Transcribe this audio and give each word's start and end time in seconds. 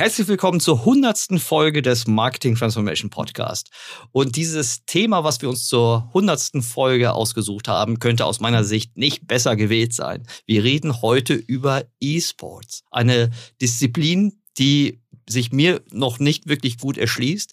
Herzlich 0.00 0.28
willkommen 0.28 0.60
zur 0.60 0.86
hundertsten 0.86 1.38
Folge 1.38 1.82
des 1.82 2.06
Marketing 2.06 2.54
Transformation 2.54 3.10
Podcast. 3.10 3.68
Und 4.12 4.34
dieses 4.36 4.86
Thema, 4.86 5.24
was 5.24 5.42
wir 5.42 5.50
uns 5.50 5.66
zur 5.66 6.08
hundertsten 6.14 6.62
Folge 6.62 7.12
ausgesucht 7.12 7.68
haben, 7.68 7.98
könnte 7.98 8.24
aus 8.24 8.40
meiner 8.40 8.64
Sicht 8.64 8.96
nicht 8.96 9.26
besser 9.26 9.56
gewählt 9.56 9.92
sein. 9.92 10.26
Wir 10.46 10.64
reden 10.64 11.02
heute 11.02 11.34
über 11.34 11.84
E-Sports, 12.00 12.82
eine 12.90 13.28
Disziplin, 13.60 14.40
die 14.56 15.02
sich 15.28 15.52
mir 15.52 15.82
noch 15.90 16.18
nicht 16.18 16.48
wirklich 16.48 16.78
gut 16.78 16.96
erschließt. 16.96 17.52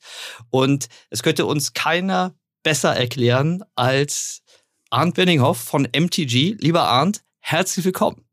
Und 0.50 0.88
es 1.10 1.24
könnte 1.24 1.46
uns 1.46 1.74
keiner 1.74 2.34
besser 2.64 2.96
erklären 2.96 3.66
als 3.76 4.42
Arndt 4.90 5.16
Benninghoff 5.16 5.58
von 5.58 5.86
MTG. 5.94 6.56
Lieber 6.62 6.84
Arndt, 6.84 7.24
herzlich 7.42 7.84
willkommen. 7.84 8.27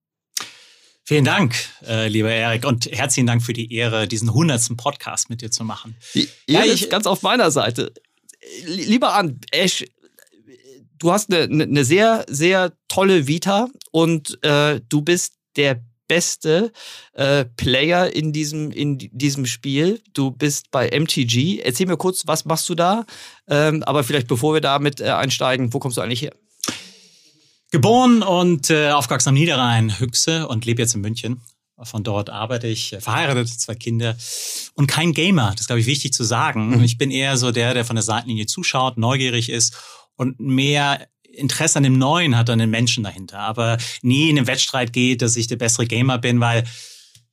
Vielen 1.06 1.26
Dank, 1.26 1.54
äh, 1.86 2.08
lieber 2.08 2.30
Erik, 2.30 2.64
und 2.64 2.86
herzlichen 2.86 3.26
Dank 3.26 3.42
für 3.42 3.52
die 3.52 3.70
Ehre, 3.74 4.08
diesen 4.08 4.32
hundertsten 4.32 4.78
Podcast 4.78 5.28
mit 5.28 5.42
dir 5.42 5.50
zu 5.50 5.62
machen. 5.62 5.96
Die 6.14 6.30
Ehre 6.46 6.66
ja, 6.66 6.72
ich, 6.72 6.84
ist 6.84 6.90
ganz 6.90 7.06
auf 7.06 7.20
meiner 7.20 7.50
Seite. 7.50 7.92
Lieber 8.64 9.12
An, 9.12 9.38
Ash, 9.50 9.84
du 10.98 11.12
hast 11.12 11.30
eine, 11.30 11.62
eine 11.62 11.84
sehr, 11.84 12.24
sehr 12.26 12.72
tolle 12.88 13.26
Vita 13.26 13.68
und 13.90 14.42
äh, 14.42 14.80
du 14.88 15.02
bist 15.02 15.34
der 15.56 15.82
beste 16.08 16.72
äh, 17.12 17.44
Player 17.44 18.14
in 18.14 18.32
diesem, 18.32 18.70
in 18.70 18.96
diesem 18.98 19.44
Spiel. 19.44 20.00
Du 20.14 20.30
bist 20.30 20.70
bei 20.70 20.88
MTG. 20.88 21.60
Erzähl 21.60 21.86
mir 21.86 21.98
kurz, 21.98 22.26
was 22.26 22.46
machst 22.46 22.66
du 22.70 22.74
da? 22.74 23.04
Ähm, 23.46 23.82
aber 23.82 24.04
vielleicht 24.04 24.28
bevor 24.28 24.54
wir 24.54 24.62
damit 24.62 25.02
äh, 25.02 25.10
einsteigen, 25.10 25.74
wo 25.74 25.80
kommst 25.80 25.98
du 25.98 26.00
eigentlich 26.00 26.22
her? 26.22 26.32
Geboren 27.74 28.22
und 28.22 28.70
äh, 28.70 28.90
aufgewachsen 28.90 29.30
am 29.30 29.34
Niederrhein, 29.34 29.98
Hüchse 29.98 30.46
und 30.46 30.64
lebe 30.64 30.80
jetzt 30.80 30.94
in 30.94 31.00
München. 31.00 31.40
Von 31.82 32.04
dort 32.04 32.30
arbeite 32.30 32.68
ich, 32.68 32.92
äh, 32.92 33.00
verheiratet, 33.00 33.48
zwei 33.48 33.74
Kinder 33.74 34.16
und 34.74 34.86
kein 34.86 35.12
Gamer. 35.12 35.50
Das 35.50 35.62
ist, 35.62 35.66
glaube 35.66 35.80
ich, 35.80 35.86
wichtig 35.86 36.12
zu 36.12 36.22
sagen. 36.22 36.76
Mhm. 36.76 36.84
Ich 36.84 36.98
bin 36.98 37.10
eher 37.10 37.36
so 37.36 37.50
der, 37.50 37.74
der 37.74 37.84
von 37.84 37.96
der 37.96 38.04
Seitenlinie 38.04 38.46
zuschaut, 38.46 38.96
neugierig 38.96 39.50
ist 39.50 39.74
und 40.14 40.38
mehr 40.38 41.08
Interesse 41.24 41.78
an 41.78 41.82
dem 41.82 41.98
Neuen 41.98 42.36
hat, 42.36 42.48
an 42.48 42.60
den 42.60 42.70
Menschen 42.70 43.02
dahinter. 43.02 43.40
Aber 43.40 43.76
nie 44.02 44.30
in 44.30 44.36
den 44.36 44.46
Wettstreit 44.46 44.92
geht, 44.92 45.20
dass 45.20 45.34
ich 45.34 45.48
der 45.48 45.56
bessere 45.56 45.86
Gamer 45.86 46.18
bin, 46.18 46.38
weil 46.38 46.62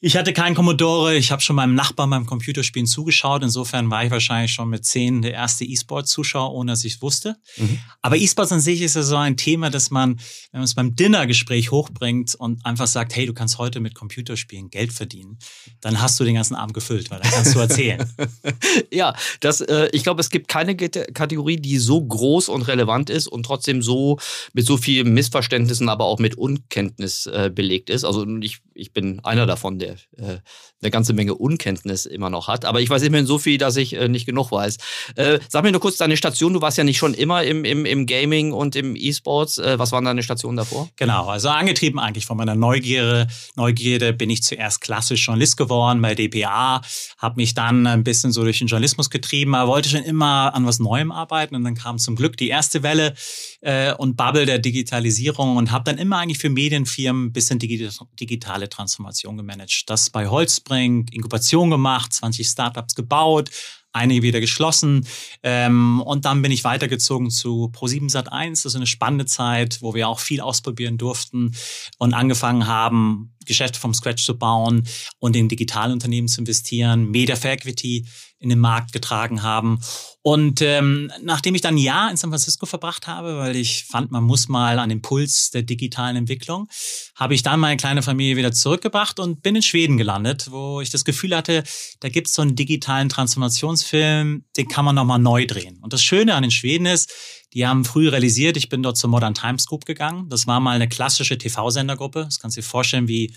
ich 0.03 0.17
hatte 0.17 0.33
keinen 0.33 0.55
Commodore, 0.55 1.15
ich 1.15 1.31
habe 1.31 1.43
schon 1.43 1.55
meinem 1.55 1.75
Nachbarn 1.75 2.09
beim 2.09 2.25
Computerspielen 2.25 2.87
zugeschaut. 2.87 3.43
Insofern 3.43 3.91
war 3.91 4.03
ich 4.03 4.09
wahrscheinlich 4.09 4.51
schon 4.51 4.67
mit 4.67 4.83
zehn 4.83 5.21
der 5.21 5.33
erste 5.33 5.63
E-Sport-Zuschauer, 5.63 6.51
ohne 6.53 6.71
dass 6.71 6.83
ich 6.83 6.95
es 6.95 7.01
wusste. 7.03 7.35
Mhm. 7.57 7.77
Aber 8.01 8.17
E-Sports 8.17 8.51
an 8.51 8.61
sich 8.61 8.81
ist 8.81 8.95
ja 8.95 9.03
so 9.03 9.15
ein 9.15 9.37
Thema, 9.37 9.69
dass 9.69 9.91
man, 9.91 10.19
wenn 10.51 10.59
man 10.59 10.63
es 10.63 10.73
beim 10.73 10.95
Dinnergespräch 10.95 11.69
hochbringt 11.69 12.33
und 12.33 12.65
einfach 12.65 12.87
sagt, 12.87 13.15
hey, 13.15 13.27
du 13.27 13.33
kannst 13.33 13.59
heute 13.59 13.79
mit 13.79 13.93
Computerspielen 13.93 14.71
Geld 14.71 14.91
verdienen, 14.91 15.37
dann 15.81 16.01
hast 16.01 16.19
du 16.19 16.23
den 16.23 16.33
ganzen 16.33 16.55
Abend 16.55 16.73
gefüllt, 16.73 17.11
weil 17.11 17.19
dann 17.19 17.31
kannst 17.31 17.53
du 17.53 17.59
erzählen. 17.59 18.03
ja, 18.91 19.13
das, 19.39 19.61
äh, 19.61 19.87
ich 19.93 20.01
glaube, 20.01 20.21
es 20.21 20.31
gibt 20.31 20.47
keine 20.47 20.75
Kategorie, 20.75 21.57
die 21.57 21.77
so 21.77 22.03
groß 22.03 22.49
und 22.49 22.63
relevant 22.63 23.11
ist 23.11 23.27
und 23.27 23.43
trotzdem 23.43 23.83
so 23.83 24.17
mit 24.53 24.65
so 24.65 24.77
vielen 24.77 25.13
Missverständnissen, 25.13 25.89
aber 25.89 26.05
auch 26.05 26.17
mit 26.17 26.39
Unkenntnis 26.39 27.27
äh, 27.27 27.51
belegt 27.53 27.91
ist. 27.91 28.03
Also 28.03 28.25
ich, 28.39 28.61
ich 28.73 28.93
bin 28.93 29.19
einer 29.21 29.45
davon, 29.45 29.79
der 29.79 29.95
äh, 30.17 30.39
eine 30.81 30.91
ganze 30.91 31.13
Menge 31.13 31.35
Unkenntnis 31.35 32.05
immer 32.05 32.29
noch 32.29 32.47
hat. 32.47 32.65
Aber 32.65 32.81
ich 32.81 32.89
weiß 32.89 33.03
immerhin 33.03 33.25
so 33.25 33.37
viel, 33.37 33.57
dass 33.57 33.75
ich 33.77 33.93
äh, 33.93 34.07
nicht 34.07 34.25
genug 34.25 34.51
weiß. 34.51 34.77
Äh, 35.15 35.39
sag 35.47 35.63
mir 35.63 35.71
nur 35.71 35.81
kurz 35.81 35.97
deine 35.97 36.17
Station. 36.17 36.53
Du 36.53 36.61
warst 36.61 36.77
ja 36.77 36.83
nicht 36.83 36.97
schon 36.97 37.13
immer 37.13 37.43
im, 37.43 37.65
im, 37.65 37.85
im 37.85 38.05
Gaming 38.05 38.51
und 38.51 38.75
im 38.75 38.95
E-Sports. 38.95 39.59
Äh, 39.59 39.77
was 39.77 39.91
waren 39.91 40.05
deine 40.05 40.23
Stationen 40.23 40.57
davor? 40.57 40.89
Genau, 40.95 41.27
also 41.27 41.49
angetrieben 41.49 41.99
eigentlich 41.99 42.25
von 42.25 42.37
meiner 42.37 42.55
Neugierde. 42.55 43.27
Neugierde 43.55 44.13
bin 44.13 44.29
ich 44.29 44.43
zuerst 44.43 44.81
klassisch 44.81 45.25
Journalist 45.25 45.57
geworden 45.57 46.01
bei 46.01 46.15
DPA, 46.15 46.81
habe 47.17 47.35
mich 47.35 47.53
dann 47.53 47.85
ein 47.85 48.03
bisschen 48.03 48.31
so 48.31 48.43
durch 48.43 48.59
den 48.59 48.67
Journalismus 48.67 49.09
getrieben, 49.09 49.53
aber 49.55 49.71
wollte 49.71 49.89
schon 49.89 50.03
immer 50.03 50.53
an 50.55 50.65
was 50.65 50.79
Neuem 50.79 51.11
arbeiten. 51.11 51.55
Und 51.55 51.63
dann 51.63 51.75
kam 51.75 51.99
zum 51.99 52.15
Glück 52.15 52.37
die 52.37 52.49
erste 52.49 52.81
Welle 52.81 53.13
äh, 53.61 53.93
und 53.93 54.17
Bubble 54.17 54.45
der 54.45 54.59
Digitalisierung 54.59 55.57
und 55.57 55.71
habe 55.71 55.83
dann 55.83 55.97
immer 55.97 56.17
eigentlich 56.17 56.39
für 56.39 56.49
Medienfirmen 56.49 57.27
ein 57.27 57.33
bisschen 57.33 57.59
digitale 57.59 58.69
Transformation 58.69 59.37
gemanagt 59.37 59.83
das 59.87 60.09
bei 60.09 60.29
Holzbrink, 60.71 61.13
Inkubation 61.13 61.69
gemacht, 61.69 62.13
20 62.13 62.47
Startups 62.47 62.95
gebaut, 62.95 63.49
einige 63.93 64.21
wieder 64.21 64.39
geschlossen. 64.39 65.05
Ähm, 65.43 66.01
und 66.01 66.25
dann 66.25 66.41
bin 66.41 66.51
ich 66.51 66.63
weitergezogen 66.63 67.29
zu 67.29 67.71
Pro7 67.73 68.09
Sat1. 68.11 68.49
Das 68.49 68.65
ist 68.65 68.75
eine 68.75 68.87
spannende 68.87 69.25
Zeit, 69.25 69.81
wo 69.81 69.93
wir 69.93 70.07
auch 70.07 70.19
viel 70.19 70.41
ausprobieren 70.41 70.97
durften 70.97 71.53
und 71.97 72.13
angefangen 72.13 72.67
haben, 72.67 73.33
Geschäfte 73.51 73.79
vom 73.79 73.93
Scratch 73.93 74.25
zu 74.25 74.37
bauen 74.37 74.87
und 75.19 75.35
in 75.35 75.49
Digitalunternehmen 75.49 76.27
zu 76.27 76.39
investieren, 76.39 77.11
Media 77.11 77.35
for 77.35 77.51
Equity 77.51 78.05
in 78.41 78.49
den 78.49 78.59
Markt 78.59 78.91
getragen 78.91 79.43
haben. 79.43 79.79
Und 80.23 80.61
ähm, 80.61 81.11
nachdem 81.21 81.55
ich 81.55 81.61
dann 81.61 81.75
ein 81.75 81.79
Jahr 81.79 82.09
in 82.09 82.17
San 82.17 82.31
Francisco 82.31 82.65
verbracht 82.65 83.07
habe, 83.07 83.37
weil 83.37 83.55
ich 83.55 83.85
fand, 83.85 84.11
man 84.11 84.23
muss 84.23 84.47
mal 84.47 84.79
an 84.79 84.89
den 84.89 85.01
Puls 85.01 85.51
der 85.51 85.61
digitalen 85.61 86.15
Entwicklung, 86.15 86.67
habe 87.15 87.35
ich 87.35 87.43
dann 87.43 87.59
meine 87.59 87.77
kleine 87.77 88.01
Familie 88.01 88.37
wieder 88.37 88.51
zurückgebracht 88.51 89.19
und 89.19 89.43
bin 89.43 89.55
in 89.55 89.61
Schweden 89.61 89.97
gelandet, 89.97 90.47
wo 90.51 90.81
ich 90.81 90.89
das 90.89 91.05
Gefühl 91.05 91.35
hatte, 91.35 91.63
da 91.99 92.09
gibt 92.09 92.27
es 92.27 92.33
so 92.33 92.41
einen 92.41 92.55
digitalen 92.55 93.09
Transformationsfilm, 93.09 94.45
den 94.57 94.67
kann 94.67 94.85
man 94.85 94.95
nochmal 94.95 95.19
neu 95.19 95.45
drehen. 95.45 95.77
Und 95.81 95.93
das 95.93 96.03
Schöne 96.03 96.33
an 96.33 96.41
den 96.41 96.51
Schweden 96.51 96.87
ist, 96.87 97.11
die 97.53 97.67
haben 97.67 97.83
früh 97.83 98.07
realisiert, 98.07 98.57
ich 98.57 98.69
bin 98.69 98.81
dort 98.81 98.97
zur 98.97 99.09
Modern 99.09 99.33
Times 99.33 99.65
Group 99.65 99.85
gegangen. 99.85 100.29
Das 100.29 100.47
war 100.47 100.59
mal 100.59 100.75
eine 100.75 100.87
klassische 100.87 101.37
TV-Sendergruppe. 101.37 102.23
Das 102.25 102.39
kannst 102.39 102.55
du 102.55 102.61
dir 102.61 102.67
vorstellen 102.67 103.07
wie 103.07 103.33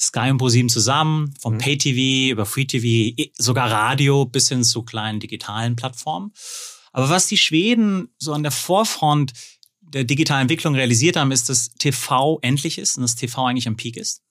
Sky 0.00 0.30
und 0.30 0.38
ProSieben 0.38 0.68
zusammen, 0.68 1.34
vom 1.40 1.54
mhm. 1.54 1.58
Pay-TV 1.58 2.32
über 2.32 2.46
Free-TV, 2.46 3.30
sogar 3.36 3.70
Radio 3.70 4.26
bis 4.26 4.48
hin 4.48 4.62
zu 4.62 4.82
kleinen 4.82 5.18
digitalen 5.18 5.74
Plattformen. 5.74 6.32
Aber 6.92 7.10
was 7.10 7.26
die 7.26 7.36
Schweden 7.36 8.08
so 8.18 8.32
an 8.32 8.44
der 8.44 8.52
Vorfront 8.52 9.32
der 9.80 10.04
digitalen 10.04 10.42
Entwicklung 10.42 10.74
realisiert 10.74 11.16
haben, 11.16 11.32
ist, 11.32 11.48
dass 11.48 11.70
TV 11.70 12.38
endlich 12.42 12.78
ist 12.78 12.96
und 12.96 13.02
dass 13.02 13.16
TV 13.16 13.44
eigentlich 13.44 13.66
am 13.66 13.76
Peak 13.76 13.96
ist. 13.96 14.22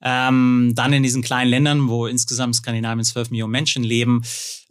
Ähm, 0.00 0.72
dann 0.74 0.92
in 0.92 1.02
diesen 1.02 1.22
kleinen 1.22 1.50
Ländern, 1.50 1.88
wo 1.88 2.06
insgesamt 2.06 2.54
Skandinavien 2.56 3.04
12 3.04 3.30
Millionen 3.30 3.50
Menschen 3.50 3.82
leben, 3.82 4.22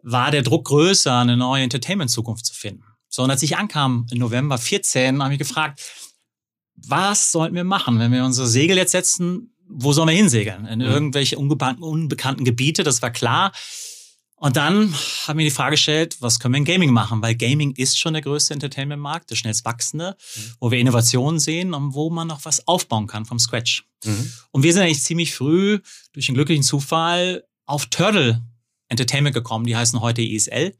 war 0.03 0.31
der 0.31 0.43
Druck 0.43 0.65
größer, 0.65 1.19
eine 1.19 1.35
neue 1.35 1.63
Entertainment-Zukunft 1.63 2.45
zu 2.45 2.53
finden. 2.53 2.83
So, 3.09 3.23
und 3.23 3.31
als 3.31 3.43
ich 3.43 3.57
ankam 3.57 4.05
im 4.11 4.19
November 4.19 4.57
14, 4.57 5.23
habe 5.23 5.33
ich 5.33 5.39
gefragt, 5.39 5.81
was 6.75 7.31
sollten 7.31 7.55
wir 7.55 7.63
machen, 7.63 7.99
wenn 7.99 8.11
wir 8.11 8.23
unsere 8.23 8.47
Segel 8.47 8.77
jetzt 8.77 8.91
setzen? 8.91 9.53
Wo 9.67 9.93
sollen 9.93 10.09
wir 10.09 10.15
hinsegeln? 10.15 10.65
In 10.65 10.79
mhm. 10.79 10.85
irgendwelche 10.85 11.37
unbekannten, 11.37 11.83
unbekannten 11.83 12.45
Gebiete, 12.45 12.83
das 12.83 13.01
war 13.01 13.11
klar. 13.11 13.51
Und 14.39 14.55
dann 14.55 14.93
haben 15.25 15.39
wir 15.39 15.45
die 15.45 15.51
Frage 15.51 15.71
gestellt, 15.71 16.17
was 16.19 16.39
können 16.39 16.53
wir 16.53 16.59
in 16.59 16.65
Gaming 16.65 16.91
machen? 16.91 17.23
Weil 17.23 17.33
Gaming 17.33 17.71
ist 17.71 17.97
schon 17.97 18.13
der 18.13 18.21
größte 18.21 18.53
Entertainment-Markt, 18.53 19.31
der 19.31 19.35
schnellst 19.35 19.65
wachsende, 19.65 20.15
mhm. 20.35 20.41
wo 20.59 20.69
wir 20.69 20.77
Innovationen 20.77 21.39
sehen 21.39 21.73
und 21.73 21.95
wo 21.95 22.11
man 22.11 22.27
noch 22.27 22.45
was 22.45 22.67
aufbauen 22.67 23.07
kann 23.07 23.25
vom 23.25 23.39
Scratch. 23.39 23.87
Mhm. 24.05 24.31
Und 24.51 24.61
wir 24.61 24.73
sind 24.73 24.83
eigentlich 24.83 25.01
ziemlich 25.01 25.33
früh 25.33 25.79
durch 26.13 26.29
einen 26.29 26.35
glücklichen 26.35 26.63
Zufall 26.63 27.45
auf 27.65 27.87
Turtle 27.87 28.43
Entertainment 28.89 29.33
gekommen, 29.33 29.65
die 29.65 29.75
heißen 29.75 30.01
heute 30.01 30.21
ESL. 30.21 30.75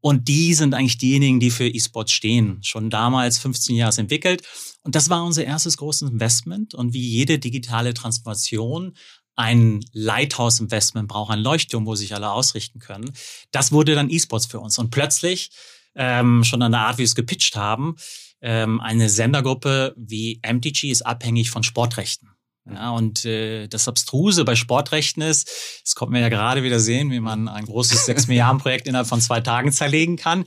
Und 0.00 0.28
die 0.28 0.52
sind 0.54 0.74
eigentlich 0.74 0.98
diejenigen, 0.98 1.40
die 1.40 1.50
für 1.50 1.66
E-Sports 1.66 2.12
stehen. 2.12 2.62
Schon 2.62 2.90
damals 2.90 3.38
15 3.38 3.76
Jahre 3.76 3.98
entwickelt. 3.98 4.42
Und 4.82 4.94
das 4.94 5.08
war 5.08 5.24
unser 5.24 5.44
erstes 5.44 5.78
großes 5.78 6.10
Investment. 6.10 6.74
Und 6.74 6.92
wie 6.92 7.06
jede 7.06 7.38
digitale 7.38 7.94
Transformation 7.94 8.94
ein 9.36 9.80
Lighthouse-Investment 9.92 11.08
braucht, 11.08 11.32
ein 11.32 11.40
Leuchtturm, 11.40 11.86
wo 11.86 11.94
sich 11.94 12.14
alle 12.14 12.30
ausrichten 12.30 12.78
können. 12.78 13.12
Das 13.50 13.72
wurde 13.72 13.94
dann 13.94 14.10
E-Sports 14.10 14.46
für 14.46 14.60
uns. 14.60 14.78
Und 14.78 14.90
plötzlich, 14.90 15.50
ähm, 15.94 16.44
schon 16.44 16.62
an 16.62 16.72
der 16.72 16.82
Art, 16.82 16.96
wie 16.96 17.00
wir 17.00 17.06
es 17.06 17.14
gepitcht 17.14 17.56
haben, 17.56 17.96
ähm, 18.42 18.80
eine 18.80 19.08
Sendergruppe 19.08 19.94
wie 19.96 20.40
MTG 20.42 20.90
ist 20.90 21.02
abhängig 21.02 21.50
von 21.50 21.62
Sportrechten. 21.62 22.28
Ja, 22.70 22.90
und 22.90 23.24
äh, 23.26 23.68
das 23.68 23.88
Abstruse 23.88 24.44
bei 24.44 24.54
Sportrechten 24.54 25.22
ist, 25.22 25.50
das 25.84 25.94
kommt 25.94 26.12
mir 26.12 26.20
ja 26.20 26.30
gerade 26.30 26.62
wieder 26.62 26.80
sehen, 26.80 27.10
wie 27.10 27.20
man 27.20 27.48
ein 27.48 27.66
großes 27.66 28.06
6 28.06 28.26
Milliarden 28.28 28.60
Projekt 28.60 28.86
innerhalb 28.86 29.06
von 29.06 29.20
zwei 29.20 29.40
Tagen 29.40 29.70
zerlegen 29.70 30.16
kann. 30.16 30.44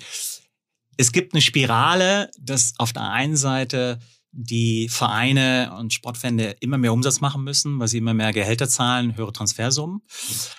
Es 0.97 1.11
gibt 1.11 1.33
eine 1.33 1.41
Spirale, 1.41 2.31
dass 2.39 2.73
auf 2.77 2.91
der 2.91 3.11
einen 3.11 3.37
Seite 3.37 3.99
die 4.39 4.87
Vereine 4.89 5.73
und 5.79 5.93
Sportfände 5.93 6.55
immer 6.59 6.77
mehr 6.77 6.93
Umsatz 6.93 7.21
machen 7.21 7.43
müssen, 7.43 7.79
weil 7.79 7.87
sie 7.87 7.97
immer 7.97 8.13
mehr 8.13 8.33
Gehälter 8.33 8.67
zahlen, 8.67 9.15
höhere 9.15 9.33
Transfersummen. 9.33 10.01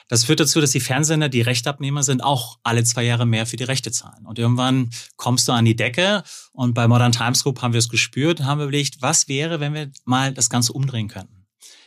Das 0.09 0.25
führt 0.25 0.41
dazu, 0.41 0.61
dass 0.61 0.71
die 0.71 0.81
Fernsehsender, 0.81 1.29
die 1.29 1.43
Rechtabnehmer 1.43 2.03
sind, 2.03 2.23
auch 2.23 2.59
alle 2.63 2.83
zwei 2.85 3.05
Jahre 3.05 3.27
mehr 3.27 3.47
für 3.47 3.57
die 3.57 3.65
Rechte 3.65 3.93
zahlen. 3.93 4.27
Und 4.27 4.39
irgendwann 4.39 4.91
kommst 5.17 5.47
du 5.49 5.53
an 5.53 5.65
die 5.65 5.77
Decke 5.77 6.25
und 6.53 6.75
bei 6.75 6.89
Modern 6.89 7.13
Times 7.13 7.43
Group 7.43 7.63
haben 7.63 7.73
wir 7.73 7.79
es 7.79 7.89
gespürt 7.89 8.43
haben 8.43 8.61
überlegt, 8.61 9.01
was 9.01 9.29
wäre, 9.29 9.61
wenn 9.61 9.75
wir 9.75 9.91
mal 10.05 10.33
das 10.33 10.51
Ganze 10.51 10.73
umdrehen 10.73 11.09
könnten? 11.09 11.38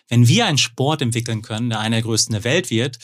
Wenn 0.08 0.28
wir 0.28 0.46
einen 0.46 0.58
Sport 0.58 1.02
entwickeln 1.02 1.42
können, 1.42 1.70
der 1.70 1.80
einer 1.80 1.98
der 1.98 2.04
größten 2.04 2.34
der 2.34 2.44
Welt 2.44 2.70
wird 2.70 2.98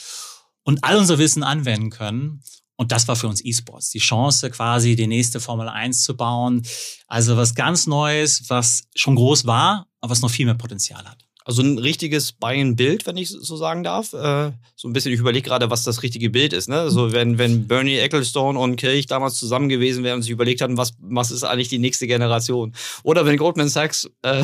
und 0.64 0.84
all 0.84 0.98
unser 0.98 1.18
Wissen 1.18 1.44
anwenden 1.44 1.90
können 1.90 2.44
und 2.78 2.92
das 2.92 3.08
war 3.08 3.16
für 3.16 3.28
uns 3.28 3.44
E-Sports. 3.44 3.90
Die 3.90 4.00
Chance, 4.00 4.50
quasi 4.52 4.96
die 4.96 5.08
nächste 5.08 5.40
Formel 5.40 5.68
1 5.68 6.04
zu 6.04 6.16
bauen. 6.16 6.66
Also 7.08 7.36
was 7.36 7.56
ganz 7.56 7.88
Neues, 7.88 8.50
was 8.50 8.84
schon 8.96 9.16
groß 9.16 9.46
war, 9.46 9.88
aber 10.00 10.12
was 10.12 10.22
noch 10.22 10.30
viel 10.30 10.46
mehr 10.46 10.56
Potenzial 10.56 11.04
hat. 11.04 11.27
Also 11.48 11.62
ein 11.62 11.78
richtiges 11.78 12.34
Buy-in-Bild, 12.34 13.08
wenn 13.08 13.16
ich 13.16 13.30
so 13.30 13.56
sagen 13.56 13.82
darf. 13.82 14.12
Äh, 14.12 14.52
so 14.76 14.90
ein 14.90 14.92
bisschen, 14.92 15.14
ich 15.14 15.20
überlege 15.22 15.48
gerade, 15.48 15.70
was 15.70 15.84
das 15.84 16.04
richtige 16.04 16.30
Bild 16.30 16.52
ist. 16.52 16.68
Ne? 16.68 16.76
Also 16.76 17.14
wenn, 17.14 17.38
wenn 17.38 17.70
Bernie 17.70 17.96
Ecclestone 17.96 18.60
und 18.60 18.76
Kirch 18.76 19.06
damals 19.06 19.36
zusammen 19.36 19.70
gewesen 19.70 20.04
wären 20.04 20.18
und 20.18 20.24
sich 20.24 20.32
überlegt 20.32 20.60
hatten, 20.60 20.76
was, 20.76 20.96
was 21.00 21.32
ist 21.32 21.46
eigentlich 21.46 21.70
die 21.70 21.80
nächste 21.80 22.06
Generation. 22.06 22.74
Oder 23.04 23.26
wenn 23.26 23.38
Goldman 23.38 23.70
Sachs, 23.70 24.10
äh, 24.24 24.44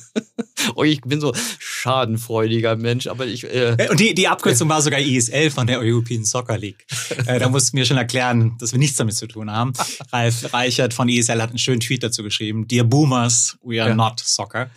oh, 0.76 0.82
ich 0.82 1.02
bin 1.02 1.20
so 1.20 1.34
schadenfreudiger 1.58 2.76
Mensch, 2.76 3.06
aber 3.06 3.26
ich... 3.26 3.44
Äh, 3.44 3.88
und 3.90 4.00
die, 4.00 4.14
die 4.14 4.26
Abkürzung 4.26 4.66
war 4.70 4.80
sogar 4.80 5.00
ESL 5.00 5.50
von 5.50 5.66
der 5.66 5.80
European 5.80 6.24
Soccer 6.24 6.56
League. 6.56 6.86
äh, 7.26 7.38
da 7.38 7.50
mussten 7.50 7.76
wir 7.76 7.84
schon 7.84 7.98
erklären, 7.98 8.56
dass 8.58 8.72
wir 8.72 8.78
nichts 8.78 8.96
damit 8.96 9.14
zu 9.14 9.26
tun 9.26 9.50
haben. 9.50 9.74
Ralf 10.10 10.54
Reichert 10.54 10.94
von 10.94 11.10
ESL 11.10 11.42
hat 11.42 11.50
einen 11.50 11.58
schönen 11.58 11.80
Tweet 11.80 12.02
dazu 12.02 12.22
geschrieben. 12.22 12.66
Dear 12.66 12.84
Boomers, 12.84 13.58
we 13.62 13.78
are 13.82 13.90
ja. 13.90 13.94
not 13.94 14.20
soccer. 14.20 14.70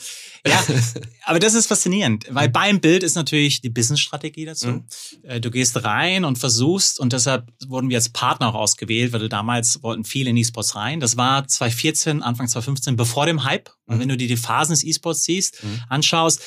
Ja, 0.45 0.63
aber 1.25 1.39
das 1.39 1.53
ist 1.53 1.67
faszinierend, 1.67 2.25
weil 2.29 2.49
beim 2.49 2.79
Bild 2.79 3.03
ist 3.03 3.15
natürlich 3.15 3.61
die 3.61 3.69
Business-Strategie 3.69 4.45
dazu. 4.45 4.67
Mhm. 4.67 4.85
Äh, 5.23 5.39
du 5.39 5.51
gehst 5.51 5.83
rein 5.83 6.25
und 6.25 6.37
versuchst, 6.37 6.99
und 6.99 7.13
deshalb 7.13 7.51
wurden 7.67 7.89
wir 7.89 7.97
als 7.97 8.09
Partner 8.09 8.49
auch 8.49 8.55
ausgewählt, 8.55 9.13
weil 9.13 9.21
du 9.21 9.29
damals 9.29 9.81
wollten 9.83 10.03
viele 10.03 10.29
in 10.29 10.37
E-Sports 10.37 10.75
rein. 10.75 10.99
Das 10.99 11.17
war 11.17 11.47
2014, 11.47 12.21
Anfang 12.21 12.47
2015, 12.47 12.95
bevor 12.95 13.25
dem 13.25 13.43
Hype. 13.43 13.69
Mhm. 13.69 13.93
Und 13.93 13.99
wenn 13.99 14.09
du 14.09 14.17
dir 14.17 14.27
die 14.27 14.37
Phasen 14.37 14.73
des 14.73 14.83
E-Sports 14.83 15.23
siehst, 15.23 15.63
mhm. 15.63 15.81
anschaust, 15.89 16.41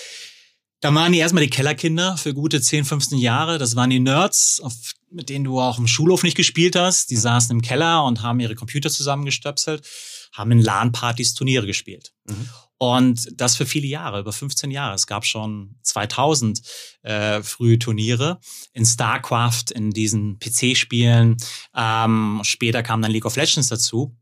da 0.81 0.95
waren 0.95 1.13
die 1.13 1.19
erstmal 1.19 1.45
die 1.45 1.51
Kellerkinder 1.51 2.17
für 2.17 2.33
gute 2.33 2.61
10, 2.61 2.87
15 2.87 3.19
Jahre. 3.19 3.59
Das 3.59 3.77
waren 3.77 3.91
die 3.91 4.01
Nerds, 4.01 4.61
auf, 4.61 4.73
mit 5.11 5.29
denen 5.29 5.45
du 5.45 5.61
auch 5.61 5.79
im 5.79 5.87
Schulhof 5.87 6.23
nicht 6.23 6.37
gespielt 6.37 6.75
hast. 6.75 7.11
Die 7.11 7.17
saßen 7.17 7.55
im 7.55 7.61
Keller 7.61 8.05
und 8.05 8.23
haben 8.23 8.41
ihre 8.41 8.55
Computer 8.55 8.89
zusammengestöpselt, 8.89 9.87
haben 10.33 10.51
in 10.53 10.63
LAN-Partys 10.63 11.35
Turniere 11.35 11.67
gespielt. 11.67 12.13
Mhm. 12.27 12.49
Und 12.83 13.29
das 13.39 13.57
für 13.57 13.67
viele 13.67 13.87
Jahre, 13.87 14.21
über 14.21 14.33
15 14.33 14.71
Jahre. 14.71 14.95
Es 14.95 15.07
gab 15.07 15.27
schon 15.27 15.77
2000 15.83 16.63
äh, 17.03 17.43
frühe 17.43 17.79
Turniere 17.79 18.41
in 18.73 18.87
StarCraft, 18.87 19.65
in 19.75 19.91
diesen 19.91 20.39
PC-Spielen. 20.39 21.37
Ähm, 21.77 22.41
später 22.43 22.83
kam 22.83 23.03
dann 23.03 23.11
League 23.11 23.27
of 23.27 23.37
Legends 23.37 23.69
dazu. 23.69 24.17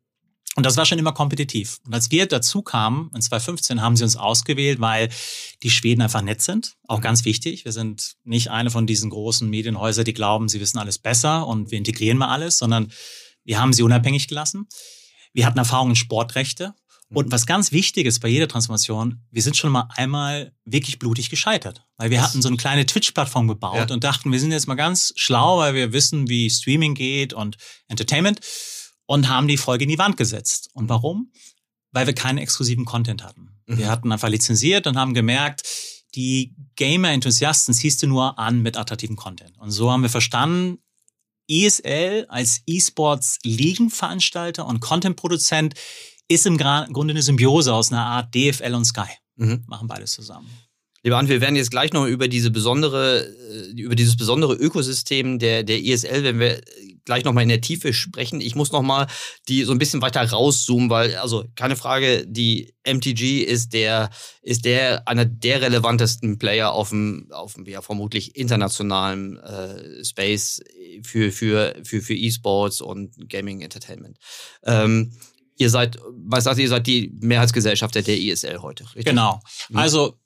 Und 0.56 0.66
das 0.66 0.76
war 0.76 0.84
schon 0.86 0.98
immer 0.98 1.12
kompetitiv. 1.12 1.78
Und 1.86 1.94
als 1.94 2.10
wir 2.10 2.26
dazu 2.26 2.62
kamen, 2.62 3.12
in 3.14 3.20
2015, 3.20 3.80
haben 3.80 3.94
sie 3.94 4.02
uns 4.02 4.16
ausgewählt, 4.16 4.80
weil 4.80 5.08
die 5.62 5.70
Schweden 5.70 6.02
einfach 6.02 6.22
nett 6.22 6.42
sind. 6.42 6.74
Auch 6.88 7.00
ganz 7.00 7.24
wichtig. 7.24 7.64
Wir 7.64 7.70
sind 7.70 8.16
nicht 8.24 8.50
eine 8.50 8.72
von 8.72 8.88
diesen 8.88 9.10
großen 9.10 9.48
Medienhäusern, 9.48 10.04
die 10.04 10.14
glauben, 10.14 10.48
sie 10.48 10.58
wissen 10.58 10.78
alles 10.78 10.98
besser 10.98 11.46
und 11.46 11.70
wir 11.70 11.78
integrieren 11.78 12.18
mal 12.18 12.30
alles, 12.32 12.58
sondern 12.58 12.90
wir 13.44 13.60
haben 13.60 13.72
sie 13.72 13.84
unabhängig 13.84 14.26
gelassen. 14.26 14.66
Wir 15.32 15.46
hatten 15.46 15.58
Erfahrung 15.58 15.90
in 15.90 15.96
Sportrechte. 15.96 16.74
Und 17.10 17.28
mhm. 17.28 17.32
was 17.32 17.46
ganz 17.46 17.72
wichtig 17.72 18.06
ist 18.06 18.20
bei 18.20 18.28
jeder 18.28 18.48
Transformation, 18.48 19.22
wir 19.30 19.42
sind 19.42 19.56
schon 19.56 19.72
mal 19.72 19.88
einmal 19.96 20.52
wirklich 20.64 20.98
blutig 20.98 21.30
gescheitert. 21.30 21.86
Weil 21.96 22.10
wir 22.10 22.22
hatten 22.22 22.42
so 22.42 22.48
eine 22.48 22.58
kleine 22.58 22.84
Twitch-Plattform 22.84 23.48
gebaut 23.48 23.88
ja. 23.88 23.94
und 23.94 24.04
dachten, 24.04 24.30
wir 24.30 24.38
sind 24.38 24.52
jetzt 24.52 24.68
mal 24.68 24.74
ganz 24.74 25.14
schlau, 25.16 25.56
weil 25.58 25.74
wir 25.74 25.92
wissen, 25.92 26.28
wie 26.28 26.50
Streaming 26.50 26.94
geht 26.94 27.32
und 27.32 27.56
Entertainment 27.88 28.40
und 29.06 29.28
haben 29.28 29.48
die 29.48 29.56
Folge 29.56 29.84
in 29.84 29.90
die 29.90 29.98
Wand 29.98 30.18
gesetzt. 30.18 30.68
Und 30.74 30.90
warum? 30.90 31.32
Weil 31.92 32.06
wir 32.06 32.14
keinen 32.14 32.38
exklusiven 32.38 32.84
Content 32.84 33.24
hatten. 33.24 33.56
Mhm. 33.66 33.78
Wir 33.78 33.88
hatten 33.88 34.12
einfach 34.12 34.28
lizenziert 34.28 34.86
und 34.86 34.98
haben 34.98 35.14
gemerkt, 35.14 35.62
die 36.14 36.54
Gamer-Enthusiasten 36.76 37.74
ziehst 37.74 38.02
du 38.02 38.06
nur 38.06 38.38
an 38.38 38.60
mit 38.60 38.76
attraktivem 38.76 39.16
Content. 39.16 39.56
Und 39.58 39.70
so 39.70 39.90
haben 39.90 40.02
wir 40.02 40.10
verstanden, 40.10 40.78
ESL 41.48 42.26
als 42.28 42.60
E-Sports-Ligenveranstalter 42.66 44.66
und 44.66 44.80
Content-Produzent 44.80 45.72
ist 46.28 46.46
im 46.46 46.56
Grunde 46.58 47.12
eine 47.12 47.22
Symbiose 47.22 47.72
aus 47.72 47.90
einer 47.90 48.04
Art 48.04 48.34
DFL 48.34 48.74
und 48.74 48.84
Sky. 48.84 49.08
Mhm. 49.36 49.64
Machen 49.66 49.88
beides 49.88 50.12
zusammen. 50.12 50.48
Lieber 51.04 51.16
Ant, 51.16 51.28
wir 51.28 51.40
werden 51.40 51.56
jetzt 51.56 51.70
gleich 51.70 51.92
noch 51.92 52.06
über 52.06 52.26
diese 52.26 52.50
besondere, 52.50 53.24
äh, 53.24 53.80
über 53.80 53.94
dieses 53.94 54.16
besondere 54.16 54.54
Ökosystem 54.54 55.38
der, 55.38 55.62
der 55.62 55.82
ESL, 55.82 56.24
wenn 56.24 56.40
wir 56.40 56.60
gleich 57.04 57.24
noch 57.24 57.32
mal 57.32 57.42
in 57.42 57.48
der 57.48 57.62
Tiefe 57.62 57.94
sprechen. 57.94 58.40
Ich 58.40 58.54
muss 58.54 58.72
noch 58.72 58.82
mal 58.82 59.06
die 59.48 59.62
so 59.62 59.72
ein 59.72 59.78
bisschen 59.78 60.02
weiter 60.02 60.22
rauszoomen, 60.28 60.90
weil, 60.90 61.16
also 61.16 61.44
keine 61.54 61.76
Frage, 61.76 62.26
die 62.26 62.74
MTG 62.84 63.40
ist 63.42 63.72
der, 63.72 64.10
ist 64.42 64.66
der, 64.66 65.08
einer 65.08 65.24
der 65.24 65.62
relevantesten 65.62 66.38
Player 66.38 66.72
auf 66.72 66.90
dem, 66.90 67.28
auf 67.30 67.54
dem 67.54 67.64
ja, 67.64 67.80
vermutlich 67.80 68.36
internationalen 68.36 69.38
äh, 69.38 70.04
Space 70.04 70.60
für, 71.02 71.30
für, 71.30 71.76
für, 71.84 72.02
für 72.02 72.14
E-Sports 72.14 72.82
und 72.82 73.30
Gaming 73.30 73.62
Entertainment. 73.62 74.18
Ähm, 74.64 75.12
ihr 75.58 75.70
seid, 75.70 75.98
was 76.10 76.44
sagt 76.44 76.58
ihr, 76.58 76.68
seid 76.68 76.86
die 76.86 77.12
Mehrheitsgesellschaft 77.20 77.94
der 77.94 78.08
ISL 78.08 78.62
heute, 78.62 78.84
richtig? 78.84 79.04
Genau. 79.04 79.40
Mhm. 79.68 79.76
Also 79.76 80.18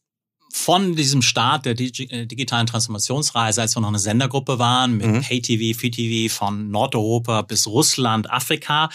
von 0.53 0.95
diesem 0.95 1.23
Start 1.23 1.65
der 1.65 1.79
äh, 1.81 2.27
digitalen 2.27 2.67
Transformationsreise, 2.67 3.63
als 3.63 3.75
wir 3.75 3.81
noch 3.81 3.89
eine 3.89 3.99
Sendergruppe 3.99 4.59
waren, 4.59 4.99
mit 4.99 5.07
mhm. 5.07 5.23
Pay-TV, 5.23 5.79
Free-TV 5.79 6.33
von 6.33 6.71
Nordeuropa 6.71 7.43
bis 7.43 7.67
Russland, 7.67 8.31
Afrika. 8.31 8.91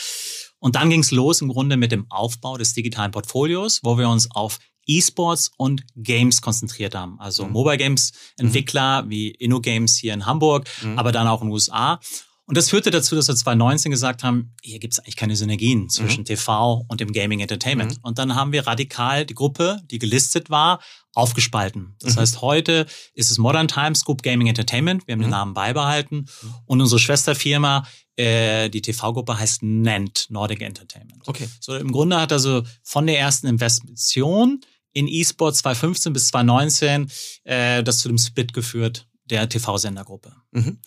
Und 0.59 0.75
dann 0.75 0.89
ging 0.89 1.01
es 1.01 1.11
los 1.11 1.41
im 1.41 1.49
Grunde 1.49 1.75
mit 1.75 1.91
dem 1.91 2.05
Aufbau 2.09 2.57
des 2.57 2.73
digitalen 2.73 3.11
Portfolios, 3.11 3.79
wo 3.83 3.97
wir 3.97 4.07
uns 4.07 4.29
auf 4.31 4.59
E-Sports 4.87 5.51
und 5.57 5.83
Games 5.95 6.41
konzentriert 6.41 6.95
haben. 6.95 7.19
Also 7.19 7.45
mhm. 7.45 7.53
Mobile 7.53 7.77
Games 7.77 8.13
Entwickler 8.37 9.03
mhm. 9.03 9.09
wie 9.09 9.29
InnoGames 9.31 9.97
hier 9.97 10.13
in 10.13 10.25
Hamburg, 10.25 10.67
mhm. 10.81 10.97
aber 10.97 11.11
dann 11.11 11.27
auch 11.27 11.41
in 11.41 11.47
den 11.47 11.53
USA. 11.53 11.99
Und 12.47 12.55
das 12.55 12.69
führte 12.69 12.91
dazu, 12.91 13.13
dass 13.13 13.27
wir 13.27 13.35
2019 13.35 13.91
gesagt 13.91 14.23
haben, 14.23 14.53
hier 14.61 14.79
gibt 14.79 14.93
es 14.93 14.99
eigentlich 14.99 15.17
keine 15.17 15.35
Synergien 15.35 15.89
zwischen 15.89 16.21
mhm. 16.21 16.25
TV 16.25 16.85
und 16.87 17.01
dem 17.01 17.11
Gaming 17.11 17.41
Entertainment. 17.41 17.97
Mhm. 17.97 18.03
Und 18.03 18.19
dann 18.19 18.35
haben 18.35 18.53
wir 18.53 18.65
radikal 18.65 19.25
die 19.25 19.33
Gruppe, 19.33 19.81
die 19.91 19.99
gelistet 19.99 20.49
war, 20.49 20.79
aufgespalten. 21.13 21.95
Das 21.99 22.15
mhm. 22.15 22.21
heißt, 22.21 22.41
heute 22.41 22.85
ist 23.13 23.31
es 23.31 23.37
Modern 23.37 23.67
Times 23.67 24.05
Group 24.05 24.23
Gaming 24.23 24.47
Entertainment. 24.47 25.05
Wir 25.07 25.13
haben 25.13 25.19
den 25.19 25.27
mhm. 25.27 25.31
Namen 25.31 25.53
beibehalten. 25.53 26.25
Mhm. 26.41 26.53
Und 26.65 26.81
unsere 26.81 26.99
Schwesterfirma, 26.99 27.85
äh, 28.15 28.69
die 28.69 28.81
TV-Gruppe 28.81 29.37
heißt 29.37 29.63
NENT, 29.63 30.27
Nordic 30.29 30.61
Entertainment. 30.61 31.27
Okay. 31.27 31.49
So 31.59 31.75
im 31.75 31.91
Grunde 31.91 32.21
hat 32.21 32.31
also 32.31 32.63
von 32.81 33.07
der 33.07 33.19
ersten 33.19 33.47
Investition 33.47 34.61
in 34.93 35.09
E-Sport 35.09 35.57
2015 35.57 36.13
bis 36.13 36.27
2019 36.29 37.11
äh, 37.43 37.83
das 37.83 37.99
zu 37.99 38.07
dem 38.07 38.17
Split 38.17 38.53
geführt 38.53 39.06
der 39.29 39.49
TV-Sendergruppe. 39.49 40.33
Mhm. 40.51 40.79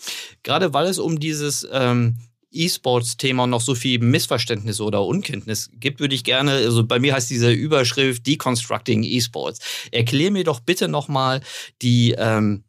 Gerade 0.43 0.73
weil 0.75 0.87
es 0.87 0.99
um 0.99 1.21
dieses 1.21 1.67
ähm, 1.71 2.17
E-Sports-Thema 2.53 3.47
noch 3.47 3.61
so 3.61 3.75
viel 3.75 3.99
Missverständnis 4.01 4.81
oder 4.81 5.05
Unkenntnis 5.05 5.71
gibt, 5.75 6.01
würde 6.01 6.15
ich 6.15 6.25
gerne, 6.25 6.53
also 6.53 6.85
bei 6.85 6.99
mir 6.99 7.15
heißt 7.15 7.31
diese 7.31 7.51
Überschrift 7.51 8.27
Deconstructing 8.27 9.03
E-Sports. 9.05 9.61
Erklär 9.93 10.31
mir 10.31 10.45
doch 10.45 10.61
bitte 10.61 10.89
nochmal 10.89 11.41
die, 11.83 12.15
ähm, 12.19 12.65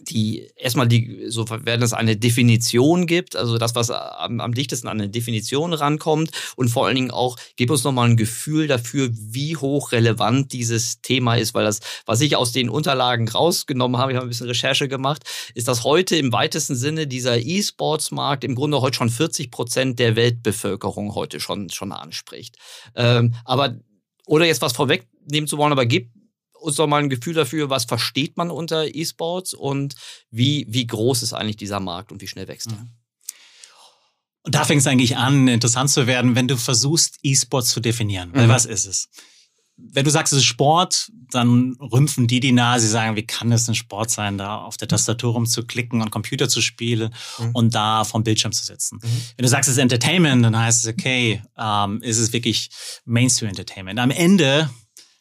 die 0.00 0.48
erstmal 0.56 0.88
die, 0.88 1.26
so 1.28 1.48
werden 1.48 1.82
es 1.82 1.92
eine 1.92 2.16
Definition 2.16 3.06
gibt, 3.06 3.36
also 3.36 3.58
das, 3.58 3.74
was 3.74 3.90
am, 3.90 4.40
am 4.40 4.54
dichtesten 4.54 4.88
an 4.88 5.00
eine 5.00 5.10
Definition 5.10 5.72
rankommt 5.72 6.30
und 6.56 6.68
vor 6.68 6.86
allen 6.86 6.94
Dingen 6.94 7.10
auch, 7.10 7.36
gib 7.56 7.70
uns 7.70 7.84
nochmal 7.84 8.08
ein 8.08 8.16
Gefühl 8.16 8.66
dafür, 8.66 9.10
wie 9.12 9.56
hoch 9.56 9.92
relevant 9.92 10.52
dieses 10.52 11.00
Thema 11.02 11.36
ist, 11.36 11.54
weil 11.54 11.64
das, 11.64 11.80
was 12.06 12.20
ich 12.20 12.36
aus 12.36 12.52
den 12.52 12.68
Unterlagen 12.68 13.28
rausgenommen 13.28 14.00
habe, 14.00 14.12
ich 14.12 14.16
habe 14.16 14.26
ein 14.26 14.30
bisschen 14.30 14.48
Recherche 14.48 14.88
gemacht, 14.88 15.22
ist, 15.54 15.68
dass 15.68 15.84
heute 15.84 16.16
im 16.16 16.32
weitesten 16.32 16.74
Sinne 16.74 17.06
dieser 17.06 17.38
E-Sports-Markt 17.38 18.44
im 18.44 18.54
Grunde 18.54 18.80
heute 18.80 18.96
schon 18.96 19.10
40 19.10 19.50
Prozent 19.50 19.98
der 19.98 20.16
Weltbevölkerung 20.16 21.14
heute 21.14 21.40
schon, 21.40 21.70
schon 21.70 21.92
anspricht. 21.92 22.56
Ähm, 22.94 23.34
aber, 23.44 23.76
oder 24.26 24.46
jetzt 24.46 24.62
was 24.62 24.72
vorwegnehmen 24.72 25.48
zu 25.48 25.58
wollen, 25.58 25.72
aber 25.72 25.86
gib 25.86 26.10
uns 26.60 26.76
doch 26.76 26.86
mal 26.86 27.02
ein 27.02 27.10
Gefühl 27.10 27.34
dafür, 27.34 27.70
was 27.70 27.84
versteht 27.84 28.36
man 28.36 28.50
unter 28.50 28.94
E-Sports 28.94 29.54
und 29.54 29.94
wie, 30.30 30.66
wie 30.68 30.86
groß 30.86 31.22
ist 31.22 31.32
eigentlich 31.32 31.56
dieser 31.56 31.80
Markt 31.80 32.12
und 32.12 32.20
wie 32.20 32.28
schnell 32.28 32.48
wächst 32.48 32.72
er? 32.72 32.78
Mhm. 32.78 32.90
Und 34.42 34.54
da 34.54 34.64
fängt 34.64 34.80
es 34.80 34.86
eigentlich 34.86 35.16
an, 35.16 35.48
interessant 35.48 35.90
zu 35.90 36.06
werden, 36.06 36.34
wenn 36.34 36.48
du 36.48 36.56
versuchst, 36.56 37.18
E-Sports 37.22 37.70
zu 37.70 37.80
definieren. 37.80 38.30
Weil 38.32 38.46
mhm. 38.46 38.50
was 38.50 38.64
ist 38.64 38.86
es? 38.86 39.08
wenn 39.92 40.04
du 40.04 40.10
sagst, 40.10 40.32
es 40.32 40.40
ist 40.40 40.44
Sport, 40.44 41.10
dann 41.30 41.76
rümpfen 41.80 42.26
die 42.26 42.40
die 42.40 42.52
Nase, 42.52 42.86
sie 42.86 42.92
sagen, 42.92 43.16
wie 43.16 43.26
kann 43.26 43.50
es 43.52 43.68
ein 43.68 43.74
Sport 43.74 44.10
sein, 44.10 44.38
da 44.38 44.56
auf 44.58 44.76
der 44.76 44.88
Tastatur 44.88 45.32
rumzuklicken 45.32 46.00
und 46.00 46.10
Computer 46.10 46.48
zu 46.48 46.60
spielen 46.60 47.14
mhm. 47.38 47.50
und 47.52 47.74
da 47.74 48.04
vom 48.04 48.22
Bildschirm 48.22 48.52
zu 48.52 48.64
sitzen. 48.64 48.98
Mhm. 49.02 49.22
Wenn 49.36 49.42
du 49.44 49.48
sagst, 49.48 49.68
es 49.68 49.76
ist 49.76 49.82
Entertainment, 49.82 50.44
dann 50.44 50.58
heißt 50.58 50.84
es, 50.84 50.92
okay, 50.92 51.42
ähm, 51.56 52.00
ist 52.02 52.18
es 52.18 52.32
wirklich 52.32 52.70
Mainstream 53.04 53.48
Entertainment. 53.48 53.98
Am 53.98 54.10
Ende, 54.10 54.70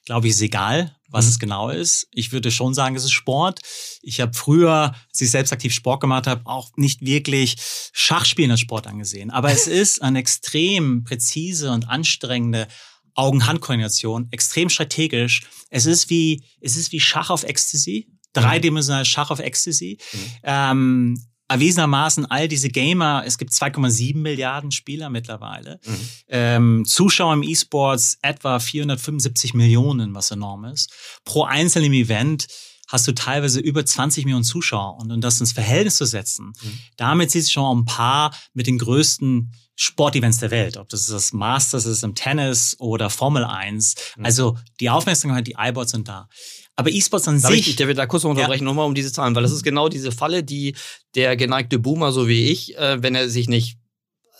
glaube 0.05 0.27
ich, 0.27 0.33
ist 0.33 0.41
egal, 0.41 0.95
was 1.09 1.25
mhm. 1.25 1.29
es 1.29 1.39
genau 1.39 1.69
ist. 1.69 2.07
Ich 2.11 2.31
würde 2.31 2.51
schon 2.51 2.73
sagen, 2.73 2.95
es 2.95 3.03
ist 3.03 3.11
Sport. 3.11 3.59
Ich 4.01 4.21
habe 4.21 4.33
früher, 4.33 4.93
als 5.09 5.21
ich 5.21 5.31
selbst 5.31 5.51
aktiv 5.51 5.73
Sport 5.73 6.01
gemacht 6.01 6.27
habe, 6.27 6.41
auch 6.45 6.71
nicht 6.75 7.01
wirklich 7.01 7.55
Schachspielen 7.93 8.51
als 8.51 8.59
Sport 8.59 8.87
angesehen. 8.87 9.31
Aber 9.31 9.51
es 9.51 9.67
ist 9.67 10.01
eine 10.01 10.19
extrem 10.19 11.03
präzise 11.03 11.71
und 11.71 11.89
anstrengende 11.89 12.67
Augen-Hand-Koordination, 13.15 14.27
extrem 14.31 14.69
strategisch. 14.69 15.43
Es 15.69 15.85
ist 15.85 16.09
wie, 16.09 16.43
es 16.61 16.77
ist 16.77 16.91
wie 16.91 16.99
Schach 16.99 17.29
auf 17.29 17.43
Ecstasy, 17.43 18.07
dreidimensional 18.33 19.05
Schach 19.05 19.31
auf 19.31 19.39
Ecstasy. 19.39 19.97
Mhm. 20.13 20.19
Ähm, 20.43 21.28
erwiesenermaßen 21.49 22.27
all 22.27 22.47
diese 22.47 22.69
Gamer, 22.69 23.23
es 23.25 23.37
gibt 23.37 23.51
2,7 23.51 24.17
Milliarden 24.17 24.71
Spieler 24.71 25.09
mittlerweile, 25.09 25.79
mhm. 25.85 26.09
ähm, 26.29 26.85
Zuschauer 26.85 27.33
im 27.33 27.43
E-Sports 27.43 28.19
etwa 28.21 28.59
475 28.59 29.53
Millionen, 29.55 30.13
was 30.15 30.31
enorm 30.31 30.65
ist. 30.65 30.93
Pro 31.25 31.43
einzelnen 31.43 31.93
Event 31.93 32.47
hast 32.89 33.07
du 33.07 33.13
teilweise 33.13 33.59
über 33.59 33.85
20 33.85 34.25
Millionen 34.25 34.43
Zuschauer 34.43 34.97
und 34.97 35.11
um 35.11 35.21
das 35.21 35.39
ins 35.39 35.53
Verhältnis 35.53 35.95
zu 35.95 36.05
setzen, 36.05 36.53
mhm. 36.61 36.79
damit 36.97 37.31
sieht 37.31 37.43
es 37.43 37.51
schon 37.51 37.79
ein 37.79 37.85
paar 37.85 38.35
mit 38.53 38.67
den 38.67 38.79
größten 38.79 39.53
Sportevents 39.75 40.39
der 40.39 40.51
Welt, 40.51 40.75
ob 40.75 40.89
das 40.89 41.05
das 41.05 41.31
Masters 41.31 41.85
ist 41.85 42.03
im 42.03 42.15
Tennis 42.15 42.75
oder 42.79 43.09
Formel 43.09 43.45
1. 43.45 43.95
Mhm. 44.17 44.25
Also 44.25 44.57
die 44.79 44.89
Aufmerksamkeit, 44.89 45.47
die 45.47 45.55
iBots 45.57 45.91
sind 45.91 46.09
da. 46.09 46.27
Aber 46.75 46.89
E-Sports 46.91 47.27
an 47.27 47.41
Darf 47.41 47.51
sich. 47.51 47.69
Ich, 47.69 47.75
der 47.75 47.87
wird 47.87 47.97
da 47.97 48.05
kurz 48.05 48.25
unterbrechen, 48.25 48.63
ja. 48.63 48.69
nochmal 48.69 48.85
um 48.85 48.95
diese 48.95 49.11
Zahlen, 49.11 49.35
weil 49.35 49.43
das 49.43 49.51
ist 49.51 49.63
genau 49.63 49.87
diese 49.87 50.11
Falle, 50.11 50.43
die 50.43 50.75
der 51.15 51.37
geneigte 51.37 51.77
Boomer, 51.77 52.11
so 52.11 52.27
wie 52.27 52.49
ich, 52.49 52.77
äh, 52.77 53.01
wenn 53.03 53.15
er 53.15 53.29
sich 53.29 53.47
nicht 53.47 53.77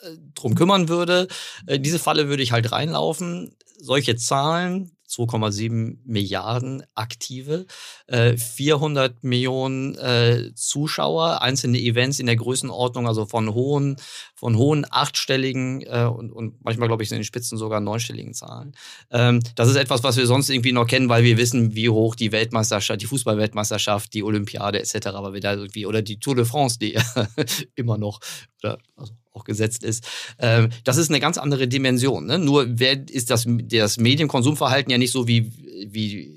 äh, 0.02 0.16
drum 0.34 0.56
kümmern 0.56 0.90
würde, 0.90 1.28
äh, 1.68 1.80
diese 1.80 2.00
Falle 2.00 2.30
würde 2.30 2.44
ich 2.44 2.52
halt 2.52 2.72
reinlaufen. 2.72 3.56
Solche 3.78 4.16
Zahlen 4.16 4.98
2,7 5.10 5.98
Milliarden 6.06 6.84
aktive, 6.94 7.66
äh, 8.08 8.38
400 8.38 9.24
Millionen 9.24 9.96
äh, 9.96 10.52
Zuschauer, 10.54 11.42
einzelne 11.42 11.80
Events 11.80 12.20
in 12.20 12.28
der 12.28 12.36
Größenordnung, 12.36 13.08
also 13.08 13.26
von 13.26 13.54
hohen, 13.54 13.98
von 14.36 14.56
hohen 14.56 14.86
achtstelligen 14.90 15.82
äh, 15.82 16.06
und, 16.06 16.32
und 16.32 16.64
manchmal, 16.64 16.88
glaube 16.88 17.04
ich, 17.04 17.12
in 17.12 17.18
den 17.18 17.24
Spitzen 17.24 17.58
sogar 17.58 17.80
neunstelligen 17.80 18.34
Zahlen. 18.34 18.74
Ähm, 19.10 19.42
das 19.56 19.70
ist 19.70 19.76
etwas, 19.76 20.04
was 20.04 20.18
wir 20.18 20.28
sonst 20.28 20.50
irgendwie 20.50 20.72
noch 20.72 20.86
kennen, 20.86 21.10
weil 21.10 21.24
wir 21.24 21.38
wissen, 21.38 21.76
wie 21.76 21.90
hoch 21.90 22.16
die 22.16 22.32
Weltmeisterschaft, 22.32 23.02
die 23.02 23.08
Fußballweltmeisterschaft, 23.08 24.14
die 24.14 24.24
Olympiade 24.24 24.80
etc., 24.80 25.08
aber 25.08 25.34
wir 25.34 25.42
da 25.42 25.54
irgendwie, 25.54 25.86
oder 25.86 26.02
die 26.02 26.20
Tour 26.20 26.36
de 26.36 26.46
France, 26.46 26.78
die 26.78 26.98
immer 27.76 27.98
noch, 27.98 28.20
oder, 28.64 28.80
also 28.96 29.14
auch 29.34 29.44
gesetzt 29.44 29.84
ist. 29.84 30.06
Ähm, 30.40 30.70
das 30.84 30.98
ist 30.98 31.10
eine 31.10 31.20
ganz 31.20 31.38
andere 31.38 31.68
Dimension. 31.68 32.26
Ne? 32.26 32.40
Nur 32.40 32.68
ist 32.80 33.30
das, 33.30 33.46
das 33.48 33.98
Medienkonsumverhalten 33.98 34.92
ja 34.92 34.98
nicht 34.98 35.12
so 35.12 35.28
wie, 35.28 35.52
wie 35.88 36.36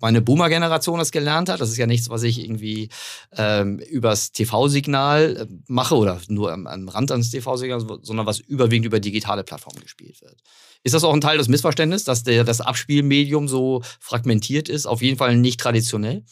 meine 0.00 0.22
Boomer-Generation 0.22 0.98
das 0.98 1.10
gelernt 1.10 1.48
hat. 1.48 1.60
Das 1.60 1.70
ist 1.70 1.76
ja 1.76 1.86
nichts, 1.86 2.10
was 2.10 2.22
ich 2.22 2.42
irgendwie 2.42 2.88
ähm, 3.36 3.78
übers 3.78 4.32
TV-Signal 4.32 5.36
äh, 5.36 5.46
mache 5.66 5.96
oder 5.96 6.20
nur 6.28 6.52
am, 6.52 6.66
am 6.66 6.88
Rand 6.88 7.10
ans 7.10 7.30
TV-Signal, 7.30 7.80
sondern 8.02 8.26
was 8.26 8.40
überwiegend 8.40 8.86
über 8.86 9.00
digitale 9.00 9.44
Plattformen 9.44 9.80
gespielt 9.80 10.20
wird. 10.22 10.40
Ist 10.84 10.94
das 10.94 11.04
auch 11.04 11.12
ein 11.12 11.20
Teil 11.20 11.38
des 11.38 11.48
Missverständnisses, 11.48 12.04
dass 12.04 12.22
der, 12.22 12.44
das 12.44 12.60
Abspielmedium 12.60 13.48
so 13.48 13.82
fragmentiert 14.00 14.68
ist? 14.68 14.86
Auf 14.86 15.02
jeden 15.02 15.18
Fall 15.18 15.36
nicht 15.36 15.60
traditionell? 15.60 16.24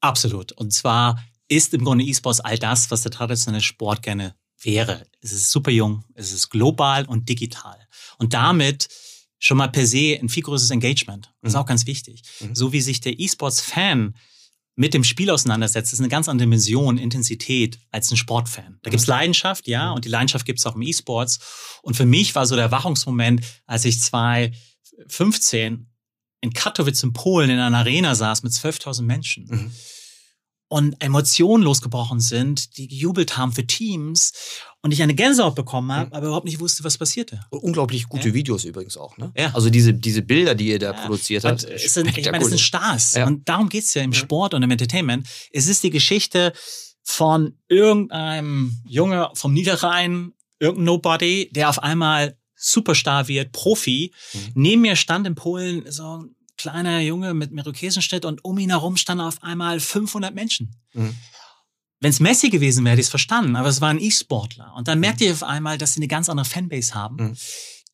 Absolut. 0.00 0.52
Und 0.52 0.72
zwar 0.72 1.18
ist 1.48 1.74
im 1.74 1.84
Grunde 1.84 2.04
E-Sports 2.04 2.40
all 2.40 2.58
das, 2.58 2.90
was 2.90 3.02
der 3.02 3.10
traditionelle 3.10 3.62
Sport 3.62 4.02
gerne 4.02 4.34
wäre. 4.60 5.06
Es 5.20 5.32
ist 5.32 5.50
super 5.50 5.70
jung, 5.70 6.04
es 6.14 6.32
ist 6.32 6.50
global 6.50 7.06
und 7.06 7.28
digital. 7.28 7.78
Und 8.18 8.34
damit 8.34 8.88
schon 9.38 9.56
mal 9.56 9.68
per 9.68 9.86
se 9.86 10.18
ein 10.20 10.28
viel 10.28 10.42
größeres 10.42 10.70
Engagement. 10.70 11.32
Das 11.40 11.50
ist 11.50 11.54
mhm. 11.54 11.60
auch 11.60 11.66
ganz 11.66 11.86
wichtig. 11.86 12.22
Mhm. 12.40 12.54
So 12.54 12.72
wie 12.72 12.80
sich 12.80 13.00
der 13.00 13.18
E-Sports-Fan 13.18 14.14
mit 14.74 14.94
dem 14.94 15.04
Spiel 15.04 15.30
auseinandersetzt, 15.30 15.92
ist 15.92 15.98
eine 16.00 16.08
ganz 16.08 16.28
andere 16.28 16.46
Dimension, 16.46 16.98
Intensität 16.98 17.78
als 17.90 18.10
ein 18.10 18.16
Sportfan. 18.16 18.78
Da 18.82 18.90
gibt's 18.90 19.06
mhm. 19.06 19.12
Leidenschaft, 19.12 19.66
ja, 19.68 19.90
mhm. 19.90 19.96
und 19.96 20.04
die 20.04 20.08
Leidenschaft 20.08 20.44
gibt's 20.44 20.66
auch 20.66 20.74
im 20.74 20.82
E-Sports. 20.82 21.38
Und 21.82 21.96
für 21.96 22.06
mich 22.06 22.34
war 22.34 22.46
so 22.46 22.56
der 22.56 22.70
Wachungsmoment, 22.70 23.44
als 23.66 23.84
ich 23.84 24.00
2015 24.00 25.86
in 26.40 26.52
Katowice 26.52 27.02
in 27.02 27.12
Polen 27.12 27.50
in 27.50 27.58
einer 27.58 27.78
Arena 27.78 28.14
saß 28.14 28.42
mit 28.44 28.52
12.000 28.52 29.02
Menschen. 29.02 29.46
Mhm 29.46 29.72
und 30.68 31.02
Emotionen 31.02 31.64
losgebrochen 31.64 32.20
sind, 32.20 32.76
die 32.76 32.88
gejubelt 32.88 33.36
haben 33.36 33.52
für 33.52 33.66
Teams 33.66 34.32
und 34.82 34.92
ich 34.92 35.02
eine 35.02 35.14
Gänsehaut 35.14 35.54
bekommen 35.54 35.90
habe, 35.92 36.10
mhm. 36.10 36.12
aber 36.12 36.26
überhaupt 36.26 36.44
nicht 36.44 36.60
wusste, 36.60 36.84
was 36.84 36.98
passierte. 36.98 37.40
Unglaublich 37.50 38.08
gute 38.08 38.28
ja. 38.28 38.34
Videos 38.34 38.64
übrigens 38.64 38.96
auch, 38.96 39.16
ne? 39.16 39.32
Ja. 39.36 39.54
Also 39.54 39.70
diese, 39.70 39.94
diese 39.94 40.22
Bilder, 40.22 40.54
die 40.54 40.68
ihr 40.68 40.78
da 40.78 40.92
ja. 40.92 41.00
produziert 41.00 41.44
habt. 41.44 41.64
Es 41.64 41.94
sind, 41.94 42.16
ich 42.16 42.30
meine, 42.30 42.44
es 42.44 42.50
sind 42.50 42.60
Stars. 42.60 43.16
Und 43.16 43.48
darum 43.48 43.68
geht's 43.68 43.94
ja 43.94 44.02
im 44.02 44.12
Sport 44.12 44.54
und 44.54 44.62
im 44.62 44.70
Entertainment. 44.70 45.26
Es 45.52 45.66
ist 45.66 45.82
die 45.82 45.90
Geschichte 45.90 46.52
von 47.02 47.58
irgendeinem 47.68 48.82
Junge 48.86 49.30
vom 49.34 49.54
Niederrhein, 49.54 50.34
irgendein 50.60 50.84
Nobody, 50.84 51.50
der 51.52 51.70
auf 51.70 51.82
einmal 51.82 52.36
Superstar 52.54 53.28
wird, 53.28 53.52
Profi. 53.52 54.12
Mhm. 54.32 54.40
Neben 54.54 54.82
mir 54.82 54.96
stand 54.96 55.26
in 55.26 55.34
Polen 55.34 55.90
so 55.90 56.24
kleiner 56.58 57.00
Junge 57.00 57.32
mit 57.32 57.52
Irokesenschnitt 57.52 58.24
und 58.24 58.44
um 58.44 58.58
ihn 58.58 58.70
herum 58.70 58.96
standen 58.96 59.24
auf 59.24 59.42
einmal 59.42 59.80
500 59.80 60.34
Menschen. 60.34 60.76
Mhm. 60.92 61.14
Wenn 62.00 62.10
es 62.10 62.20
Messi 62.20 62.50
gewesen 62.50 62.84
wäre, 62.84 62.92
hätte 62.92 63.00
ich 63.00 63.06
es 63.06 63.10
verstanden, 63.10 63.56
aber 63.56 63.68
es 63.68 63.80
war 63.80 63.88
ein 63.88 64.00
E-Sportler. 64.00 64.72
Und 64.76 64.86
dann 64.86 65.00
merkt 65.00 65.20
ihr 65.20 65.32
auf 65.32 65.42
einmal, 65.42 65.78
dass 65.78 65.94
sie 65.94 66.00
eine 66.00 66.08
ganz 66.08 66.28
andere 66.28 66.44
Fanbase 66.44 66.94
haben. 66.94 67.16
Mhm. 67.16 67.36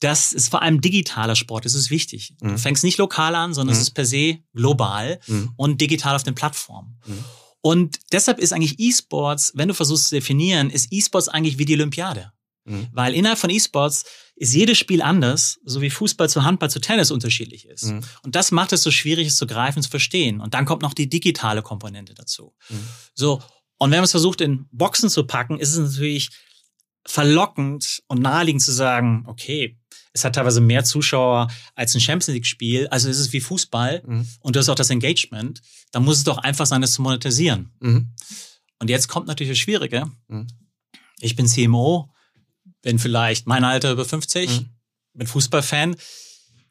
Das 0.00 0.32
ist 0.32 0.48
vor 0.48 0.60
allem 0.60 0.80
digitaler 0.80 1.36
Sport, 1.36 1.64
das 1.64 1.74
ist 1.74 1.90
wichtig. 1.90 2.34
Mhm. 2.40 2.50
Du 2.50 2.58
fängst 2.58 2.84
nicht 2.84 2.98
lokal 2.98 3.34
an, 3.34 3.54
sondern 3.54 3.74
mhm. 3.74 3.80
es 3.80 3.88
ist 3.88 3.94
per 3.94 4.04
se 4.04 4.38
global 4.52 5.20
mhm. 5.26 5.52
und 5.56 5.80
digital 5.80 6.16
auf 6.16 6.22
den 6.22 6.34
Plattformen. 6.34 6.98
Mhm. 7.06 7.24
Und 7.62 7.98
deshalb 8.12 8.40
ist 8.40 8.52
eigentlich 8.52 8.78
E-Sports, 8.78 9.52
wenn 9.54 9.68
du 9.68 9.74
versuchst 9.74 10.08
zu 10.08 10.16
definieren, 10.16 10.68
ist 10.68 10.88
E-Sports 10.90 11.28
eigentlich 11.28 11.56
wie 11.56 11.64
die 11.64 11.74
Olympiade. 11.74 12.32
Mhm. 12.64 12.88
Weil 12.92 13.14
innerhalb 13.14 13.38
von 13.38 13.50
E-Sports 13.50 14.04
ist 14.36 14.54
jedes 14.54 14.78
Spiel 14.78 15.02
anders, 15.02 15.58
so 15.64 15.80
wie 15.80 15.90
Fußball 15.90 16.28
zu 16.28 16.44
Handball 16.44 16.70
zu 16.70 16.80
Tennis 16.80 17.10
unterschiedlich 17.10 17.66
ist. 17.66 17.84
Mhm. 17.84 18.00
Und 18.22 18.34
das 18.34 18.50
macht 18.50 18.72
es 18.72 18.82
so 18.82 18.90
schwierig, 18.90 19.28
es 19.28 19.36
zu 19.36 19.46
greifen, 19.46 19.82
zu 19.82 19.90
verstehen. 19.90 20.40
Und 20.40 20.54
dann 20.54 20.64
kommt 20.64 20.82
noch 20.82 20.94
die 20.94 21.08
digitale 21.08 21.62
Komponente 21.62 22.14
dazu. 22.14 22.54
Mhm. 22.68 22.88
So. 23.14 23.42
Und 23.78 23.90
wenn 23.90 23.98
man 23.98 24.04
es 24.04 24.12
versucht, 24.12 24.40
in 24.40 24.66
Boxen 24.70 25.10
zu 25.10 25.26
packen, 25.26 25.58
ist 25.58 25.74
es 25.74 25.78
natürlich 25.78 26.30
verlockend 27.06 28.02
und 28.08 28.22
naheliegend 28.22 28.62
zu 28.62 28.72
sagen, 28.72 29.24
okay, 29.26 29.78
es 30.14 30.24
hat 30.24 30.36
teilweise 30.36 30.60
mehr 30.60 30.84
Zuschauer 30.84 31.48
als 31.74 31.94
ein 31.94 32.00
Champions 32.00 32.28
League-Spiel, 32.28 32.86
also 32.88 33.08
ist 33.08 33.18
es 33.18 33.32
wie 33.32 33.40
Fußball 33.40 34.02
mhm. 34.06 34.26
und 34.40 34.54
du 34.54 34.60
hast 34.60 34.68
auch 34.68 34.74
das 34.76 34.90
Engagement, 34.90 35.60
dann 35.90 36.04
muss 36.04 36.18
es 36.18 36.24
doch 36.24 36.38
einfach 36.38 36.66
sein, 36.66 36.80
das 36.80 36.92
zu 36.92 37.02
monetarisieren. 37.02 37.72
Mhm. 37.80 38.14
Und 38.78 38.90
jetzt 38.90 39.08
kommt 39.08 39.26
natürlich 39.26 39.52
das 39.52 39.58
Schwierige. 39.58 40.06
Mhm. 40.28 40.46
Ich 41.20 41.36
bin 41.36 41.46
CMO, 41.46 42.13
bin 42.84 42.98
vielleicht 42.98 43.46
mein 43.48 43.64
Alter 43.64 43.90
über 43.90 44.04
50, 44.04 44.60
mhm. 44.60 44.68
bin 45.14 45.26
Fußballfan 45.26 45.96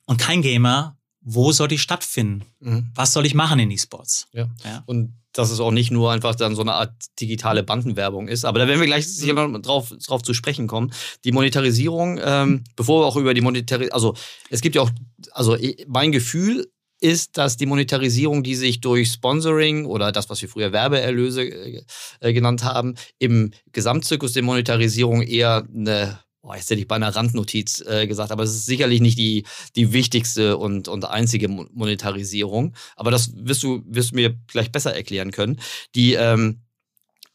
und 0.06 0.18
kein 0.18 0.42
Gamer. 0.42 0.98
Wo 1.26 1.52
soll 1.54 1.70
die 1.70 1.80
stattfinden? 1.80 2.46
Mhm. 2.60 2.92
Was 2.96 3.14
soll 3.14 3.26
ich 3.26 3.34
machen 3.34 3.60
in 3.60 3.72
E-Sports? 3.72 4.28
Ja. 4.34 4.50
ja. 4.64 4.84
Und 4.86 5.18
dass 5.32 5.50
es 5.50 5.60
auch 5.60 5.72
nicht 5.72 5.90
nur 5.90 6.12
einfach 6.12 6.36
dann 6.36 6.56
so 6.56 6.62
eine 6.62 6.74
Art 6.74 6.94
digitale 7.20 7.64
Bandenwerbung 7.64 8.28
ist. 8.28 8.46
Aber 8.46 8.60
da 8.60 8.68
werden 8.68 8.80
wir 8.80 8.88
gleich 8.88 9.08
sicher 9.08 9.34
noch 9.34 9.60
drauf, 9.62 9.94
drauf 10.06 10.22
zu 10.22 10.34
sprechen 10.34 10.68
kommen. 10.68 10.94
Die 11.24 11.32
Monetarisierung, 11.32 12.20
ähm, 12.22 12.64
bevor 12.76 13.02
wir 13.02 13.08
auch 13.08 13.16
über 13.16 13.34
die 13.34 13.42
Monetarisierung, 13.42 13.94
also 13.94 14.16
es 14.50 14.62
gibt 14.62 14.76
ja 14.76 14.82
auch, 14.84 14.92
also 15.32 15.58
mein 15.88 16.12
Gefühl 16.12 16.72
ist, 17.04 17.38
dass 17.38 17.58
die 17.58 17.66
Monetarisierung, 17.66 18.44
die 18.44 18.56
sich 18.56 18.80
durch 18.80 19.12
Sponsoring 19.12 19.86
oder 19.86 20.12
das, 20.12 20.30
was 20.30 20.42
wir 20.42 20.48
früher 20.48 20.72
Werbeerlöse 20.72 21.44
äh, 21.44 22.34
genannt 22.34 22.64
haben, 22.64 22.96
im 23.20 23.52
Gesamtzirkus 23.74 24.32
der 24.32 24.44
Monetarisierung 24.44 25.22
eher 25.22 25.68
eine 25.76 26.20
Boah, 26.46 26.58
jetzt 26.58 26.70
hätte 26.70 26.82
ich 26.82 26.90
bei 26.90 26.98
einer 26.98 27.16
Randnotiz 27.16 27.80
äh, 27.88 28.06
gesagt, 28.06 28.34
aber 28.34 28.44
es 28.44 28.54
ist 28.54 28.66
sicherlich 28.66 29.00
nicht 29.00 29.18
die, 29.18 29.46
die 29.78 29.94
wichtigste 29.94 30.58
und, 30.58 30.90
und 30.90 31.06
einzige 31.06 31.48
Monetarisierung. 31.48 32.76
Aber 32.98 33.12
das 33.12 33.32
wirst 33.38 33.64
du, 33.64 33.82
wirst 33.86 34.12
du 34.12 34.16
mir 34.16 34.36
vielleicht 34.50 34.74
besser 34.74 34.94
erklären 34.94 35.32
können. 35.32 35.62
Die, 35.96 36.16
ähm, 36.16 36.63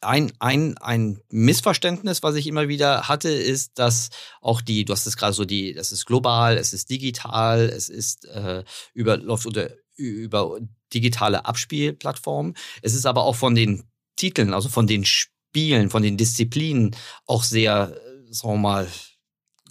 ein, 0.01 0.31
ein, 0.39 0.77
ein 0.77 1.19
Missverständnis, 1.29 2.23
was 2.23 2.35
ich 2.35 2.47
immer 2.47 2.67
wieder 2.67 3.07
hatte, 3.07 3.29
ist, 3.29 3.77
dass 3.79 4.09
auch 4.41 4.61
die, 4.61 4.85
du 4.85 4.93
hast 4.93 5.05
es 5.05 5.17
gerade 5.17 5.33
so 5.33 5.45
die, 5.45 5.73
das 5.73 5.91
ist 5.91 6.05
global, 6.05 6.57
es 6.57 6.73
ist 6.73 6.89
digital, 6.89 7.61
es 7.61 7.89
ist 7.89 8.25
äh, 8.25 8.63
über, 8.93 9.17
läuft 9.17 9.45
unter, 9.45 9.69
über 9.95 10.59
digitale 10.93 11.45
Abspielplattformen. 11.45 12.55
Es 12.81 12.93
ist 12.93 13.05
aber 13.05 13.23
auch 13.23 13.35
von 13.35 13.55
den 13.55 13.83
Titeln, 14.15 14.53
also 14.53 14.69
von 14.69 14.87
den 14.87 15.05
Spielen, 15.05 15.89
von 15.89 16.03
den 16.03 16.17
Disziplinen 16.17 16.95
auch 17.25 17.43
sehr, 17.43 17.93
äh, 17.93 18.33
sagen 18.33 18.53
wir 18.53 18.57
mal, 18.57 18.87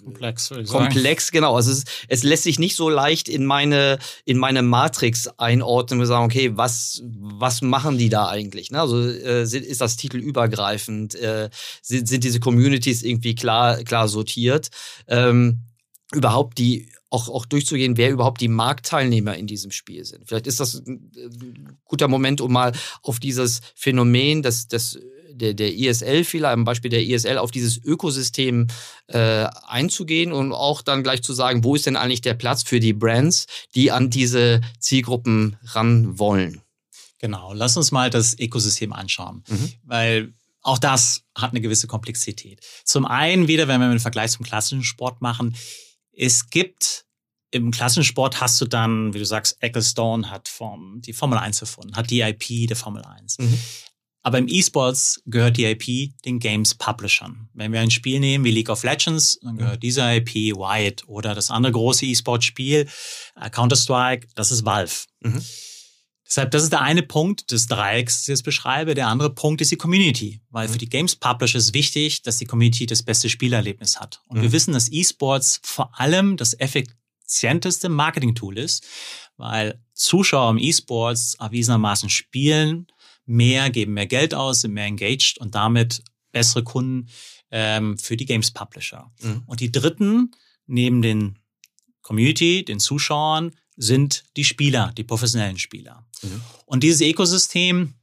komplex, 0.03 0.49
würde 0.49 0.63
ich 0.63 0.69
komplex, 0.69 1.25
sagen. 1.25 1.37
genau. 1.37 1.55
Also 1.55 1.71
es, 1.71 1.83
es, 2.07 2.23
lässt 2.23 2.43
sich 2.43 2.59
nicht 2.59 2.75
so 2.75 2.89
leicht 2.89 3.29
in 3.29 3.45
meine, 3.45 3.99
in 4.25 4.37
meine 4.37 4.61
Matrix 4.61 5.27
einordnen 5.37 5.99
und 5.99 6.05
sagen, 6.05 6.25
okay, 6.25 6.51
was, 6.55 7.01
was 7.05 7.61
machen 7.61 7.97
die 7.97 8.09
da 8.09 8.27
eigentlich? 8.29 8.71
Ne? 8.71 8.79
Also 8.81 9.07
äh, 9.07 9.43
ist 9.43 9.81
das 9.81 9.97
Titel 9.97 10.17
übergreifend? 10.17 11.15
Äh, 11.15 11.49
sind, 11.81 12.07
sind 12.07 12.23
diese 12.23 12.39
Communities 12.39 13.03
irgendwie 13.03 13.35
klar, 13.35 13.83
klar 13.83 14.07
sortiert? 14.07 14.69
Ähm, 15.07 15.61
überhaupt 16.11 16.57
die 16.57 16.89
auch, 17.09 17.27
auch 17.29 17.45
durchzugehen, 17.45 17.97
wer 17.97 18.11
überhaupt 18.11 18.41
die 18.41 18.47
Marktteilnehmer 18.47 19.35
in 19.35 19.47
diesem 19.47 19.71
Spiel 19.71 20.05
sind. 20.05 20.27
Vielleicht 20.27 20.47
ist 20.47 20.59
das 20.59 20.75
ein 20.75 21.77
guter 21.85 22.07
Moment, 22.07 22.39
um 22.41 22.53
mal 22.53 22.73
auf 23.01 23.19
dieses 23.19 23.61
Phänomen 23.75 24.43
des, 24.43 24.67
des 24.67 24.99
der, 25.39 25.53
der 25.53 25.73
ISL 25.73 26.23
vielleicht, 26.23 26.53
am 26.53 26.65
Beispiel 26.65 26.91
der 26.91 27.03
ISL, 27.03 27.37
auf 27.37 27.51
dieses 27.51 27.77
Ökosystem 27.77 28.67
äh, 29.07 29.47
einzugehen 29.67 30.31
und 30.31 30.51
auch 30.53 30.81
dann 30.81 31.03
gleich 31.03 31.23
zu 31.23 31.33
sagen, 31.33 31.63
wo 31.63 31.75
ist 31.75 31.85
denn 31.85 31.95
eigentlich 31.95 32.21
der 32.21 32.35
Platz 32.35 32.63
für 32.63 32.79
die 32.79 32.93
Brands, 32.93 33.47
die 33.75 33.91
an 33.91 34.09
diese 34.09 34.61
Zielgruppen 34.79 35.57
ran 35.63 36.19
wollen. 36.19 36.61
Genau, 37.19 37.53
lass 37.53 37.75
uns 37.75 37.91
mal 37.91 38.09
das 38.09 38.37
Ökosystem 38.39 38.93
anschauen, 38.93 39.43
mhm. 39.47 39.73
weil 39.83 40.33
auch 40.61 40.77
das 40.77 41.23
hat 41.35 41.51
eine 41.51 41.61
gewisse 41.61 41.87
Komplexität. 41.87 42.61
Zum 42.83 43.05
einen 43.05 43.47
wieder, 43.47 43.67
wenn 43.67 43.79
wir 43.79 43.87
einen 43.87 43.99
Vergleich 43.99 44.31
zum 44.31 44.45
klassischen 44.45 44.83
Sport 44.83 45.21
machen, 45.21 45.55
es 46.11 46.49
gibt 46.49 47.05
im 47.51 47.71
Klassensport 47.71 48.41
hast 48.41 48.61
du 48.61 48.65
dann, 48.65 49.13
wie 49.13 49.19
du 49.19 49.25
sagst, 49.25 49.57
Ecclestone 49.59 50.29
hat 50.29 50.47
vom, 50.47 51.01
die 51.01 51.13
Formel 51.13 51.39
1 51.39 51.61
erfunden, 51.61 51.95
hat 51.95 52.09
die 52.09 52.21
IP 52.21 52.67
der 52.67 52.75
Formel 52.75 53.03
1. 53.03 53.39
Mhm. 53.39 53.59
Aber 54.21 54.37
im 54.37 54.47
E-Sports 54.47 55.21
gehört 55.25 55.57
die 55.57 55.65
IP 55.65 56.13
den 56.25 56.39
Games 56.39 56.75
Publishern. 56.75 57.49
Wenn 57.53 57.71
wir 57.71 57.79
ein 57.79 57.91
Spiel 57.91 58.19
nehmen 58.19 58.43
wie 58.43 58.51
League 58.51 58.69
of 58.69 58.83
Legends, 58.83 59.39
dann 59.41 59.57
gehört 59.57 59.77
mhm. 59.77 59.79
diese 59.81 60.01
IP 60.01 60.57
Wyatt 60.57 61.07
oder 61.07 61.33
das 61.33 61.51
andere 61.51 61.71
große 61.71 62.05
E-Sport-Spiel 62.05 62.87
äh, 63.39 63.49
Counter-Strike, 63.49 64.27
das 64.35 64.51
ist 64.51 64.65
Valve. 64.65 65.05
Mhm. 65.21 65.41
Deshalb, 66.29 66.51
das 66.51 66.61
ist 66.61 66.71
der 66.71 66.81
eine 66.81 67.01
Punkt 67.01 67.49
des 67.49 67.65
Dreiecks, 67.65 68.17
das 68.17 68.21
ich 68.23 68.27
jetzt 68.27 68.43
beschreibe. 68.43 68.93
Der 68.93 69.07
andere 69.07 69.33
Punkt 69.33 69.61
ist 69.61 69.71
die 69.71 69.77
Community. 69.77 70.41
Weil 70.51 70.67
mhm. 70.67 70.73
für 70.73 70.77
die 70.77 70.89
Games 70.89 71.15
Publisher 71.15 71.57
ist 71.57 71.73
wichtig, 71.73 72.21
dass 72.21 72.37
die 72.37 72.45
Community 72.45 72.85
das 72.85 73.01
beste 73.01 73.29
Spielerlebnis 73.29 73.99
hat. 73.99 74.21
Und 74.27 74.37
mhm. 74.37 74.43
wir 74.43 74.51
wissen, 74.51 74.73
dass 74.73 74.91
E-Sports 74.91 75.59
vor 75.63 75.97
allem 75.99 76.37
das 76.37 76.59
effizienteste 76.59 77.89
Marketing-Tool 77.89 78.59
ist, 78.59 78.85
weil 79.37 79.81
Zuschauer 79.93 80.51
im 80.51 80.59
E-Sports 80.59 81.35
erwiesenermaßen 81.39 82.09
spielen 82.09 82.85
mehr, 83.29 83.69
geben 83.69 83.93
mehr 83.93 84.07
Geld 84.07 84.33
aus, 84.33 84.61
sind 84.61 84.73
mehr 84.73 84.85
engaged 84.85 85.37
und 85.39 85.55
damit 85.55 86.03
bessere 86.31 86.63
Kunden 86.63 87.07
ähm, 87.51 87.97
für 87.97 88.17
die 88.17 88.25
Games 88.25 88.51
Publisher. 88.51 89.11
Mhm. 89.21 89.43
Und 89.45 89.59
die 89.59 89.71
dritten, 89.71 90.31
neben 90.67 91.01
den 91.01 91.39
Community, 92.01 92.65
den 92.65 92.79
Zuschauern, 92.79 93.51
sind 93.75 94.23
die 94.35 94.43
Spieler, 94.43 94.91
die 94.97 95.03
professionellen 95.03 95.57
Spieler. 95.57 96.05
Mhm. 96.21 96.41
Und 96.65 96.83
dieses 96.83 97.01
Ökosystem 97.01 97.93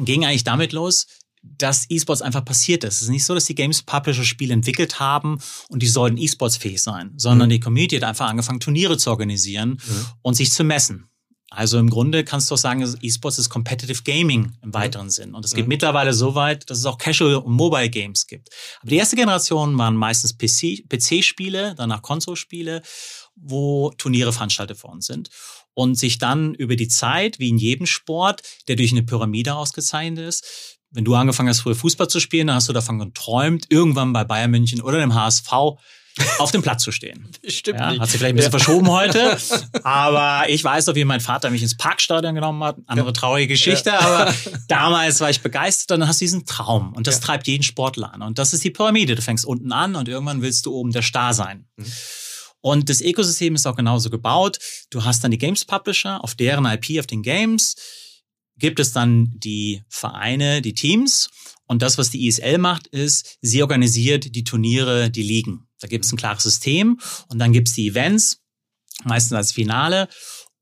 ging 0.00 0.24
eigentlich 0.24 0.44
damit 0.44 0.72
los, 0.72 1.06
dass 1.42 1.88
E-Sports 1.88 2.22
einfach 2.22 2.44
passiert 2.44 2.82
ist. 2.82 2.96
Es 2.96 3.02
ist 3.02 3.08
nicht 3.08 3.24
so, 3.24 3.34
dass 3.34 3.44
die 3.44 3.54
Games 3.54 3.82
Publisher 3.82 4.24
Spiele 4.24 4.52
entwickelt 4.52 4.98
haben 4.98 5.38
und 5.68 5.80
die 5.80 5.86
sollten 5.86 6.18
E-Sports 6.18 6.56
fähig 6.56 6.82
sein, 6.82 7.12
sondern 7.16 7.48
mhm. 7.48 7.52
die 7.52 7.60
Community 7.60 7.96
hat 7.96 8.04
einfach 8.04 8.28
angefangen, 8.28 8.60
Turniere 8.60 8.98
zu 8.98 9.10
organisieren 9.10 9.70
mhm. 9.70 10.06
und 10.22 10.34
sich 10.34 10.52
zu 10.52 10.64
messen. 10.64 11.08
Also 11.50 11.78
im 11.78 11.88
Grunde 11.88 12.24
kannst 12.24 12.50
du 12.50 12.54
auch 12.54 12.58
sagen, 12.58 12.82
E-Sports 13.00 13.38
ist 13.38 13.48
Competitive 13.48 14.02
Gaming 14.02 14.52
im 14.62 14.74
weiteren 14.74 15.06
mhm. 15.06 15.10
Sinn. 15.10 15.34
Und 15.34 15.44
es 15.44 15.54
geht 15.54 15.66
mhm. 15.66 15.70
mittlerweile 15.70 16.12
so 16.12 16.34
weit, 16.34 16.68
dass 16.68 16.78
es 16.78 16.86
auch 16.86 16.98
Casual 16.98 17.36
und 17.36 17.52
Mobile 17.52 17.88
Games 17.88 18.26
gibt. 18.26 18.50
Aber 18.80 18.90
die 18.90 18.96
erste 18.96 19.16
Generation 19.16 19.78
waren 19.78 19.94
meistens 19.94 20.36
PC-Spiele, 20.36 21.70
PC 21.70 21.76
danach 21.76 22.02
Konsolspiele 22.02 22.82
wo 23.36 23.92
Turniere 23.98 24.32
veranstaltet 24.32 24.82
worden 24.82 25.02
sind 25.02 25.28
und 25.74 25.96
sich 25.96 26.18
dann 26.18 26.54
über 26.54 26.74
die 26.74 26.88
Zeit, 26.88 27.38
wie 27.38 27.50
in 27.50 27.58
jedem 27.58 27.86
Sport, 27.86 28.42
der 28.66 28.76
durch 28.76 28.92
eine 28.92 29.02
Pyramide 29.02 29.54
ausgezeichnet 29.54 30.26
ist, 30.26 30.78
wenn 30.90 31.04
du 31.04 31.14
angefangen 31.14 31.50
hast, 31.50 31.60
früher 31.60 31.74
Fußball 31.74 32.08
zu 32.08 32.20
spielen, 32.20 32.46
dann 32.46 32.56
hast 32.56 32.68
du 32.68 32.72
davon 32.72 32.98
geträumt, 32.98 33.66
irgendwann 33.68 34.12
bei 34.12 34.24
Bayern 34.24 34.50
München 34.50 34.80
oder 34.80 34.98
dem 34.98 35.14
HSV 35.14 35.48
auf 36.38 36.50
dem 36.50 36.62
Platz 36.62 36.82
zu 36.82 36.92
stehen. 36.92 37.28
Stimmt 37.46 37.80
ja, 37.80 37.90
nicht. 37.90 38.00
Hat 38.00 38.08
sich 38.08 38.18
vielleicht 38.18 38.34
ein 38.34 38.36
bisschen 38.36 38.52
ja. 38.52 38.58
verschoben 38.58 38.90
heute. 38.90 39.38
Aber 39.82 40.48
ich 40.48 40.62
weiß 40.62 40.86
noch, 40.86 40.94
wie 40.94 41.04
mein 41.04 41.20
Vater 41.20 41.50
mich 41.50 41.62
ins 41.62 41.76
Parkstadion 41.76 42.34
genommen 42.34 42.62
hat. 42.64 42.76
Andere 42.86 43.12
traurige 43.12 43.48
Geschichte. 43.48 43.90
Ja. 43.90 44.00
Aber 44.00 44.34
damals 44.68 45.20
war 45.20 45.30
ich 45.30 45.40
begeistert 45.42 45.92
und 45.92 46.00
dann 46.00 46.08
hast 46.08 46.20
du 46.20 46.24
diesen 46.24 46.46
Traum. 46.46 46.92
Und 46.94 47.06
das 47.06 47.20
treibt 47.20 47.46
jeden 47.46 47.62
Sportler 47.62 48.12
an. 48.14 48.22
Und 48.22 48.38
das 48.38 48.52
ist 48.52 48.64
die 48.64 48.70
Pyramide. 48.70 49.14
Du 49.14 49.22
fängst 49.22 49.44
unten 49.44 49.72
an 49.72 49.96
und 49.96 50.08
irgendwann 50.08 50.42
willst 50.42 50.66
du 50.66 50.74
oben 50.74 50.92
der 50.92 51.02
Star 51.02 51.34
sein. 51.34 51.66
Mhm. 51.76 51.86
Und 52.60 52.88
das 52.88 53.00
Ökosystem 53.00 53.54
ist 53.54 53.66
auch 53.66 53.76
genauso 53.76 54.10
gebaut. 54.10 54.58
Du 54.90 55.04
hast 55.04 55.22
dann 55.22 55.30
die 55.30 55.38
Games 55.38 55.64
Publisher, 55.64 56.22
auf 56.24 56.34
deren 56.34 56.64
IP, 56.64 56.98
auf 56.98 57.06
den 57.06 57.22
Games 57.22 57.76
gibt 58.58 58.80
es 58.80 58.92
dann 58.92 59.32
die 59.36 59.82
Vereine, 59.88 60.62
die 60.62 60.74
Teams. 60.74 61.30
Und 61.66 61.82
das, 61.82 61.98
was 61.98 62.10
die 62.10 62.26
ISL 62.26 62.58
macht, 62.58 62.86
ist, 62.86 63.38
sie 63.40 63.62
organisiert 63.62 64.34
die 64.34 64.44
Turniere, 64.44 65.10
die 65.10 65.22
Ligen. 65.22 65.65
Da 65.80 65.88
gibt 65.88 66.04
es 66.04 66.12
ein 66.12 66.16
klares 66.16 66.42
System 66.42 66.98
und 67.28 67.38
dann 67.38 67.52
gibt 67.52 67.68
es 67.68 67.74
die 67.74 67.88
Events, 67.88 68.38
meistens 69.04 69.36
als 69.36 69.52
Finale. 69.52 70.08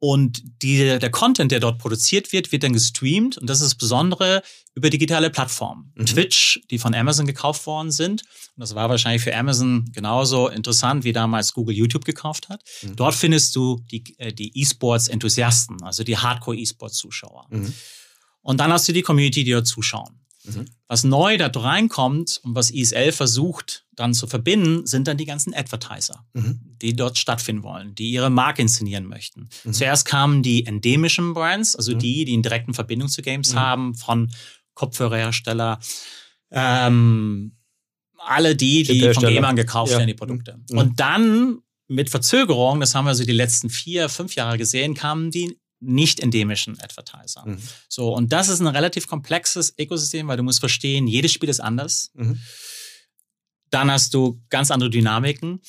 Und 0.06 0.42
die, 0.62 0.98
der 0.98 1.10
Content, 1.10 1.50
der 1.50 1.60
dort 1.60 1.78
produziert 1.78 2.30
wird, 2.30 2.52
wird 2.52 2.62
dann 2.62 2.74
gestreamt. 2.74 3.38
Und 3.38 3.48
das 3.48 3.62
ist 3.62 3.68
das 3.68 3.74
Besondere 3.76 4.42
über 4.74 4.90
digitale 4.90 5.30
Plattformen. 5.30 5.92
Mhm. 5.94 6.04
Twitch, 6.04 6.60
die 6.70 6.78
von 6.78 6.94
Amazon 6.94 7.26
gekauft 7.26 7.66
worden 7.66 7.90
sind. 7.90 8.20
Und 8.20 8.60
das 8.60 8.74
war 8.74 8.90
wahrscheinlich 8.90 9.22
für 9.22 9.34
Amazon 9.34 9.90
genauso 9.92 10.48
interessant, 10.48 11.04
wie 11.04 11.14
damals 11.14 11.54
Google 11.54 11.74
YouTube 11.74 12.04
gekauft 12.04 12.50
hat. 12.50 12.62
Mhm. 12.82 12.96
Dort 12.96 13.14
findest 13.14 13.56
du 13.56 13.80
die, 13.90 14.04
äh, 14.18 14.32
die 14.32 14.52
E-Sports-Enthusiasten, 14.60 15.82
also 15.82 16.04
die 16.04 16.18
Hardcore-E-Sports-Zuschauer. 16.18 17.46
Mhm. 17.48 17.72
Und 18.42 18.60
dann 18.60 18.72
hast 18.72 18.86
du 18.86 18.92
die 18.92 19.00
Community, 19.00 19.42
die 19.42 19.52
dort 19.52 19.66
zuschauen. 19.66 20.20
Mhm. 20.44 20.66
Was 20.88 21.04
neu 21.04 21.38
da 21.38 21.46
reinkommt 21.46 22.40
und 22.42 22.54
was 22.54 22.70
ISL 22.70 23.12
versucht 23.12 23.86
dann 23.92 24.14
zu 24.14 24.26
verbinden, 24.26 24.86
sind 24.86 25.08
dann 25.08 25.16
die 25.16 25.24
ganzen 25.24 25.54
Advertiser, 25.54 26.26
mhm. 26.34 26.60
die 26.82 26.94
dort 26.94 27.18
stattfinden 27.18 27.62
wollen, 27.62 27.94
die 27.94 28.10
ihre 28.10 28.30
Marke 28.30 28.62
inszenieren 28.62 29.06
möchten. 29.06 29.48
Mhm. 29.64 29.72
Zuerst 29.72 30.06
kamen 30.06 30.42
die 30.42 30.66
endemischen 30.66 31.34
Brands, 31.34 31.76
also 31.76 31.94
mhm. 31.94 31.98
die, 31.98 32.24
die 32.24 32.34
in 32.34 32.42
direkten 32.42 32.74
Verbindung 32.74 33.08
zu 33.08 33.22
Games 33.22 33.54
mhm. 33.54 33.58
haben, 33.58 33.94
von 33.94 34.30
Kopfhörerhersteller, 34.74 35.78
ähm, 36.50 37.56
alle 38.18 38.56
die, 38.56 38.82
die 38.82 39.12
von 39.12 39.22
Gamern 39.22 39.56
gekauft 39.56 39.92
ja. 39.92 39.98
werden, 39.98 40.08
die 40.08 40.14
Produkte. 40.14 40.58
Und 40.70 40.98
dann 41.00 41.58
mit 41.88 42.10
Verzögerung, 42.10 42.80
das 42.80 42.94
haben 42.94 43.04
wir 43.04 43.14
so 43.14 43.24
die 43.24 43.32
letzten 43.32 43.70
vier, 43.70 44.08
fünf 44.08 44.34
Jahre 44.34 44.58
gesehen, 44.58 44.94
kamen 44.94 45.30
die 45.30 45.58
nicht 45.84 46.20
endemischen 46.20 46.80
Advertiser. 46.80 47.44
Mhm. 47.46 47.58
So, 47.88 48.14
und 48.14 48.32
das 48.32 48.48
ist 48.48 48.60
ein 48.60 48.66
relativ 48.66 49.06
komplexes 49.06 49.74
Ökosystem, 49.78 50.28
weil 50.28 50.36
du 50.36 50.42
musst 50.42 50.60
verstehen, 50.60 51.06
jedes 51.06 51.32
Spiel 51.32 51.48
ist 51.48 51.60
anders. 51.60 52.10
Mhm. 52.14 52.38
Dann 53.70 53.90
hast 53.90 54.14
du 54.14 54.40
ganz 54.50 54.70
andere 54.70 54.90
Dynamiken 54.90 55.60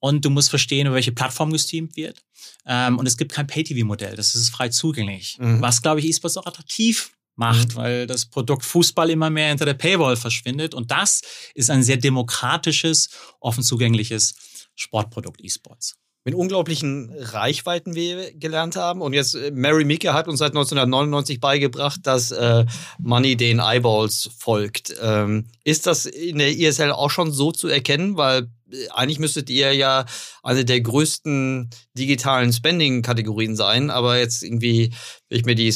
und 0.00 0.24
du 0.24 0.30
musst 0.30 0.50
verstehen, 0.50 0.86
über 0.86 0.96
welche 0.96 1.12
Plattform 1.12 1.52
gestreamt 1.52 1.96
wird. 1.96 2.22
Ähm, 2.66 2.98
und 2.98 3.06
es 3.06 3.16
gibt 3.16 3.32
kein 3.32 3.46
Pay-TV-Modell, 3.46 4.16
das 4.16 4.34
ist 4.34 4.50
frei 4.50 4.68
zugänglich. 4.68 5.38
Mhm. 5.38 5.60
Was, 5.60 5.82
glaube 5.82 6.00
ich, 6.00 6.06
E-Sports 6.06 6.36
auch 6.36 6.46
attraktiv 6.46 7.12
macht, 7.34 7.70
mhm. 7.70 7.76
weil 7.76 8.06
das 8.06 8.26
Produkt 8.26 8.64
Fußball 8.64 9.10
immer 9.10 9.30
mehr 9.30 9.48
hinter 9.48 9.64
der 9.64 9.74
Paywall 9.74 10.16
verschwindet. 10.16 10.74
Und 10.74 10.90
das 10.90 11.22
ist 11.54 11.70
ein 11.70 11.82
sehr 11.82 11.96
demokratisches, 11.96 13.10
offen 13.40 13.62
zugängliches 13.62 14.34
Sportprodukt 14.74 15.42
E-Sports 15.42 15.96
mit 16.24 16.34
unglaublichen 16.34 17.10
Reichweiten 17.16 17.94
wir 17.94 18.32
gelernt 18.34 18.76
haben. 18.76 19.00
Und 19.00 19.12
jetzt, 19.12 19.34
äh, 19.34 19.50
Mary 19.50 19.84
Meeker 19.84 20.14
hat 20.14 20.28
uns 20.28 20.40
seit 20.40 20.52
1999 20.52 21.40
beigebracht, 21.40 22.00
dass 22.02 22.30
äh, 22.30 22.66
Money 22.98 23.36
den 23.36 23.60
Eyeballs 23.60 24.30
folgt. 24.36 24.94
Ähm, 25.00 25.46
ist 25.64 25.86
das 25.86 26.06
in 26.06 26.38
der 26.38 26.50
ISL 26.50 26.90
auch 26.90 27.10
schon 27.10 27.32
so 27.32 27.52
zu 27.52 27.68
erkennen? 27.68 28.16
Weil 28.16 28.48
äh, 28.70 28.88
eigentlich 28.90 29.18
müsstet 29.18 29.48
ihr 29.48 29.72
ja 29.72 30.04
eine 30.42 30.64
der 30.64 30.80
größten 30.80 31.70
digitalen 31.96 32.52
Spending-Kategorien 32.52 33.56
sein, 33.56 33.90
aber 33.90 34.18
jetzt 34.18 34.42
irgendwie, 34.42 34.92
wenn 35.28 35.38
ich 35.38 35.46
mir 35.46 35.54
die, 35.54 35.74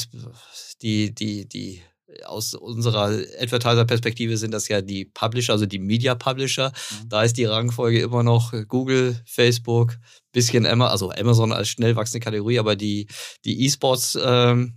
die, 0.82 1.14
die, 1.14 1.48
die 1.48 1.82
aus 2.24 2.54
unserer 2.54 3.18
Advertiser-Perspektive 3.40 4.36
sind 4.36 4.52
das 4.52 4.68
ja 4.68 4.82
die 4.82 5.04
Publisher, 5.06 5.54
also 5.54 5.66
die 5.66 5.78
Media-Publisher. 5.78 6.68
Mhm. 6.68 7.08
Da 7.08 7.22
ist 7.22 7.36
die 7.38 7.44
Rangfolge 7.44 8.00
immer 8.00 8.22
noch 8.22 8.52
Google, 8.68 9.20
Facebook, 9.24 9.96
bisschen 10.32 10.66
Amazon, 10.66 10.90
also 10.90 11.10
Amazon 11.12 11.52
als 11.52 11.68
schnell 11.68 11.96
wachsende 11.96 12.24
Kategorie, 12.24 12.58
aber 12.58 12.76
die, 12.76 13.06
die 13.44 13.64
E-Sports 13.64 14.18
ähm, 14.22 14.74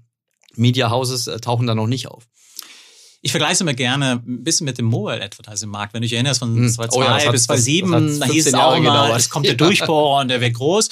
Media 0.55 0.89
Houses 0.89 1.27
äh, 1.27 1.39
tauchen 1.39 1.67
da 1.67 1.75
noch 1.75 1.87
nicht 1.87 2.07
auf. 2.07 2.27
Ich 3.21 3.31
vergleiche 3.31 3.53
es 3.53 3.61
immer 3.61 3.73
gerne 3.73 4.21
ein 4.25 4.43
bisschen 4.43 4.65
mit 4.65 4.77
dem 4.77 4.85
Mobile 4.85 5.19
Advertising 5.23 5.69
Markt. 5.69 5.93
Wenn 5.93 6.01
du 6.01 6.05
dich 6.05 6.13
erinnerst, 6.13 6.39
von 6.39 6.69
2002 6.69 7.05
hm. 7.05 7.13
oh 7.13 7.25
ja, 7.25 7.31
bis 7.31 7.43
2007, 7.45 8.19
da 8.19 8.25
hieß 8.27 8.47
es 8.47 8.53
auch 8.53 8.75
immer, 8.75 9.15
es 9.15 9.29
kommt 9.29 9.47
der 9.47 9.55
Durchbruch 9.55 10.21
und 10.21 10.27
der 10.27 10.41
wird 10.41 10.53
groß. 10.53 10.89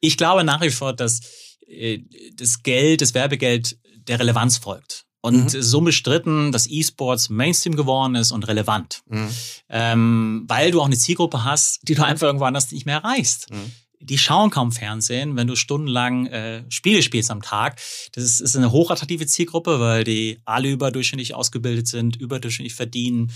Ich 0.00 0.16
glaube 0.16 0.44
nach 0.44 0.62
wie 0.62 0.70
vor, 0.70 0.94
dass 0.94 1.20
äh, 1.66 1.98
das 2.36 2.62
Geld, 2.62 3.02
das 3.02 3.12
Werbegeld 3.12 3.78
der 4.08 4.18
Relevanz 4.18 4.58
folgt. 4.58 5.04
und 5.20 5.54
mhm. 5.54 5.62
so 5.62 5.80
bestritten, 5.80 6.52
dass 6.52 6.66
E-Sports 6.66 7.30
Mainstream 7.30 7.76
geworden 7.76 8.14
ist 8.14 8.30
und 8.30 8.46
relevant. 8.46 9.02
Mhm. 9.06 9.28
Ähm, 9.70 10.44
weil 10.48 10.70
du 10.70 10.80
auch 10.80 10.86
eine 10.86 10.98
Zielgruppe 10.98 11.44
hast, 11.44 11.80
die 11.82 11.94
du 11.94 12.04
einfach 12.04 12.26
irgendwo 12.26 12.44
anders 12.44 12.70
nicht 12.72 12.84
mehr 12.86 12.96
erreichst. 12.96 13.50
Mhm. 13.50 13.72
Die 14.04 14.18
schauen 14.18 14.50
kaum 14.50 14.72
Fernsehen, 14.72 15.36
wenn 15.36 15.46
du 15.46 15.56
stundenlang 15.56 16.26
äh, 16.26 16.64
Spiele 16.68 17.02
spielst 17.02 17.30
am 17.30 17.42
Tag. 17.42 17.80
Das 18.12 18.24
ist, 18.24 18.40
ist 18.40 18.56
eine 18.56 18.72
hochattraktive 18.72 19.26
Zielgruppe, 19.26 19.80
weil 19.80 20.04
die 20.04 20.38
alle 20.44 20.70
überdurchschnittlich 20.70 21.34
ausgebildet 21.34 21.88
sind, 21.88 22.16
überdurchschnittlich 22.16 22.74
verdienen 22.74 23.32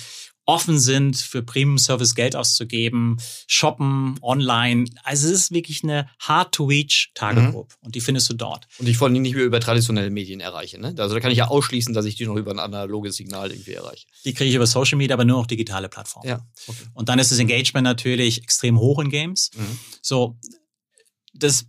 offen 0.48 0.78
sind, 0.78 1.18
für 1.18 1.42
Premium-Service 1.42 2.14
Geld 2.14 2.34
auszugeben, 2.34 3.18
shoppen, 3.46 4.18
online. 4.22 4.86
Also 5.04 5.26
es 5.26 5.34
ist 5.34 5.50
wirklich 5.52 5.84
eine 5.84 6.08
hard-to-reach-Target-Group 6.20 7.68
mhm. 7.68 7.86
und 7.86 7.94
die 7.94 8.00
findest 8.00 8.30
du 8.30 8.34
dort. 8.34 8.66
Und 8.78 8.88
ich 8.88 8.96
vor 8.96 9.08
allem 9.08 9.20
nicht 9.20 9.34
mehr 9.34 9.44
über 9.44 9.60
traditionelle 9.60 10.08
Medien 10.08 10.40
erreiche. 10.40 10.80
Ne? 10.80 10.94
Also 10.96 11.14
da 11.14 11.20
kann 11.20 11.30
ich 11.30 11.38
ja 11.38 11.48
ausschließen, 11.48 11.92
dass 11.92 12.06
ich 12.06 12.16
die 12.16 12.24
noch 12.24 12.36
über 12.36 12.50
ein 12.50 12.60
analoges 12.60 13.16
Signal 13.16 13.50
irgendwie 13.50 13.72
erreiche. 13.72 14.06
Die 14.24 14.32
kriege 14.32 14.48
ich 14.48 14.56
über 14.56 14.66
Social 14.66 14.96
Media, 14.96 15.14
aber 15.14 15.26
nur 15.26 15.36
noch 15.36 15.46
digitale 15.46 15.90
Plattformen. 15.90 16.26
Ja, 16.30 16.40
okay. 16.66 16.84
Und 16.94 17.10
dann 17.10 17.18
ist 17.18 17.30
das 17.30 17.38
Engagement 17.38 17.84
natürlich 17.84 18.42
extrem 18.42 18.78
hoch 18.78 19.00
in 19.00 19.10
Games. 19.10 19.50
Mhm. 19.54 19.78
So, 20.00 20.38
das, 21.38 21.66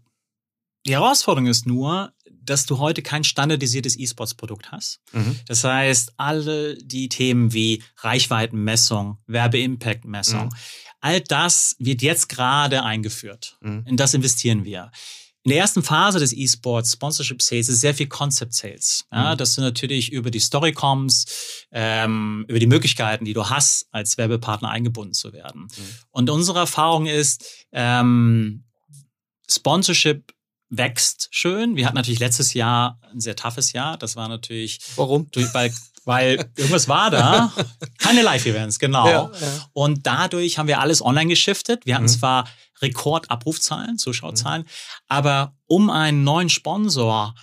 die 0.85 0.93
Herausforderung 0.93 1.47
ist 1.47 1.65
nur, 1.65 2.13
dass 2.49 2.65
du 2.65 2.79
heute 2.79 3.01
kein 3.01 3.23
standardisiertes 3.23 3.97
E-Sports-Produkt 3.97 4.71
hast. 4.71 4.99
Mhm. 5.11 5.39
Das 5.47 5.63
heißt, 5.63 6.13
alle 6.17 6.77
die 6.77 7.09
Themen 7.09 7.53
wie 7.53 7.83
Reichweitenmessung, 7.97 9.17
Werbe-Impact-Messung, 9.27 10.45
mhm. 10.45 10.55
all 10.99 11.21
das 11.21 11.75
wird 11.79 12.01
jetzt 12.01 12.27
gerade 12.29 12.83
eingeführt. 12.83 13.57
Mhm. 13.61 13.83
In 13.85 13.97
das 13.97 14.13
investieren 14.13 14.65
wir. 14.65 14.91
In 15.43 15.51
der 15.51 15.59
ersten 15.59 15.83
Phase 15.83 16.19
des 16.19 16.33
E-Sports 16.33 16.93
Sponsorship 16.93 17.41
Sales 17.41 17.69
ist 17.69 17.79
sehr 17.79 17.95
viel 17.95 18.07
Concept 18.07 18.53
Sales, 18.53 19.05
ja, 19.11 19.33
mhm. 19.33 19.37
dass 19.37 19.55
du 19.55 19.61
natürlich 19.61 20.11
über 20.11 20.31
die 20.31 20.39
Story 20.39 20.73
kommst, 20.73 21.67
ähm, 21.71 22.45
über 22.49 22.59
die 22.59 22.67
Möglichkeiten, 22.67 23.25
die 23.25 23.33
du 23.33 23.49
hast, 23.49 23.87
als 23.91 24.17
Werbepartner 24.17 24.69
eingebunden 24.69 25.13
zu 25.13 25.31
werden. 25.31 25.61
Mhm. 25.61 25.83
Und 26.11 26.29
unsere 26.29 26.59
Erfahrung 26.59 27.05
ist, 27.05 27.45
ähm, 27.71 28.65
Sponsorship 29.49 30.33
wächst 30.69 31.29
schön. 31.31 31.75
Wir 31.75 31.85
hatten 31.85 31.95
natürlich 31.95 32.19
letztes 32.19 32.53
Jahr 32.53 32.99
ein 33.11 33.19
sehr 33.19 33.35
toughes 33.35 33.73
Jahr. 33.73 33.97
Das 33.97 34.15
war 34.15 34.27
natürlich. 34.27 34.79
Warum? 34.95 35.29
Durch, 35.31 35.51
weil, 35.53 35.73
weil 36.05 36.51
irgendwas 36.55 36.87
war 36.87 37.09
da. 37.09 37.51
Keine 37.97 38.21
Live-Events, 38.21 38.79
genau. 38.79 39.07
Ja, 39.07 39.31
ja. 39.39 39.69
Und 39.73 40.05
dadurch 40.05 40.57
haben 40.57 40.67
wir 40.67 40.79
alles 40.79 41.01
online 41.01 41.27
geschiftet. 41.27 41.85
Wir 41.85 41.95
hatten 41.95 42.05
mhm. 42.05 42.09
zwar 42.09 42.47
Rekordabrufzahlen, 42.81 43.97
Zuschauerzahlen, 43.97 44.61
mhm. 44.61 44.67
aber 45.07 45.55
um 45.65 45.89
einen 45.89 46.23
neuen 46.23 46.49
Sponsor 46.49 47.33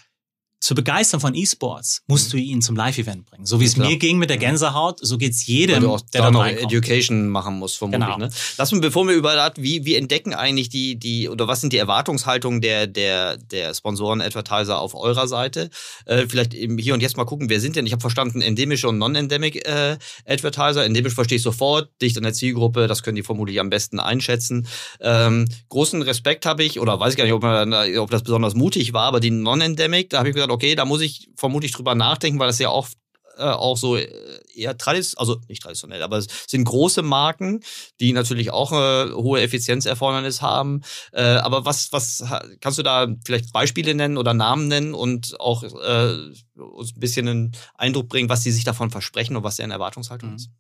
zu 0.61 0.75
begeistern 0.75 1.21
von 1.21 1.35
E-Sports, 1.35 2.03
musst 2.07 2.29
mhm. 2.29 2.39
du 2.39 2.43
ihn 2.43 2.63
zum 2.63 2.77
Live-Event 2.77 3.27
bringen. 3.27 3.47
So 3.47 3.61
wie 3.61 3.67
es 3.67 3.77
mir 3.77 3.97
ging 3.99 4.19
mit 4.19 4.31
der 4.31 4.39
Gänsehaut, 4.39 4.99
so 5.01 5.19
geht's 5.19 5.47
jedem, 5.47 5.77
Weil 5.77 5.83
du 5.83 5.91
auch 5.91 6.01
der 6.01 6.23
da 6.23 6.31
noch 6.31 6.41
reinkommt. 6.41 6.73
Education 6.73 7.29
machen 7.29 7.59
muss, 7.59 7.77
vermutlich. 7.77 8.05
Genau. 8.05 8.19
Ne? 8.19 8.31
Lass 8.57 8.73
uns, 8.73 8.81
bevor 8.81 9.07
wir 9.07 9.15
über 9.15 9.53
wie, 9.57 9.85
wie 9.85 9.95
entdecken 9.95 10.35
eigentlich 10.35 10.69
die, 10.69 10.97
die, 10.97 11.29
oder 11.29 11.47
was 11.47 11.61
sind 11.61 11.73
die 11.73 11.77
Erwartungshaltungen 11.77 12.61
der, 12.63 12.87
der, 12.87 13.37
der 13.37 13.75
Sponsoren, 13.75 14.21
Advertiser 14.21 14.81
auf 14.81 14.95
eurer 14.95 15.29
Seite? 15.29 15.71
Äh, 16.07 16.27
vielleicht 16.27 16.55
hier 16.55 16.95
und 16.95 17.01
jetzt 17.01 17.17
mal 17.17 17.27
gucken, 17.27 17.51
wer 17.51 17.61
sind 17.61 17.77
denn? 17.77 17.87
Ich 17.87 17.93
habe 17.93 18.01
verstanden, 18.01 18.41
endemische 18.41 18.89
und 18.89 18.99
non-endemic 18.99 19.69
äh, 19.69 19.99
Advertiser. 20.27 20.85
Endemisch 20.85 21.15
verstehe 21.15 21.37
ich 21.37 21.43
sofort, 21.43 21.91
dicht 22.01 22.17
an 22.17 22.23
der 22.23 22.33
Zielgruppe, 22.33 22.87
das 22.87 23.03
können 23.03 23.17
die 23.17 23.23
vermutlich 23.23 23.61
am 23.61 23.71
besten 23.71 24.01
einschätzen. 24.01 24.67
Ähm, 25.01 25.47
großen 25.69 26.03
Respekt 26.03 26.47
habe 26.47 26.65
ich, 26.65 26.81
oder 26.81 26.99
weiß 26.99 27.13
ich 27.13 27.19
gar 27.19 27.25
nicht, 27.25 27.35
ob, 27.35 27.43
man, 27.43 27.73
ob 27.99 28.11
das 28.11 28.23
besonders 28.23 28.55
mutig 28.55 28.93
war, 28.93 29.05
aber 29.05 29.21
die 29.21 29.31
non-endemic, 29.31 30.11
da 30.11 30.19
habe 30.19 30.29
ich 30.29 30.35
gesagt, 30.35 30.46
okay, 30.51 30.75
da 30.75 30.85
muss 30.85 31.01
ich 31.01 31.29
vermutlich 31.37 31.73
drüber 31.73 31.95
nachdenken, 31.95 32.39
weil 32.39 32.49
das 32.49 32.59
ja 32.59 32.71
oft 32.71 32.97
äh, 33.39 33.43
auch 33.43 33.77
so 33.77 33.97
äh, 33.97 34.09
eher 34.55 34.79
traditionell, 34.79 35.21
also 35.21 35.41
nicht 35.49 35.63
traditionell, 35.63 36.03
aber 36.03 36.17
es 36.17 36.27
sind 36.47 36.65
große 36.65 37.03
Marken, 37.03 37.61
die 38.01 38.15
natürlich 38.15 38.51
auch 38.51 38.73
äh, 38.73 39.13
hohe 39.13 39.43
Effizienzerfordernis 39.43 40.41
haben. 40.41 40.81
Aber 41.13 41.65
was, 41.65 41.93
was 41.93 42.25
kannst 42.61 42.79
du 42.79 42.83
da 42.83 43.07
vielleicht 43.25 43.53
Beispiele 43.53 43.95
nennen 43.95 44.17
oder 44.17 44.33
Namen 44.33 44.69
nennen 44.69 44.95
und 44.95 45.39
auch 45.41 45.63
äh, 45.63 46.15
uns 46.59 46.97
ein 46.97 47.01
bisschen 47.01 47.29
einen 47.29 47.53
Eindruck 47.75 48.09
bringen, 48.09 48.29
was 48.29 48.43
die 48.43 48.51
sich 48.51 48.65
davon 48.65 48.91
versprechen 48.91 49.37
und 49.37 49.43
was 49.43 49.57
deren 49.57 49.71
Erwartungshaltung 49.71 50.31
mhm. 50.31 50.37
ist? 50.37 50.51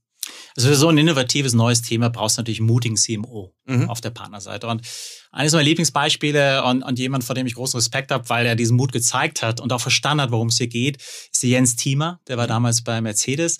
Also 0.57 0.69
für 0.69 0.77
so 0.77 0.88
ein 0.88 0.97
innovatives 0.97 1.53
neues 1.53 1.83
Thema 1.83 2.09
brauchst 2.09 2.37
du 2.38 2.40
natürlich 2.40 2.61
einen 2.61 2.69
mutigen 2.69 2.97
CMO 2.97 3.55
mhm. 3.66 3.90
auf 3.90 4.01
der 4.01 4.11
Partnerseite. 4.11 4.66
Und 4.66 4.83
eines 5.31 5.53
meiner 5.53 5.64
Lieblingsbeispiele 5.64 6.64
und, 6.64 6.83
und 6.83 6.99
jemand, 6.99 7.25
vor 7.25 7.35
dem 7.35 7.47
ich 7.47 7.55
großen 7.55 7.77
Respekt 7.77 8.11
habe, 8.11 8.29
weil 8.31 8.47
er 8.47 8.57
diesen 8.57 8.77
Mut 8.77 8.92
gezeigt 8.92 9.42
hat 9.42 9.61
und 9.61 9.73
auch 9.73 9.81
verstanden 9.81 10.23
hat, 10.23 10.31
worum 10.31 10.49
es 10.49 10.57
hier 10.57 10.69
geht, 10.69 10.97
ist 11.31 11.42
der 11.42 11.51
Jens 11.51 11.77
Thiemer. 11.77 12.21
Der 12.27 12.38
war 12.38 12.47
mhm. 12.47 12.51
damals 12.51 12.83
bei 12.83 13.01
Mercedes. 13.01 13.59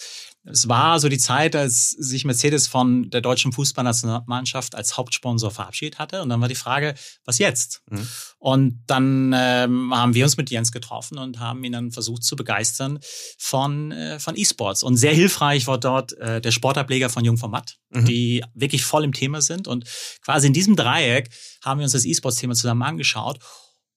Es 0.49 0.69
war 0.69 1.01
so 1.01 1.09
die 1.09 1.19
Zeit, 1.19 1.57
als 1.57 1.91
sich 1.91 2.25
Mercedes 2.25 2.69
von 2.69 3.11
der 3.11 3.21
deutschen 3.21 3.53
Fußballnationalmannschaft 3.53 4.75
als 4.75 4.97
Hauptsponsor 4.97 5.51
verabschiedet 5.51 5.99
hatte. 5.99 6.23
Und 6.23 6.29
dann 6.29 6.41
war 6.41 6.49
die 6.49 6.55
Frage, 6.55 6.95
was 7.25 7.39
jetzt? 7.39 7.83
Mhm. 7.91 8.09
Und 8.39 8.85
dann 8.87 9.35
ähm, 9.37 9.93
haben 9.93 10.15
wir 10.15 10.25
uns 10.25 10.37
mit 10.37 10.51
Jens 10.51 10.71
getroffen 10.71 11.19
und 11.19 11.41
haben 11.41 11.65
ihn 11.65 11.73
dann 11.73 11.91
versucht 11.91 12.23
zu 12.23 12.37
begeistern 12.37 13.01
von, 13.39 13.91
äh, 13.91 14.21
von 14.21 14.37
E-Sports. 14.37 14.85
Und 14.85 14.97
sehr 14.97 15.13
hilfreich 15.13 15.67
war 15.67 15.79
dort 15.79 16.13
äh, 16.19 16.41
der 16.41 16.53
Sportableger 16.53 17.11
von 17.11 17.25
Jung 17.25 17.39
von 17.39 17.51
Matt, 17.51 17.79
mhm. 17.91 18.05
die 18.05 18.45
wirklich 18.55 18.85
voll 18.85 19.03
im 19.03 19.13
Thema 19.13 19.43
sind. 19.43 19.67
Und 19.67 19.85
quasi 20.25 20.47
in 20.47 20.53
diesem 20.53 20.77
Dreieck 20.77 21.31
haben 21.63 21.81
wir 21.81 21.85
uns 21.85 21.93
das 21.93 22.05
E-Sports-Thema 22.05 22.55
zusammen 22.55 22.83
angeschaut. 22.83 23.41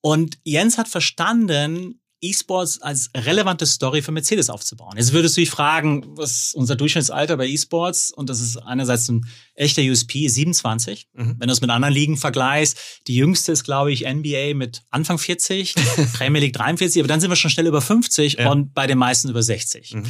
Und 0.01 0.39
Jens 0.43 0.77
hat 0.77 0.87
verstanden, 0.87 2.01
E-Sports 2.21 2.81
als 2.81 3.09
relevante 3.15 3.65
Story 3.65 4.01
für 4.01 4.11
Mercedes 4.11 4.49
aufzubauen. 4.49 4.97
Jetzt 4.97 5.13
würdest 5.13 5.37
du 5.37 5.41
dich 5.41 5.49
fragen, 5.49 6.05
was 6.17 6.31
ist 6.31 6.55
unser 6.55 6.75
Durchschnittsalter 6.75 7.37
bei 7.37 7.47
E-Sports? 7.47 8.11
Und 8.11 8.29
das 8.29 8.41
ist 8.41 8.57
einerseits 8.57 9.07
ein 9.09 9.25
echter 9.55 9.81
USP, 9.81 10.27
27. 10.27 11.07
Mhm. 11.13 11.35
Wenn 11.39 11.47
du 11.47 11.53
es 11.53 11.61
mit 11.61 11.69
anderen 11.69 11.93
Ligen 11.93 12.17
vergleichst, 12.17 12.77
die 13.07 13.15
jüngste 13.15 13.51
ist, 13.51 13.63
glaube 13.63 13.91
ich, 13.91 14.05
NBA 14.05 14.53
mit 14.53 14.83
Anfang 14.89 15.17
40, 15.17 15.75
Premier 16.13 16.41
League 16.41 16.53
43, 16.53 17.01
aber 17.01 17.07
dann 17.07 17.21
sind 17.21 17.29
wir 17.29 17.35
schon 17.35 17.51
schnell 17.51 17.67
über 17.67 17.81
50 17.81 18.33
ja. 18.33 18.51
und 18.51 18.73
bei 18.73 18.85
den 18.85 18.97
meisten 18.97 19.29
über 19.29 19.41
60. 19.41 19.93
Mhm. 19.93 20.03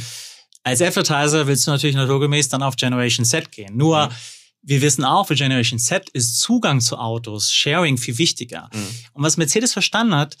Als 0.62 0.82
Advertiser 0.82 1.46
willst 1.46 1.66
du 1.66 1.70
natürlich 1.70 1.96
naturgemäß 1.96 2.48
dann 2.48 2.62
auf 2.62 2.76
Generation 2.76 3.24
Z 3.24 3.52
gehen. 3.52 3.76
Nur, 3.76 4.08
mhm. 4.08 4.14
Wir 4.62 4.82
wissen 4.82 5.04
auch, 5.04 5.26
für 5.26 5.34
Generation 5.34 5.78
Z 5.78 6.10
ist 6.10 6.38
Zugang 6.38 6.82
zu 6.82 6.98
Autos, 6.98 7.50
Sharing 7.50 7.96
viel 7.96 8.18
wichtiger. 8.18 8.68
Mhm. 8.72 8.86
Und 9.14 9.22
was 9.22 9.38
Mercedes 9.38 9.72
verstanden 9.72 10.14
hat, 10.14 10.36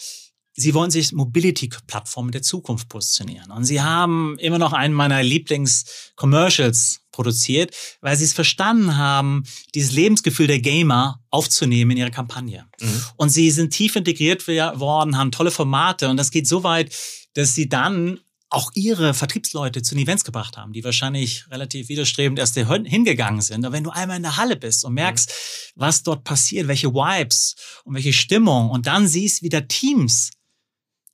Sie 0.60 0.74
wollen 0.74 0.90
sich 0.90 1.12
Mobility-Plattformen 1.12 2.32
der 2.32 2.42
Zukunft 2.42 2.88
positionieren. 2.88 3.50
Und 3.50 3.64
sie 3.64 3.80
haben 3.80 4.38
immer 4.38 4.58
noch 4.58 4.72
einen 4.72 4.94
meiner 4.94 5.22
Lieblings-Commercials 5.22 7.00
produziert, 7.12 7.74
weil 8.00 8.16
sie 8.16 8.24
es 8.24 8.32
verstanden 8.32 8.96
haben, 8.96 9.44
dieses 9.74 9.92
Lebensgefühl 9.92 10.46
der 10.46 10.60
Gamer 10.60 11.20
aufzunehmen 11.30 11.92
in 11.92 11.96
ihre 11.98 12.10
Kampagne. 12.10 12.66
Mhm. 12.80 13.02
Und 13.16 13.30
sie 13.30 13.50
sind 13.50 13.70
tief 13.70 13.96
integriert 13.96 14.46
worden, 14.46 15.16
haben 15.16 15.32
tolle 15.32 15.50
Formate 15.50 16.08
und 16.08 16.16
das 16.16 16.30
geht 16.30 16.46
so 16.46 16.62
weit, 16.62 16.94
dass 17.34 17.54
sie 17.54 17.68
dann 17.68 18.20
auch 18.50 18.72
ihre 18.74 19.14
Vertriebsleute 19.14 19.80
zu 19.80 19.94
den 19.94 20.02
Events 20.02 20.24
gebracht 20.24 20.56
haben, 20.56 20.72
die 20.72 20.82
wahrscheinlich 20.82 21.48
relativ 21.50 21.88
widerstrebend 21.88 22.38
erst 22.38 22.56
hingegangen 22.56 23.40
sind. 23.40 23.64
Aber 23.64 23.74
wenn 23.74 23.84
du 23.84 23.90
einmal 23.90 24.16
in 24.16 24.24
der 24.24 24.36
Halle 24.36 24.56
bist 24.56 24.84
und 24.84 24.94
merkst, 24.94 25.30
mhm. 25.30 25.80
was 25.80 26.02
dort 26.02 26.24
passiert, 26.24 26.66
welche 26.66 26.92
Vibes 26.92 27.54
und 27.84 27.94
welche 27.94 28.12
Stimmung 28.12 28.70
und 28.70 28.88
dann 28.88 29.06
siehst, 29.06 29.42
wie 29.42 29.48
da 29.48 29.60
Teams 29.60 30.30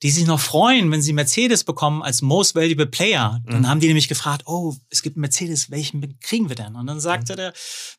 die 0.03 0.11
sich 0.11 0.27
noch 0.27 0.41
freuen, 0.41 0.91
wenn 0.91 1.01
sie 1.01 1.15
Mercedes 1.15 1.65
bekommen 1.65 2.03
als 2.03 2.21
Most 2.21 2.55
Valuable 2.55 2.87
Player. 2.87 3.41
Dann 3.47 3.63
mhm. 3.63 3.69
haben 3.69 3.81
die 3.81 3.87
nämlich 3.87 4.09
gefragt, 4.09 4.43
oh, 4.47 4.75
es 4.91 5.03
gibt 5.03 5.17
Mercedes, 5.17 5.71
welchen 5.71 6.19
kriegen 6.21 6.51
wir 6.51 6.57
denn? 6.57 6.75
Und 6.75 6.87
dann 6.87 7.01
sagte 7.01 7.33
mhm. 7.33 7.37
der 7.37 7.53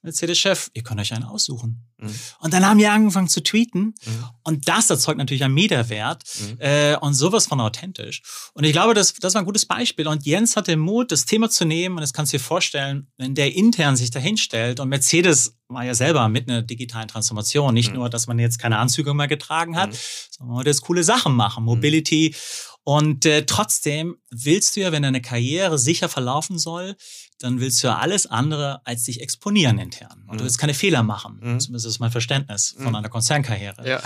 Mercedes-Chef, 0.03 0.69
ihr 0.73 0.83
könnt 0.83 1.01
euch 1.01 1.13
einen 1.13 1.23
aussuchen. 1.23 1.87
Mhm. 1.97 2.13
Und 2.39 2.53
dann 2.53 2.65
haben 2.65 2.77
die 2.77 2.85
angefangen 2.85 3.27
zu 3.27 3.41
tweeten. 3.41 3.95
Mhm. 4.05 4.25
Und 4.43 4.67
das 4.67 4.89
erzeugt 4.91 5.17
natürlich 5.17 5.43
einen 5.43 5.55
Meterwert 5.55 6.23
mhm. 6.39 6.57
äh, 6.59 6.95
und 6.97 7.15
sowas 7.15 7.47
von 7.47 7.59
authentisch. 7.59 8.21
Und 8.53 8.63
ich 8.63 8.73
glaube, 8.73 8.93
das, 8.93 9.13
das 9.15 9.33
war 9.33 9.41
ein 9.41 9.45
gutes 9.45 9.65
Beispiel. 9.65 10.07
Und 10.07 10.25
Jens 10.25 10.55
hat 10.55 10.67
den 10.67 10.79
Mut, 10.79 11.11
das 11.11 11.25
Thema 11.25 11.49
zu 11.49 11.65
nehmen. 11.65 11.95
Und 11.95 12.01
das 12.01 12.13
kannst 12.13 12.31
du 12.31 12.37
dir 12.37 12.43
vorstellen, 12.43 13.07
wenn 13.17 13.33
der 13.33 13.55
intern 13.55 13.95
sich 13.95 14.11
dahinstellt 14.11 14.79
und 14.79 14.89
Mercedes 14.89 15.56
war 15.69 15.83
ja 15.83 15.93
selber 15.93 16.27
mit 16.29 16.49
einer 16.49 16.61
digitalen 16.61 17.07
Transformation. 17.07 17.73
Nicht 17.73 17.89
mhm. 17.89 17.95
nur, 17.95 18.09
dass 18.09 18.27
man 18.27 18.39
jetzt 18.39 18.59
keine 18.59 18.77
Anzüge 18.77 19.13
mehr 19.13 19.27
getragen 19.27 19.77
hat, 19.77 19.91
mhm. 19.91 19.97
sondern 20.31 20.47
man 20.47 20.55
wollte 20.57 20.69
jetzt 20.69 20.81
coole 20.81 21.03
Sachen 21.03 21.35
machen, 21.35 21.63
mhm. 21.63 21.69
Mobility. 21.69 22.35
Und 22.83 23.25
äh, 23.25 23.45
trotzdem 23.45 24.15
willst 24.29 24.75
du 24.75 24.79
ja, 24.79 24.91
wenn 24.93 25.03
deine 25.03 25.21
Karriere 25.21 25.77
sicher 25.77 26.07
verlaufen 26.07 26.57
soll, 26.57 26.95
dann 27.39 27.59
willst 27.59 27.83
du 27.83 27.87
ja 27.87 27.97
alles 27.97 28.27
andere 28.27 28.81
als 28.85 29.03
dich 29.03 29.21
exponieren 29.21 29.77
intern. 29.77 30.23
Und 30.27 30.39
du 30.39 30.45
willst 30.45 30.57
keine 30.57 30.73
Fehler 30.73 31.03
machen. 31.03 31.59
Zumindest 31.59 31.85
ist 31.85 31.99
mein 31.99 32.11
Verständnis 32.11 32.75
von 32.79 32.95
einer 32.95 33.09
Konzernkarriere. 33.09 33.87
Ja. 33.87 34.01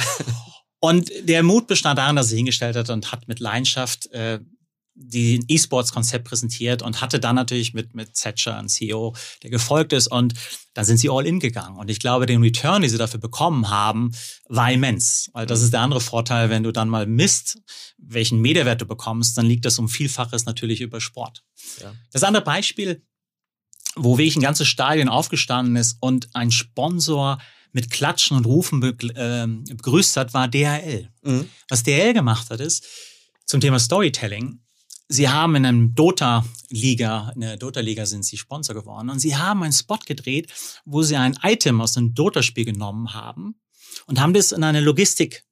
Und 0.79 1.11
der 1.21 1.43
Mut 1.43 1.67
bestand 1.67 1.99
darin, 1.99 2.15
dass 2.15 2.31
er 2.31 2.37
hingestellt 2.37 2.75
hat 2.75 2.89
und 2.89 3.11
hat 3.11 3.27
mit 3.27 3.39
Leidenschaft 3.39 4.07
äh, 4.13 4.39
die 5.03 5.43
E-Sports-Konzept 5.47 6.25
präsentiert 6.25 6.81
und 6.81 7.01
hatte 7.01 7.19
dann 7.19 7.35
natürlich 7.35 7.73
mit, 7.73 7.95
mit 7.95 8.13
Thatcher 8.13 8.57
einen 8.57 8.69
CEO, 8.69 9.15
der 9.43 9.49
gefolgt 9.49 9.93
ist 9.93 10.07
und 10.07 10.33
dann 10.73 10.85
sind 10.85 10.97
sie 10.97 11.09
all 11.09 11.25
in 11.25 11.39
gegangen. 11.39 11.77
Und 11.77 11.89
ich 11.89 11.99
glaube, 11.99 12.25
den 12.25 12.41
Return, 12.41 12.81
den 12.81 12.89
sie 12.89 12.97
dafür 12.97 13.19
bekommen 13.19 13.69
haben, 13.69 14.11
war 14.47 14.71
immens. 14.71 15.29
Weil 15.33 15.45
das 15.45 15.61
ist 15.61 15.73
der 15.73 15.81
andere 15.81 16.01
Vorteil, 16.01 16.49
wenn 16.49 16.63
du 16.63 16.71
dann 16.71 16.87
mal 16.87 17.07
misst, 17.07 17.59
welchen 17.97 18.39
Mehrwert 18.39 18.81
du 18.81 18.85
bekommst, 18.85 19.37
dann 19.37 19.45
liegt 19.45 19.65
das 19.65 19.79
um 19.79 19.89
Vielfaches 19.89 20.45
natürlich 20.45 20.81
über 20.81 21.01
Sport. 21.01 21.43
Ja. 21.81 21.93
Das 22.11 22.23
andere 22.23 22.43
Beispiel, 22.43 23.03
wo 23.95 24.17
wirklich 24.17 24.37
ein 24.37 24.41
ganzes 24.41 24.67
Stadion 24.67 25.09
aufgestanden 25.09 25.75
ist 25.75 25.97
und 25.99 26.29
ein 26.33 26.51
Sponsor 26.51 27.39
mit 27.73 27.89
Klatschen 27.89 28.37
und 28.37 28.45
Rufen 28.45 28.83
äh, 28.83 29.47
begrüßt 29.73 30.17
hat, 30.17 30.33
war 30.33 30.47
DHL. 30.47 31.09
Mhm. 31.23 31.49
Was 31.69 31.83
DHL 31.83 32.13
gemacht 32.13 32.49
hat, 32.49 32.59
ist 32.59 32.85
zum 33.45 33.59
Thema 33.61 33.79
Storytelling. 33.79 34.59
Sie 35.11 35.27
haben 35.27 35.55
in 35.55 35.65
einem 35.65 35.93
Dota-Liga, 35.93 37.33
in 37.35 37.41
der 37.41 37.57
Dota-Liga 37.57 38.05
sind 38.05 38.23
sie 38.23 38.37
Sponsor 38.37 38.73
geworden 38.73 39.09
und 39.09 39.19
sie 39.19 39.35
haben 39.35 39.61
einen 39.61 39.73
Spot 39.73 39.99
gedreht, 40.05 40.53
wo 40.85 41.03
sie 41.03 41.17
ein 41.17 41.37
Item 41.43 41.81
aus 41.81 41.97
einem 41.97 42.13
Dota-Spiel 42.13 42.63
genommen 42.63 43.13
haben 43.13 43.55
und 44.05 44.21
haben 44.21 44.33
das 44.33 44.53
in 44.53 44.63
eine 44.63 44.79
Logistik 44.79 45.43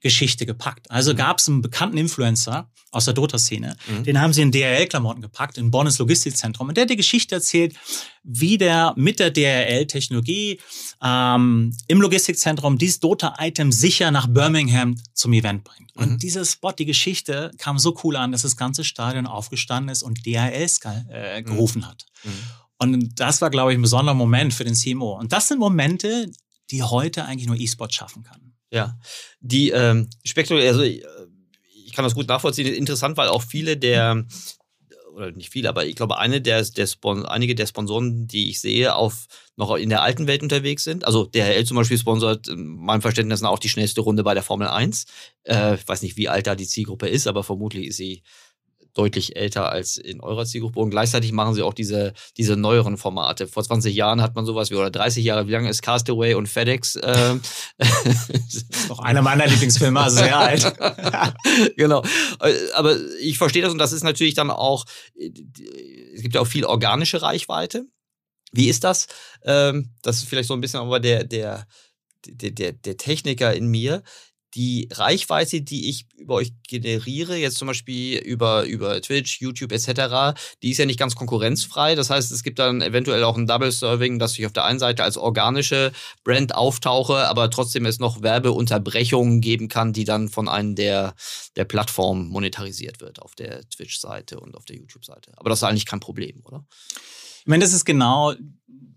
Geschichte 0.00 0.46
gepackt. 0.46 0.90
Also 0.90 1.12
mhm. 1.12 1.16
gab 1.16 1.38
es 1.38 1.48
einen 1.48 1.62
bekannten 1.62 1.98
Influencer 1.98 2.70
aus 2.90 3.04
der 3.04 3.14
Dota-Szene, 3.14 3.76
mhm. 3.86 4.04
den 4.04 4.20
haben 4.20 4.32
sie 4.32 4.42
in 4.42 4.50
DRL-Klamotten 4.50 5.20
gepackt, 5.20 5.58
in 5.58 5.70
Bonnes 5.70 5.98
Logistikzentrum. 5.98 6.68
Und 6.68 6.76
der 6.76 6.82
hat 6.82 6.90
die 6.90 6.96
Geschichte 6.96 7.34
erzählt, 7.34 7.74
wie 8.22 8.56
der 8.56 8.94
mit 8.96 9.18
der 9.18 9.30
DRL-Technologie 9.30 10.60
ähm, 11.02 11.76
im 11.86 12.00
Logistikzentrum 12.00 12.78
dieses 12.78 13.00
Dota-Item 13.00 13.72
sicher 13.72 14.10
nach 14.10 14.26
Birmingham 14.26 14.96
zum 15.12 15.32
Event 15.32 15.64
bringt. 15.64 15.94
Und 15.96 16.12
mhm. 16.12 16.18
dieser 16.18 16.44
Spot, 16.44 16.72
die 16.72 16.86
Geschichte 16.86 17.50
kam 17.58 17.78
so 17.78 17.98
cool 18.04 18.16
an, 18.16 18.32
dass 18.32 18.42
das 18.42 18.56
ganze 18.56 18.84
Stadion 18.84 19.26
aufgestanden 19.26 19.90
ist 19.90 20.02
und 20.02 20.24
DRL 20.24 20.66
äh, 21.10 21.42
gerufen 21.42 21.86
hat. 21.86 22.06
Mhm. 22.24 22.30
Und 22.78 23.20
das 23.20 23.40
war, 23.42 23.50
glaube 23.50 23.72
ich, 23.72 23.78
ein 23.78 23.82
besonderer 23.82 24.14
Moment 24.14 24.54
für 24.54 24.64
den 24.64 24.74
CMO. 24.74 25.18
Und 25.18 25.32
das 25.32 25.48
sind 25.48 25.58
Momente, 25.58 26.30
die 26.70 26.82
heute 26.82 27.24
eigentlich 27.24 27.48
nur 27.48 27.56
E-Sport 27.56 27.92
schaffen 27.92 28.22
kann. 28.22 28.47
Ja, 28.70 28.98
die 29.40 29.70
ähm, 29.70 30.08
Spektrum, 30.24 30.58
also 30.58 30.82
ich, 30.82 31.02
äh, 31.02 31.08
ich 31.84 31.92
kann 31.92 32.04
das 32.04 32.14
gut 32.14 32.28
nachvollziehen. 32.28 32.72
Interessant, 32.74 33.16
weil 33.16 33.28
auch 33.28 33.42
viele 33.42 33.76
der, 33.76 34.24
oder 35.14 35.32
nicht 35.32 35.50
viele, 35.50 35.68
aber 35.68 35.86
ich 35.86 35.96
glaube, 35.96 36.18
eine 36.18 36.40
der, 36.40 36.62
der 36.62 36.86
Spon 36.86 37.24
einige 37.26 37.54
der 37.54 37.66
Sponsoren, 37.66 38.26
die 38.26 38.50
ich 38.50 38.60
sehe, 38.60 38.94
auf 38.94 39.26
noch 39.56 39.74
in 39.74 39.88
der 39.88 40.02
alten 40.02 40.26
Welt 40.26 40.42
unterwegs 40.42 40.84
sind. 40.84 41.04
Also 41.04 41.24
DHL 41.24 41.64
zum 41.64 41.76
Beispiel 41.76 41.98
sponsert 41.98 42.46
meinem 42.54 43.02
Verständnis 43.02 43.42
auch 43.42 43.58
die 43.58 43.68
schnellste 43.68 44.02
Runde 44.02 44.22
bei 44.22 44.34
der 44.34 44.42
Formel 44.42 44.68
1. 44.68 45.06
Äh, 45.44 45.74
ich 45.74 45.88
weiß 45.88 46.02
nicht, 46.02 46.16
wie 46.16 46.28
alt 46.28 46.46
da 46.46 46.54
die 46.54 46.66
Zielgruppe 46.66 47.08
ist, 47.08 47.26
aber 47.26 47.42
vermutlich 47.42 47.88
ist 47.88 47.96
sie 47.96 48.22
deutlich 48.94 49.36
älter 49.36 49.70
als 49.70 49.96
in 49.96 50.20
eurer 50.20 50.44
Zielgruppe. 50.44 50.80
Und 50.80 50.90
gleichzeitig 50.90 51.32
machen 51.32 51.54
sie 51.54 51.62
auch 51.62 51.74
diese, 51.74 52.12
diese 52.36 52.56
neueren 52.56 52.96
Formate. 52.96 53.46
Vor 53.46 53.62
20 53.62 53.94
Jahren 53.94 54.22
hat 54.22 54.34
man 54.34 54.44
sowas 54.44 54.70
wie, 54.70 54.74
oder 54.74 54.90
30 54.90 55.24
Jahre, 55.24 55.46
wie 55.46 55.52
lange 55.52 55.70
ist 55.70 55.82
Castaway 55.82 56.34
und 56.34 56.48
FedEx? 56.48 56.98
Ähm, 57.02 57.40
noch 58.88 58.98
einer 58.98 59.22
meiner 59.22 59.46
Lieblingsfilme, 59.46 60.00
also 60.00 60.18
sehr 60.18 60.38
alt. 60.38 60.76
genau. 61.76 62.02
Aber 62.74 62.96
ich 63.20 63.38
verstehe 63.38 63.62
das 63.62 63.72
und 63.72 63.78
das 63.78 63.92
ist 63.92 64.04
natürlich 64.04 64.34
dann 64.34 64.50
auch, 64.50 64.84
es 65.16 66.22
gibt 66.22 66.34
ja 66.34 66.40
auch 66.40 66.46
viel 66.46 66.64
organische 66.64 67.22
Reichweite. 67.22 67.84
Wie 68.52 68.68
ist 68.68 68.84
das? 68.84 69.06
Ähm, 69.44 69.90
das 70.02 70.18
ist 70.18 70.28
vielleicht 70.28 70.48
so 70.48 70.54
ein 70.54 70.60
bisschen 70.60 70.80
aber 70.80 71.00
der, 71.00 71.24
der, 71.24 71.66
der, 72.26 72.50
der, 72.50 72.72
der 72.72 72.96
Techniker 72.96 73.54
in 73.54 73.68
mir 73.68 74.02
die 74.54 74.88
Reichweite, 74.92 75.60
die 75.60 75.90
ich 75.90 76.06
über 76.16 76.34
euch 76.34 76.52
generiere, 76.66 77.36
jetzt 77.36 77.58
zum 77.58 77.68
Beispiel 77.68 78.18
über, 78.18 78.64
über 78.64 79.00
Twitch, 79.00 79.40
YouTube 79.40 79.72
etc., 79.72 80.38
die 80.62 80.70
ist 80.70 80.78
ja 80.78 80.86
nicht 80.86 80.98
ganz 80.98 81.14
konkurrenzfrei. 81.14 81.94
Das 81.94 82.10
heißt, 82.10 82.32
es 82.32 82.42
gibt 82.42 82.58
dann 82.58 82.80
eventuell 82.80 83.24
auch 83.24 83.36
ein 83.36 83.46
Double-Serving, 83.46 84.18
dass 84.18 84.38
ich 84.38 84.46
auf 84.46 84.52
der 84.52 84.64
einen 84.64 84.78
Seite 84.78 85.04
als 85.04 85.16
organische 85.16 85.92
Brand 86.24 86.54
auftauche, 86.54 87.28
aber 87.28 87.50
trotzdem 87.50 87.86
es 87.86 87.98
noch 87.98 88.22
Werbeunterbrechungen 88.22 89.40
geben 89.40 89.68
kann, 89.68 89.92
die 89.92 90.04
dann 90.04 90.28
von 90.28 90.48
einem 90.48 90.74
der, 90.74 91.14
der 91.56 91.64
Plattformen 91.64 92.28
monetarisiert 92.28 93.00
wird, 93.00 93.20
auf 93.20 93.34
der 93.34 93.68
Twitch-Seite 93.68 94.40
und 94.40 94.56
auf 94.56 94.64
der 94.64 94.76
YouTube-Seite. 94.76 95.32
Aber 95.36 95.50
das 95.50 95.60
ist 95.60 95.64
eigentlich 95.64 95.86
kein 95.86 96.00
Problem, 96.00 96.40
oder? 96.44 96.64
Ich 97.48 97.50
meine, 97.50 97.64
das 97.64 97.72
ist 97.72 97.86
genau 97.86 98.34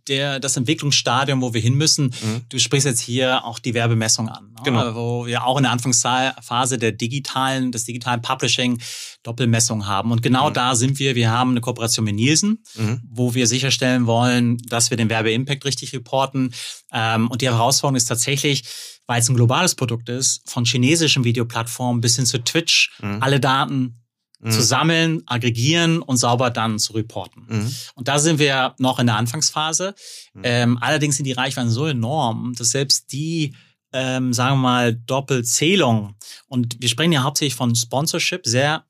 der, 0.10 0.42
das 0.42 0.58
Entwicklungsstadium, 0.58 1.42
wo 1.42 1.54
wir 1.54 1.62
hin 1.62 1.76
müssen. 1.76 2.08
Mhm. 2.08 2.42
Du 2.50 2.60
sprichst 2.60 2.86
jetzt 2.86 3.00
hier 3.00 3.46
auch 3.46 3.60
die 3.60 3.74
Werbemessung 3.74 4.28
an, 4.28 4.52
ne? 4.52 4.62
genau. 4.66 4.94
wo 4.94 5.26
wir 5.26 5.46
auch 5.46 5.56
in 5.56 5.64
der 5.64 5.72
Anfangsphase 5.72 6.78
der 6.78 6.92
digitalen, 6.92 7.72
des 7.72 7.86
digitalen 7.86 8.22
Publishing 8.22 8.82
Doppelmessung 9.24 9.88
haben. 9.88 10.12
Und 10.12 10.22
genau 10.22 10.50
mhm. 10.50 10.54
da 10.54 10.76
sind 10.76 11.00
wir. 11.00 11.16
Wir 11.16 11.32
haben 11.32 11.52
eine 11.52 11.62
Kooperation 11.62 12.04
mit 12.04 12.16
Nielsen, 12.16 12.62
mhm. 12.76 13.00
wo 13.10 13.36
wir 13.36 13.48
sicherstellen 13.48 14.06
wollen, 14.06 14.58
dass 14.68 14.90
wir 14.90 14.98
den 14.98 15.10
Werbeimpact 15.10 15.64
richtig 15.64 15.94
reporten. 15.94 16.54
Ähm, 16.92 17.30
und 17.30 17.42
die 17.42 17.48
Herausforderung 17.48 17.96
ist 17.96 18.10
tatsächlich, 18.10 18.66
weil 19.08 19.22
es 19.22 19.30
ein 19.30 19.36
globales 19.36 19.76
Produkt 19.76 20.10
ist, 20.10 20.42
von 20.46 20.66
chinesischen 20.66 21.24
Videoplattformen 21.24 22.02
bis 22.02 22.18
hin 22.18 22.26
zu 22.26 22.44
Twitch, 22.44 22.92
mhm. 23.02 23.22
alle 23.22 23.40
Daten 23.40 24.01
mhm. 24.42 24.52
zu 24.52 24.62
sammeln, 24.62 25.24
aggregieren 25.26 26.02
und 26.02 26.18
sauber 26.18 26.50
dann 26.50 26.80
zu 26.80 26.94
reporten. 26.94 27.46
Mhm. 27.48 27.76
Und 27.96 28.08
da 28.08 28.20
sind 28.20 28.40
wir 28.40 28.76
noch 28.78 29.00
in 29.00 29.08
der 29.08 29.18
Anfangsphase. 29.18 29.96
Mhm. 30.34 30.42
Ähm, 30.44 30.78
allerdings 30.82 31.18
sind 31.18 31.26
die 31.26 31.32
Reichweiten 31.32 31.70
so 31.70 31.86
enorm, 31.86 32.54
dass 32.58 32.72
selbst 32.72 33.12
die 33.12 33.54
ähm, 33.94 34.34
sagen 34.34 34.56
wir 34.58 34.62
mal, 34.62 34.96
Doppelzählung. 34.96 36.16
Und 36.48 36.82
wir 36.82 36.88
sprechen 36.88 37.12
ja 37.12 37.24
hauptsächlich 37.24 37.56
von 37.56 37.76
Sponsorship, 37.76 38.46
sehr 38.46 38.86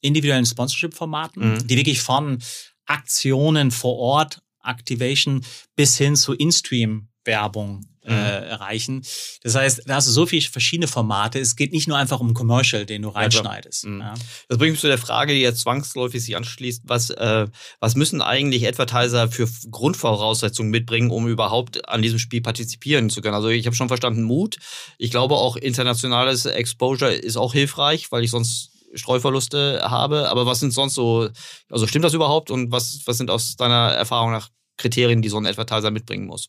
individuellen 0.00 0.46
Sponsorship-Formaten, 0.46 1.52
mhm. 1.52 1.66
die 1.66 1.76
wirklich 1.76 2.00
von 2.00 2.38
Aktionen 2.86 3.70
vor 3.70 3.98
Ort, 3.98 4.42
Activation 4.64 5.44
bis 5.76 5.96
hin 5.96 6.16
zu 6.16 6.32
In-Stream-Werbung 6.32 7.91
äh, 8.04 8.10
mhm. 8.12 8.46
erreichen. 8.48 9.02
Das 9.42 9.54
heißt, 9.54 9.82
da 9.86 9.96
hast 9.96 10.08
du 10.08 10.12
so 10.12 10.26
viele 10.26 10.42
verschiedene 10.42 10.88
Formate. 10.88 11.38
Es 11.38 11.56
geht 11.56 11.72
nicht 11.72 11.88
nur 11.88 11.96
einfach 11.96 12.20
um 12.20 12.34
Commercial, 12.34 12.84
den 12.84 13.02
du 13.02 13.08
reinschneidest. 13.08 13.86
Mhm. 13.86 14.00
Ja. 14.00 14.14
Das 14.48 14.58
bringt 14.58 14.72
mich 14.72 14.80
zu 14.80 14.88
der 14.88 14.98
Frage, 14.98 15.32
die 15.32 15.40
jetzt 15.40 15.60
zwangsläufig 15.60 16.22
sich 16.22 16.36
anschließt. 16.36 16.82
Was, 16.84 17.10
äh, 17.10 17.46
was 17.80 17.94
müssen 17.94 18.20
eigentlich 18.20 18.66
Advertiser 18.66 19.28
für 19.28 19.48
Grundvoraussetzungen 19.70 20.70
mitbringen, 20.70 21.10
um 21.10 21.28
überhaupt 21.28 21.88
an 21.88 22.02
diesem 22.02 22.18
Spiel 22.18 22.42
partizipieren 22.42 23.10
zu 23.10 23.20
können? 23.20 23.34
Also 23.34 23.48
ich 23.48 23.66
habe 23.66 23.76
schon 23.76 23.88
verstanden, 23.88 24.22
Mut. 24.22 24.56
Ich 24.98 25.10
glaube 25.10 25.36
auch 25.36 25.56
internationales 25.56 26.46
Exposure 26.46 27.12
ist 27.12 27.36
auch 27.36 27.52
hilfreich, 27.52 28.10
weil 28.10 28.24
ich 28.24 28.30
sonst 28.30 28.70
Streuverluste 28.94 29.80
habe. 29.84 30.28
Aber 30.28 30.46
was 30.46 30.60
sind 30.60 30.72
sonst 30.72 30.94
so, 30.94 31.28
also 31.70 31.86
stimmt 31.86 32.04
das 32.04 32.14
überhaupt 32.14 32.50
und 32.50 32.72
was, 32.72 33.00
was 33.06 33.18
sind 33.18 33.30
aus 33.30 33.56
deiner 33.56 33.92
Erfahrung 33.92 34.32
nach 34.32 34.48
Kriterien, 34.76 35.22
die 35.22 35.28
so 35.28 35.38
ein 35.38 35.46
Advertiser 35.46 35.90
mitbringen 35.90 36.26
muss? 36.26 36.48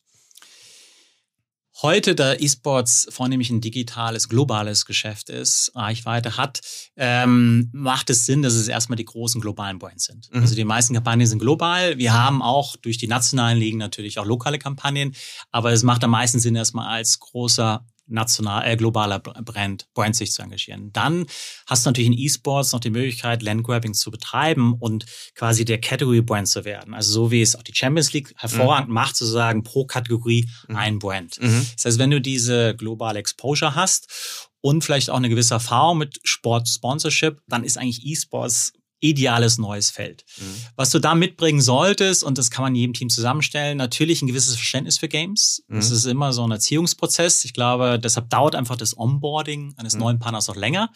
Heute, 1.81 2.15
da 2.15 2.33
E-Sports 2.33 3.07
vornehmlich 3.09 3.49
ein 3.49 3.61
digitales, 3.61 4.29
globales 4.29 4.85
Geschäft 4.85 5.29
ist, 5.29 5.71
Reichweite 5.75 6.37
hat, 6.37 6.61
ähm, 6.95 7.69
macht 7.73 8.09
es 8.09 8.25
Sinn, 8.25 8.41
dass 8.41 8.53
es 8.53 8.67
erstmal 8.67 8.97
die 8.97 9.05
großen 9.05 9.41
globalen 9.41 9.79
Brands 9.79 10.05
sind. 10.05 10.29
Mhm. 10.31 10.41
Also 10.41 10.55
die 10.55 10.65
meisten 10.65 10.93
Kampagnen 10.93 11.27
sind 11.27 11.39
global. 11.39 11.97
Wir 11.97 12.13
haben 12.13 12.41
auch 12.41 12.75
durch 12.75 12.97
die 12.97 13.07
nationalen 13.07 13.57
Ligen 13.57 13.77
natürlich 13.77 14.19
auch 14.19 14.25
lokale 14.25 14.59
Kampagnen, 14.59 15.15
aber 15.51 15.71
es 15.71 15.83
macht 15.83 16.03
am 16.03 16.11
meisten 16.11 16.39
Sinn, 16.39 16.55
erstmal 16.55 16.87
als 16.87 17.19
großer 17.19 17.85
national, 18.07 18.69
äh, 18.69 18.75
globaler 18.75 19.19
Brand, 19.19 19.87
Brand 19.93 20.15
sich 20.15 20.31
zu 20.31 20.41
engagieren. 20.41 20.91
Dann 20.93 21.25
hast 21.67 21.85
du 21.85 21.89
natürlich 21.89 22.11
in 22.11 22.17
E-Sports 22.17 22.73
noch 22.73 22.79
die 22.79 22.89
Möglichkeit, 22.89 23.41
Landgrabbing 23.41 23.93
zu 23.93 24.11
betreiben 24.11 24.73
und 24.79 25.05
quasi 25.35 25.65
der 25.65 25.79
Category 25.79 26.21
Brand 26.21 26.47
zu 26.47 26.65
werden. 26.65 26.93
Also 26.93 27.11
so 27.11 27.31
wie 27.31 27.41
es 27.41 27.55
auch 27.55 27.63
die 27.63 27.75
Champions 27.75 28.13
League 28.13 28.33
hervorragend 28.37 28.89
mhm. 28.89 28.95
macht, 28.95 29.15
sozusagen 29.15 29.63
pro 29.63 29.85
Kategorie 29.85 30.49
mhm. 30.67 30.75
ein 30.75 30.99
Brand. 30.99 31.41
Mhm. 31.41 31.65
Das 31.75 31.85
heißt, 31.85 31.99
wenn 31.99 32.11
du 32.11 32.21
diese 32.21 32.75
globale 32.75 33.19
Exposure 33.19 33.75
hast 33.75 34.49
und 34.61 34.83
vielleicht 34.83 35.09
auch 35.09 35.17
eine 35.17 35.29
gewisse 35.29 35.55
Erfahrung 35.55 35.97
mit 35.97 36.19
Sport 36.23 36.67
Sponsorship, 36.67 37.41
dann 37.47 37.63
ist 37.63 37.77
eigentlich 37.77 38.05
E-Sports 38.05 38.73
ideales 39.03 39.57
neues 39.57 39.91
Feld. 39.91 40.23
Mhm. 40.37 40.55
Was 40.75 40.89
du 40.89 40.99
da 40.99 41.13
mitbringen 41.13 41.61
solltest, 41.61 42.23
und 42.23 42.37
das 42.37 42.49
kann 42.49 42.63
man 42.63 42.73
jedem 42.73 42.93
Team 42.93 43.09
zusammenstellen, 43.09 43.77
natürlich 43.77 44.21
ein 44.21 44.27
gewisses 44.27 44.55
Verständnis 44.55 44.97
für 44.97 45.09
Games. 45.09 45.63
Mhm. 45.67 45.75
Das 45.75 45.91
ist 45.91 46.05
immer 46.05 46.31
so 46.31 46.47
ein 46.47 46.51
Erziehungsprozess. 46.51 47.43
Ich 47.43 47.53
glaube, 47.53 47.99
deshalb 47.99 48.29
dauert 48.29 48.55
einfach 48.55 48.77
das 48.77 48.97
Onboarding 48.97 49.73
eines 49.77 49.95
mhm. 49.95 49.99
neuen 49.99 50.19
Partners 50.19 50.49
auch 50.49 50.55
länger. 50.55 50.89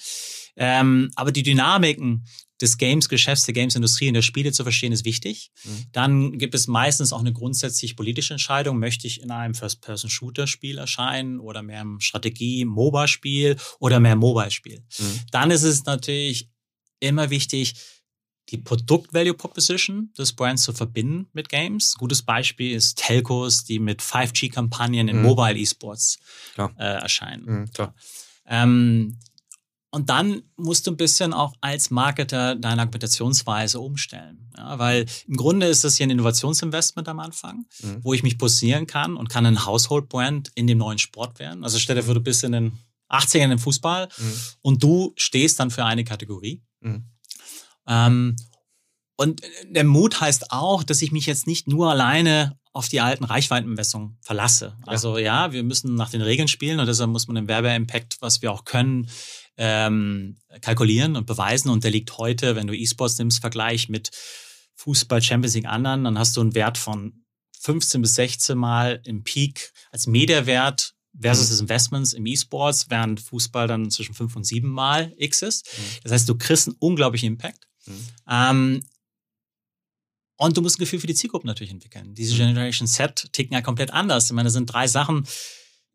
Ähm, 0.56 1.12
aber 1.16 1.32
die 1.32 1.44
Dynamiken 1.44 2.26
des 2.62 2.78
Games-Geschäfts, 2.78 3.46
der 3.46 3.54
Games-Industrie 3.54 4.08
und 4.08 4.16
der 4.16 4.22
Spiele 4.24 4.52
zu 4.52 4.64
verstehen, 4.64 4.92
ist 4.92 5.06
wichtig. 5.06 5.52
Mhm. 5.64 5.86
Dann 5.92 6.38
gibt 6.40 6.56
es 6.56 6.68
meistens 6.68 7.14
auch 7.14 7.20
eine 7.20 7.34
grundsätzlich 7.34 7.96
politische 7.96 8.34
Entscheidung. 8.34 8.80
Möchte 8.80 9.06
ich 9.06 9.22
in 9.22 9.32
einem 9.32 9.54
First-Person-Shooter-Spiel 9.54 10.78
erscheinen 10.78 11.40
oder 11.40 11.62
mehr 11.62 11.82
im 11.82 12.00
Strategie-MOBA-Spiel 12.00 13.58
oder 13.80 14.00
mehr 14.00 14.16
Mobile-Spiel? 14.16 14.80
Mhm. 14.98 15.20
Dann 15.32 15.52
ist 15.52 15.64
es 15.64 15.86
natürlich 15.86 16.50
immer 17.00 17.30
wichtig, 17.30 17.76
die 18.50 18.58
Produkt-Value 18.58 19.34
Proposition 19.34 20.12
des 20.18 20.34
Brands 20.34 20.64
zu 20.64 20.74
verbinden 20.74 21.28
mit 21.34 21.50
Games. 21.50 21.96
Gutes 21.98 22.22
Beispiel 22.22 22.76
ist 22.76 22.98
Telcos, 22.98 23.64
die 23.64 23.80
mit 23.80 24.02
5G-Kampagnen 24.02 25.08
in 25.08 25.18
mhm. 25.18 25.24
Mobile 25.24 25.60
eSports 25.60 26.18
äh, 26.58 26.84
erscheinen. 26.84 27.46
Mhm, 27.46 27.70
ähm, 28.48 29.18
und 29.90 30.10
dann 30.10 30.44
musst 30.58 30.86
du 30.86 30.92
ein 30.92 30.98
bisschen 30.98 31.34
auch 31.34 31.54
als 31.62 31.90
Marketer 31.90 32.56
deine 32.56 32.82
Argumentationsweise 32.82 33.80
umstellen. 33.80 34.52
Ja, 34.58 34.78
weil 34.78 35.06
im 35.28 35.38
Grunde 35.38 35.68
ist 35.68 35.84
das 35.84 35.96
hier 35.96 36.06
ein 36.06 36.12
Innovationsinvestment 36.12 37.08
am 37.08 37.20
Anfang, 37.20 37.66
mhm. 37.82 38.04
wo 38.04 38.14
ich 38.14 38.22
mich 38.22 38.38
posieren 38.38 38.86
kann 38.86 39.16
und 39.16 39.30
kann 39.30 39.46
ein 39.46 39.66
Household-Brand 39.66 40.52
in 40.56 40.68
dem 40.68 40.78
neuen 40.78 40.98
Sport 40.98 41.40
werden. 41.40 41.64
Also 41.64 41.80
stell 41.80 41.96
dir 41.96 42.04
vor, 42.04 42.14
du 42.14 42.22
bist 42.22 42.44
in 42.44 42.52
den 42.52 42.78
80ern 43.10 43.52
im 43.52 43.60
Fußball 43.60 44.10
mhm. 44.18 44.34
und 44.62 44.84
du 44.84 45.14
stehst 45.16 45.60
dann 45.60 45.72
für 45.72 45.86
eine 45.86 46.04
Kategorie. 46.04 46.62
Ähm, 47.88 48.36
und 49.18 49.42
der 49.70 49.84
Mut 49.84 50.22
heißt 50.22 50.52
auch, 50.52 50.84
dass 50.84 51.02
ich 51.02 51.12
mich 51.12 51.26
jetzt 51.26 51.48
nicht 51.48 51.68
nur 51.68 51.90
alleine 51.90 52.58
auf 52.72 52.88
die 52.88 53.02
alten 53.02 53.24
Reichweitenmessungen 53.24 54.20
verlasse. 54.22 54.78
Also 54.86 55.18
ja, 55.18 55.52
wir 55.52 55.64
müssen 55.64 55.96
nach 55.96 56.12
den 56.12 56.22
Regeln 56.22 56.48
spielen 56.48 56.80
und 56.80 56.86
deshalb 56.86 57.10
muss 57.10 57.28
man 57.28 57.36
den 57.36 57.48
Werbeimpact, 57.48 58.18
was 58.20 58.44
wir 58.44 58.52
auch 58.52 58.66
können, 58.66 59.10
ähm, 59.58 60.38
kalkulieren 60.62 61.16
und 61.16 61.26
beweisen. 61.26 61.70
Und 61.72 61.84
der 61.84 61.90
liegt 61.90 62.16
heute, 62.20 62.56
wenn 62.56 62.68
du 62.68 62.78
E-Sports 62.78 63.18
nimmst, 63.18 63.42
Vergleich 63.42 63.90
mit 63.90 64.12
Fußball, 64.76 65.24
Champions 65.24 65.56
League 65.56 65.66
anderen, 65.66 66.04
dann 66.04 66.20
hast 66.20 66.38
du 66.38 66.42
einen 66.42 66.54
Wert 66.54 66.78
von 66.78 67.26
15 67.62 68.04
bis 68.04 68.14
16 68.14 68.56
Mal 68.56 69.02
im 69.06 69.24
Peak 69.24 69.74
als 69.92 70.06
Mehrwert 70.06 70.94
versus 71.20 71.48
mhm. 71.48 71.50
des 71.50 71.62
Investments 71.62 72.14
im 72.14 72.26
E-Sports, 72.28 72.90
während 72.90 73.20
Fußball 73.20 73.68
dann 73.68 73.90
zwischen 73.90 74.14
5 74.14 74.36
und 74.36 74.44
7 74.44 74.70
Mal 74.70 75.14
X 75.18 75.42
ist. 75.42 75.66
Mhm. 75.66 75.82
Das 76.04 76.12
heißt, 76.12 76.30
du 76.30 76.38
kriegst 76.38 76.68
einen 76.68 76.78
unglaublichen 76.80 77.28
Impact. 77.28 77.67
Mhm. 77.88 78.08
Ähm, 78.30 78.84
und 80.38 80.56
du 80.56 80.62
musst 80.62 80.78
ein 80.78 80.80
Gefühl 80.80 81.00
für 81.00 81.08
die 81.08 81.16
Zielgruppe 81.16 81.48
natürlich 81.48 81.72
entwickeln. 81.72 82.14
Diese 82.14 82.34
mhm. 82.36 82.50
Generation 82.50 82.88
Z 82.88 83.30
ticken 83.34 83.54
ja 83.54 83.62
komplett 83.62 83.92
anders. 83.92 84.26
Ich 84.26 84.34
meine, 84.34 84.46
das 84.46 84.54
sind 84.54 84.68
drei 84.68 84.88
Sachen, 84.88 85.28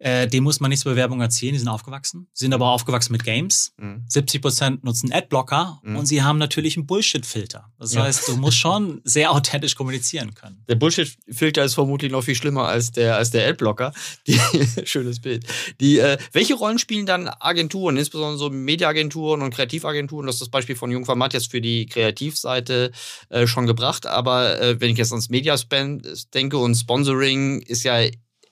äh, 0.02 0.26
dem 0.26 0.42
muss 0.42 0.58
man 0.58 0.70
nicht 0.70 0.80
zur 0.80 0.92
Bewerbung 0.92 1.20
erzählen, 1.20 1.52
die 1.52 1.60
sind 1.60 1.68
aufgewachsen, 1.68 2.26
sind 2.32 2.52
aber 2.52 2.70
aufgewachsen 2.70 3.12
mit 3.12 3.22
Games. 3.22 3.72
Mhm. 3.76 4.04
70 4.08 4.42
Prozent 4.42 4.84
nutzen 4.84 5.12
Adblocker 5.12 5.80
mhm. 5.84 5.96
und 5.96 6.06
sie 6.06 6.22
haben 6.22 6.38
natürlich 6.38 6.76
einen 6.76 6.86
Bullshit-Filter. 6.86 7.70
Das 7.78 7.94
ja. 7.94 8.02
heißt, 8.02 8.26
du 8.26 8.36
musst 8.36 8.58
schon 8.58 9.00
sehr 9.04 9.30
authentisch 9.30 9.76
kommunizieren 9.76 10.34
können. 10.34 10.64
Der 10.68 10.74
Bullshit-Filter 10.74 11.62
ist 11.62 11.74
vermutlich 11.74 12.10
noch 12.10 12.22
viel 12.22 12.34
schlimmer 12.34 12.66
als 12.66 12.90
der, 12.90 13.16
als 13.16 13.30
der 13.30 13.48
Adblocker. 13.48 13.92
Die, 14.26 14.40
schönes 14.84 15.20
Bild. 15.20 15.46
Die, 15.80 15.98
äh, 15.98 16.18
welche 16.32 16.54
Rollen 16.54 16.78
spielen 16.80 17.06
dann 17.06 17.28
Agenturen, 17.28 17.96
insbesondere 17.96 18.38
so 18.38 18.50
Mediaagenturen 18.50 19.40
und 19.40 19.54
Kreativagenturen? 19.54 20.26
Das 20.26 20.36
ist 20.36 20.42
das 20.42 20.48
Beispiel 20.48 20.74
von 20.74 20.90
Jungformat 20.90 21.32
jetzt 21.32 21.50
für 21.50 21.60
die 21.60 21.86
Kreativseite 21.86 22.90
äh, 23.28 23.46
schon 23.46 23.66
gebracht. 23.66 24.06
Aber 24.06 24.60
äh, 24.60 24.80
wenn 24.80 24.90
ich 24.90 24.98
jetzt 24.98 25.12
ans 25.12 25.28
Mediaspend 25.28 26.34
denke 26.34 26.58
und 26.58 26.74
Sponsoring 26.74 27.60
ist 27.60 27.84
ja 27.84 28.00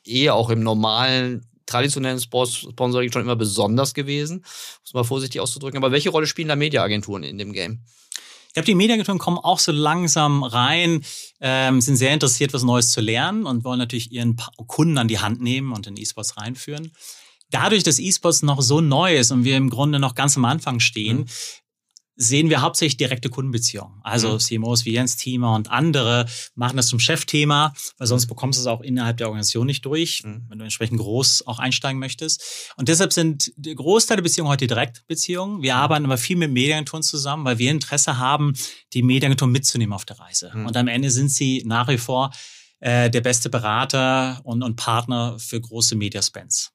eh 0.04 0.30
auch 0.30 0.50
im 0.50 0.62
normalen 0.62 1.46
traditionellen 1.66 2.20
Sponsoring 2.20 3.12
schon 3.12 3.22
immer 3.22 3.36
besonders 3.36 3.94
gewesen, 3.94 4.44
muss 4.82 4.94
mal 4.94 5.04
vorsichtig 5.04 5.40
auszudrücken. 5.40 5.78
Aber 5.78 5.92
welche 5.92 6.10
Rolle 6.10 6.26
spielen 6.26 6.48
da 6.48 6.56
Mediaagenturen 6.56 7.22
in 7.22 7.38
dem 7.38 7.52
Game? 7.52 7.80
Ich 8.48 8.54
glaube, 8.54 8.66
die 8.66 8.74
Mediaagenturen 8.74 9.18
kommen 9.18 9.38
auch 9.38 9.60
so 9.60 9.70
langsam 9.70 10.42
rein, 10.42 11.04
ähm, 11.40 11.80
sind 11.80 11.96
sehr 11.96 12.12
interessiert, 12.12 12.52
was 12.52 12.64
Neues 12.64 12.90
zu 12.90 13.00
lernen 13.00 13.46
und 13.46 13.62
wollen 13.62 13.78
natürlich 13.78 14.10
ihren 14.10 14.36
Kunden 14.66 14.98
an 14.98 15.06
die 15.06 15.20
Hand 15.20 15.40
nehmen 15.40 15.72
und 15.72 15.86
in 15.86 15.96
E-Sports 15.96 16.36
reinführen. 16.36 16.90
Dadurch, 17.50 17.84
dass 17.84 18.00
E-Sports 18.00 18.42
noch 18.42 18.60
so 18.60 18.80
neu 18.80 19.16
ist 19.16 19.30
und 19.30 19.44
wir 19.44 19.56
im 19.56 19.70
Grunde 19.70 20.00
noch 20.00 20.16
ganz 20.16 20.36
am 20.36 20.44
Anfang 20.44 20.80
stehen, 20.80 21.18
mhm 21.18 21.26
sehen 22.20 22.50
wir 22.50 22.60
hauptsächlich 22.60 22.98
direkte 22.98 23.30
Kundenbeziehungen. 23.30 23.98
Also 24.02 24.34
mhm. 24.34 24.38
CMOs 24.38 24.84
wie 24.84 24.92
Jens 24.92 25.16
Thiemer 25.16 25.54
und 25.54 25.70
andere 25.70 26.26
machen 26.54 26.76
das 26.76 26.88
zum 26.88 27.00
Chefthema, 27.00 27.72
weil 27.96 28.06
sonst 28.06 28.26
bekommst 28.26 28.58
du 28.58 28.60
es 28.60 28.66
auch 28.66 28.82
innerhalb 28.82 29.16
der 29.16 29.28
Organisation 29.28 29.66
nicht 29.66 29.86
durch, 29.86 30.22
mhm. 30.22 30.44
wenn 30.48 30.58
du 30.58 30.64
entsprechend 30.64 30.98
groß 30.98 31.46
auch 31.46 31.58
einsteigen 31.58 31.98
möchtest. 31.98 32.72
Und 32.76 32.88
deshalb 32.88 33.14
sind 33.14 33.52
der 33.56 33.74
Großteil 33.74 34.18
der 34.18 34.22
Beziehungen 34.22 34.50
heute 34.50 34.66
Direktbeziehungen. 34.66 35.62
Wir 35.62 35.74
mhm. 35.74 35.80
arbeiten 35.80 36.04
aber 36.04 36.18
viel 36.18 36.36
mit 36.36 36.52
Mediaagenturen 36.52 37.02
zusammen, 37.02 37.46
weil 37.46 37.58
wir 37.58 37.70
Interesse 37.70 38.18
haben, 38.18 38.52
die 38.92 39.02
Mediaagenturen 39.02 39.50
mitzunehmen 39.50 39.94
auf 39.94 40.04
der 40.04 40.20
Reise. 40.20 40.50
Mhm. 40.52 40.66
Und 40.66 40.76
am 40.76 40.88
Ende 40.88 41.10
sind 41.10 41.30
sie 41.30 41.62
nach 41.64 41.88
wie 41.88 41.98
vor 41.98 42.32
äh, 42.80 43.08
der 43.08 43.22
beste 43.22 43.48
Berater 43.48 44.40
und, 44.44 44.62
und 44.62 44.76
Partner 44.76 45.38
für 45.38 45.58
große 45.58 45.96
Mediaspends. 45.96 46.72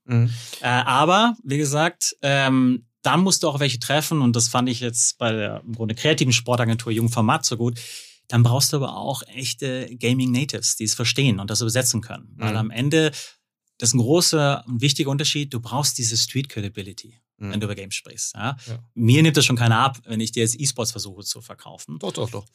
Äh, 0.62 0.68
aber, 0.68 1.36
wie 1.44 1.60
gesagt, 1.60 2.16
ähm, 2.24 2.88
dann 3.06 3.22
musst 3.22 3.44
du 3.44 3.48
auch 3.48 3.60
welche 3.60 3.80
treffen 3.80 4.22
und 4.22 4.36
das 4.36 4.48
fand 4.48 4.70
ich 4.70 4.80
jetzt 4.80 5.18
bei 5.18 5.32
der 5.32 5.62
im 5.66 5.74
Grunde 5.74 5.96
kreativen 5.96 6.34
Sportagentur 6.34 6.92
Jungformat 6.92 7.46
so 7.46 7.58
gut. 7.58 7.80
Dann 8.28 8.42
brauchst 8.42 8.74
du 8.74 8.78
aber 8.78 8.98
auch 8.98 9.22
echte 9.28 9.96
Gaming 9.98 10.32
Natives, 10.32 10.76
die 10.76 10.86
es 10.86 10.96
verstehen 10.96 11.40
und 11.40 11.50
das 11.52 11.62
übersetzen 11.62 12.02
können. 12.02 12.34
Weil 12.38 12.52
mhm. 12.52 12.58
am 12.58 12.72
Ende, 12.72 13.12
das 13.78 13.90
ist 13.90 13.94
ein 13.94 14.00
großer 14.00 14.64
und 14.68 14.82
wichtiger 14.82 15.12
Unterschied, 15.12 15.54
du 15.54 15.60
brauchst 15.60 15.98
diese 15.98 16.18
Street 16.18 16.50
Credibility 16.50 17.20
mhm. 17.38 17.52
wenn 17.52 17.60
du 17.60 17.66
über 17.66 17.76
Games 17.76 17.96
sprichst. 17.96 18.36
Ja? 18.36 18.58
ja? 18.68 18.80
Mir 18.94 19.24
nimmt 19.24 19.38
das 19.38 19.46
schon 19.46 19.56
keiner 19.56 19.80
ab, 19.80 19.98
wenn 20.06 20.20
ich 20.20 20.32
dir 20.32 20.42
jetzt 20.42 20.60
E-Sports 20.60 20.92
versuche 20.92 21.24
zu 21.24 21.42
verkaufen. 21.42 22.00
Doch, 22.00 22.14
doch, 22.14 22.30
doch. 22.30 22.46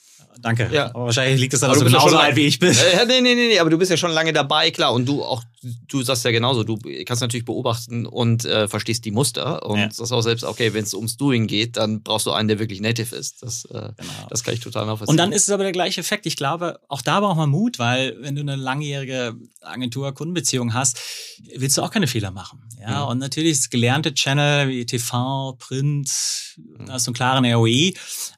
Danke. 0.41 0.69
Ja. 0.73 0.87
Aber 0.95 1.07
wahrscheinlich 1.07 1.41
liegt 1.41 1.53
das 1.53 1.61
daran, 1.61 1.75
dass 1.75 1.85
du 1.85 1.91
genauso 1.91 2.17
alt 2.17 2.37
wie 2.37 2.47
ich 2.47 2.59
bin. 2.59 2.75
Äh, 2.75 3.07
nee, 3.07 3.21
nee, 3.21 3.35
nee, 3.35 3.49
nee, 3.49 3.59
aber 3.59 3.71
du 3.71 3.79
bist 3.79 3.91
ja 3.91 3.97
schon 3.97 4.13
lange 4.13 4.33
dabei, 4.33 4.71
klar. 4.71 4.93
Und 4.93 5.07
du 5.07 5.23
auch, 5.23 5.43
du 5.63 6.03
sagst 6.03 6.25
ja 6.25 6.31
genauso, 6.31 6.65
du 6.65 6.79
kannst 7.05 7.21
natürlich 7.21 7.45
beobachten 7.45 8.07
und 8.07 8.45
äh, 8.45 8.69
verstehst 8.69 9.05
die 9.05 9.11
Muster. 9.11 9.67
Und 9.67 9.79
ja. 9.79 9.91
sagst 9.91 10.13
auch 10.13 10.23
selbst, 10.23 10.45
okay, 10.45 10.73
wenn 10.73 10.85
es 10.85 10.95
ums 10.95 11.17
Doing 11.17 11.47
geht, 11.47 11.77
dann 11.77 12.03
brauchst 12.03 12.27
du 12.27 12.31
einen, 12.33 12.49
der 12.49 12.59
wirklich 12.59 12.81
native 12.81 13.15
ist. 13.15 13.43
Das, 13.43 13.65
äh, 13.67 13.93
genau. 13.97 14.13
das 14.29 14.43
kann 14.43 14.55
ich 14.55 14.61
total 14.61 14.87
nachvollziehen. 14.87 15.13
Und 15.13 15.17
dann 15.19 15.33
ist 15.33 15.43
es 15.43 15.51
aber 15.51 15.63
der 15.63 15.73
gleiche 15.73 16.01
Effekt. 16.01 16.27
Ich 16.27 16.37
glaube, 16.37 16.81
auch 16.89 17.03
da 17.03 17.21
braucht 17.21 17.37
man 17.37 17.51
Mut, 17.51 17.79
weil 17.79 18.17
wenn 18.21 18.35
du 18.35 18.41
eine 18.41 18.57
langjährige 18.57 19.37
Agentur-Kundenbeziehung 19.61 20.73
hast, 20.75 20.99
willst 21.57 21.77
du 21.77 21.83
auch 21.83 21.91
keine 21.91 22.07
Fehler 22.07 22.31
machen. 22.31 22.63
Ja, 22.81 23.05
mhm. 23.05 23.11
und 23.11 23.19
natürlich 23.19 23.53
ist 23.53 23.71
gelernte 23.71 24.15
Channel 24.15 24.69
wie 24.69 24.87
TV, 24.87 25.55
Print, 25.59 26.11
mhm. 26.57 26.87
da 26.87 26.95
hast 26.95 27.07
du 27.07 27.11
einen 27.11 27.15
klaren 27.15 27.45
ROI. 27.45 27.95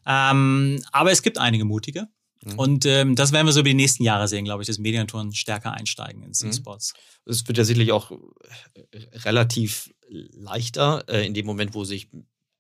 Ähm, 0.07 0.83
aber 0.91 1.13
es 1.13 1.23
gibt 1.23 1.39
einige 1.39 1.65
mutige. 1.65 2.09
Mhm. 2.45 2.59
Und 2.59 2.87
ähm, 2.87 3.15
das 3.17 3.33
werden 3.33 3.47
wir 3.47 3.53
so 3.53 3.61
über 3.61 3.69
die 3.69 3.75
nächsten 3.75 4.05
Jahre 4.05 4.29
sehen, 4.29 4.45
glaube 4.45 4.63
ich, 4.63 4.67
dass 4.67 4.79
Medientouren 4.79 5.33
stärker 5.33 5.73
einsteigen 5.73 6.23
in 6.23 6.31
E-Sports. 6.31 6.95
Mhm. 7.25 7.33
Es 7.33 7.47
wird 7.47 7.59
ja 7.59 7.65
sicherlich 7.65 7.93
auch 7.93 8.11
äh, 8.11 8.17
relativ 9.21 9.93
leichter 10.09 11.05
äh, 11.09 11.27
in 11.27 11.35
dem 11.35 11.47
Moment, 11.47 11.75
wo 11.75 11.85
sich 11.85 12.09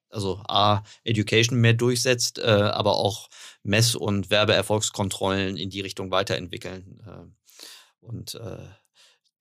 also 0.08 0.42
A, 0.46 0.82
Education 1.04 1.60
mehr 1.60 1.72
durchsetzt, 1.72 2.38
äh, 2.38 2.42
aber 2.42 2.96
auch 2.96 3.28
Mess- 3.62 3.94
und 3.94 4.30
Werbeerfolgskontrollen 4.30 5.56
in 5.56 5.70
die 5.70 5.80
Richtung 5.80 6.10
weiterentwickeln. 6.10 7.02
Äh, 7.06 8.04
und 8.04 8.34
äh, 8.34 8.58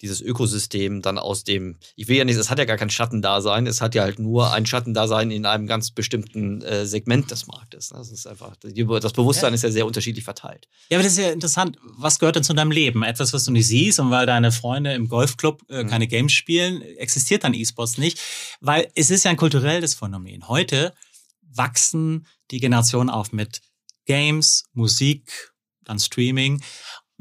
dieses 0.02 0.22
Ökosystem 0.22 1.02
dann 1.02 1.18
aus 1.18 1.44
dem, 1.44 1.78
ich 1.96 2.08
will 2.08 2.18
ja 2.18 2.26
nicht, 2.26 2.36
es 2.36 2.50
hat 2.50 2.60
ja 2.60 2.66
gar 2.66 2.78
kein 2.78 2.90
Schattendasein, 2.90 3.68
es 3.68 3.82
hat 3.82 3.96
ja 3.96 4.04
halt 4.04 4.20
nur 4.20 4.52
ein 4.52 4.66
Schattendasein 4.66 5.32
in 5.32 5.46
einem 5.46 5.68
ganz 5.68 5.92
bestimmten 5.92 6.62
äh, 6.62 6.86
Segment 6.86 7.30
des 7.32 7.48
Marktes. 7.48 7.90
Das 7.90 8.12
ist 8.12 8.28
einfach, 8.28 8.56
das 8.56 9.14
Bewusstsein 9.14 9.52
ja. 9.52 9.56
ist 9.56 9.64
ja 9.64 9.72
sehr 9.72 9.86
unterschiedlich 9.86 10.24
verteilt. 10.24 10.68
Ja, 10.90 10.98
aber 10.98 11.04
das 11.04 11.14
ist 11.14 11.20
ja 11.20 11.32
interessant. 11.32 11.78
Was 11.82 12.20
gehört 12.20 12.36
denn 12.36 12.44
zu 12.44 12.54
deinem 12.54 12.72
Leben? 12.72 13.04
Etwas, 13.04 13.34
was 13.34 13.46
du 13.46 13.52
nicht 13.52 13.68
siehst 13.68 14.00
und 14.00 14.12
weil 14.12 14.26
deine 14.26 14.52
Freunde 14.52 14.94
im 14.94 15.08
Golfclub 15.08 15.62
äh, 15.70 15.84
mhm. 15.84 15.88
keine 15.88 16.08
Games 16.08 16.34
spielen, 16.34 16.82
existiert 16.82 17.44
dann 17.44 17.54
E-Sports 17.54 17.98
nicht, 17.98 18.20
weil 18.60 18.92
es 18.96 19.10
ist 19.10 19.24
ja 19.24 19.32
ein 19.32 19.38
kulturelles 19.38 19.94
Phänomen. 19.94 20.48
Heute 20.48 20.94
wachsen 21.42 22.28
die 22.50 22.60
Generationen 22.60 23.10
auf 23.10 23.32
mit 23.32 23.62
Games, 24.06 24.66
Musik, 24.74 25.52
dann 25.84 26.00
Streaming 26.00 26.62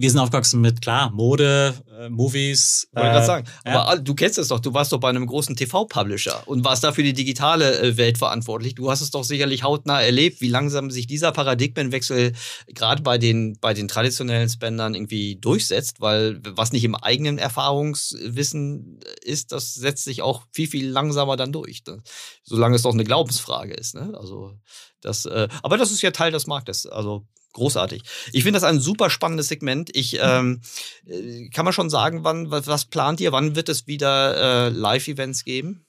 wir 0.01 0.11
sind 0.11 0.19
aufgewachsen 0.19 0.63
mit, 0.63 0.81
klar, 0.81 1.11
Mode, 1.11 1.75
äh, 1.99 2.09
Movies. 2.09 2.89
Wollte 2.93 3.09
äh, 3.09 3.13
gerade 3.13 3.27
sagen. 3.27 3.47
Ja. 3.67 3.83
Aber 3.83 4.01
du 4.01 4.15
kennst 4.15 4.39
es 4.39 4.49
doch, 4.49 4.59
du 4.59 4.73
warst 4.73 4.93
doch 4.93 4.99
bei 4.99 5.11
einem 5.11 5.27
großen 5.27 5.55
TV-Publisher 5.57 6.43
und 6.47 6.65
warst 6.65 6.83
da 6.85 6.93
für 6.93 7.03
die 7.03 7.13
digitale 7.13 7.79
äh, 7.81 7.97
Welt 7.99 8.17
verantwortlich. 8.17 8.75
Du 8.75 8.91
hast 8.91 9.03
es 9.03 9.11
doch 9.11 9.25
sicherlich 9.25 9.63
hautnah 9.63 10.01
erlebt, 10.01 10.41
wie 10.41 10.49
langsam 10.49 10.91
sich 10.91 11.07
dieser 11.07 11.33
Paradigmenwechsel 11.33 12.33
gerade 12.69 13.03
bei 13.03 13.19
den, 13.19 13.59
bei 13.61 13.75
den 13.75 13.89
traditionellen 13.89 14.49
Spendern 14.49 14.95
irgendwie 14.95 15.37
durchsetzt, 15.37 16.01
weil 16.01 16.41
was 16.45 16.73
nicht 16.73 16.85
im 16.85 16.95
eigenen 16.95 17.37
Erfahrungswissen 17.37 19.01
ist, 19.23 19.53
das 19.53 19.75
setzt 19.75 20.05
sich 20.05 20.23
auch 20.23 20.47
viel, 20.51 20.67
viel 20.67 20.89
langsamer 20.89 21.37
dann 21.37 21.53
durch. 21.53 21.83
Ne? 21.87 22.03
Solange 22.43 22.77
es 22.77 22.83
doch 22.83 22.95
eine 22.95 23.05
Glaubensfrage 23.05 23.75
ist. 23.75 23.95
Ne? 23.95 24.15
Also 24.19 24.55
das, 25.03 25.27
äh, 25.27 25.49
aber 25.63 25.77
das 25.77 25.91
ist 25.91 26.01
ja 26.01 26.11
Teil 26.11 26.33
des 26.33 26.47
Marktes. 26.47 26.87
Also 26.87 27.27
großartig. 27.53 28.03
Ich 28.33 28.43
finde 28.43 28.57
das 28.57 28.65
ein 28.65 28.81
super 28.81 29.11
spannendes 29.11 29.49
Segment. 29.49 29.91
Ich 29.95 30.19
ähm, 30.21 30.61
äh, 31.07 31.49
kann 31.49 31.65
man 31.65 31.73
schon 31.73 31.91
sagen, 31.91 32.25
wann 32.25 32.51
was, 32.51 32.67
was 32.67 32.85
plant 32.85 33.21
ihr? 33.21 33.33
Wann 33.33 33.57
wird 33.57 33.69
es 33.69 33.87
wieder 33.87 34.67
äh, 34.67 34.69
Live-Events 34.71 35.45
geben? 35.45 35.85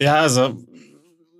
Ja, 0.00 0.16
also 0.16 0.56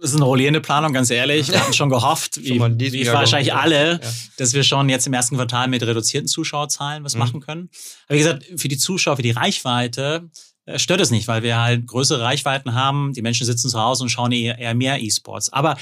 das 0.00 0.10
ist 0.10 0.16
eine 0.16 0.24
rollierende 0.24 0.60
Planung, 0.60 0.92
ganz 0.92 1.10
ehrlich. 1.10 1.48
Wir 1.48 1.60
hatten 1.60 1.72
schon 1.72 1.88
gehofft, 1.88 2.38
wie, 2.44 2.60
wie 2.60 3.06
wahrscheinlich 3.06 3.54
alle, 3.54 4.00
ja. 4.02 4.10
dass 4.36 4.52
wir 4.52 4.62
schon 4.62 4.88
jetzt 4.88 5.06
im 5.06 5.14
ersten 5.14 5.36
Quartal 5.36 5.68
mit 5.68 5.82
reduzierten 5.82 6.28
Zuschauerzahlen 6.28 7.04
was 7.04 7.14
mhm. 7.14 7.20
machen 7.20 7.40
können. 7.40 7.70
Aber 8.06 8.14
wie 8.14 8.22
gesagt, 8.22 8.46
für 8.56 8.68
die 8.68 8.78
Zuschauer, 8.78 9.16
für 9.16 9.22
die 9.22 9.30
Reichweite 9.30 10.30
äh, 10.66 10.78
stört 10.78 11.00
es 11.00 11.10
nicht, 11.10 11.28
weil 11.28 11.42
wir 11.42 11.58
halt 11.58 11.86
größere 11.86 12.20
Reichweiten 12.20 12.74
haben. 12.74 13.12
Die 13.14 13.22
Menschen 13.22 13.46
sitzen 13.46 13.70
zu 13.70 13.80
Hause 13.80 14.02
und 14.02 14.10
schauen 14.10 14.32
eher, 14.32 14.58
eher 14.58 14.74
mehr 14.74 15.00
E-Sports. 15.00 15.52
Aber 15.52 15.76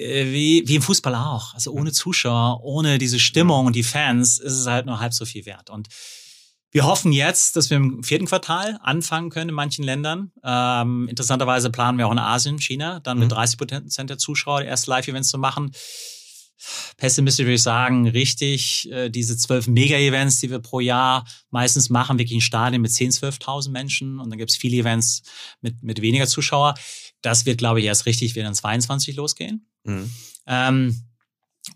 wie, 0.00 0.62
wie 0.66 0.76
im 0.76 0.82
Fußball 0.82 1.14
auch. 1.14 1.54
Also 1.54 1.72
ohne 1.72 1.92
Zuschauer, 1.92 2.62
ohne 2.62 2.98
diese 2.98 3.18
Stimmung 3.18 3.66
und 3.66 3.76
die 3.76 3.82
Fans 3.82 4.38
ist 4.38 4.54
es 4.54 4.66
halt 4.66 4.86
nur 4.86 5.00
halb 5.00 5.12
so 5.12 5.24
viel 5.24 5.46
wert. 5.46 5.70
Und 5.70 5.88
Wir 6.72 6.84
hoffen 6.84 7.12
jetzt, 7.12 7.56
dass 7.56 7.68
wir 7.68 7.76
im 7.76 8.02
vierten 8.04 8.26
Quartal 8.26 8.78
anfangen 8.82 9.30
können 9.30 9.50
in 9.50 9.54
manchen 9.54 9.84
Ländern. 9.84 10.32
Ähm, 10.44 11.08
interessanterweise 11.08 11.70
planen 11.70 11.98
wir 11.98 12.06
auch 12.06 12.12
in 12.12 12.18
Asien, 12.18 12.60
China, 12.60 13.00
dann 13.00 13.18
mit 13.18 13.32
30 13.32 13.58
mhm. 13.58 13.66
Prozent 13.66 14.10
der 14.10 14.18
Zuschauer 14.18 14.62
erst 14.62 14.86
Live-Events 14.86 15.30
zu 15.30 15.38
machen. 15.38 15.72
Pessimistisch 16.98 17.46
würde 17.46 17.54
ich 17.54 17.62
sagen, 17.62 18.06
richtig, 18.08 18.90
äh, 18.92 19.08
diese 19.08 19.36
zwölf 19.36 19.66
Mega-Events, 19.66 20.40
die 20.40 20.50
wir 20.50 20.58
pro 20.58 20.80
Jahr 20.80 21.24
meistens 21.50 21.88
machen, 21.88 22.18
wirklich 22.18 22.34
in 22.34 22.40
Stadien 22.42 22.82
mit 22.82 22.90
10.000, 22.90 23.40
12.000 23.40 23.70
Menschen 23.70 24.20
und 24.20 24.30
dann 24.30 24.38
gibt 24.38 24.50
es 24.50 24.56
viele 24.56 24.76
Events 24.76 25.22
mit, 25.62 25.82
mit 25.82 26.02
weniger 26.02 26.26
Zuschauer. 26.26 26.74
Das 27.22 27.46
wird, 27.46 27.58
glaube 27.58 27.80
ich, 27.80 27.86
erst 27.86 28.06
richtig 28.06 28.34
wieder 28.34 28.48
in 28.48 28.54
22 28.54 29.16
losgehen. 29.16 29.66
Mhm. 29.84 30.10
Ähm, 30.46 31.09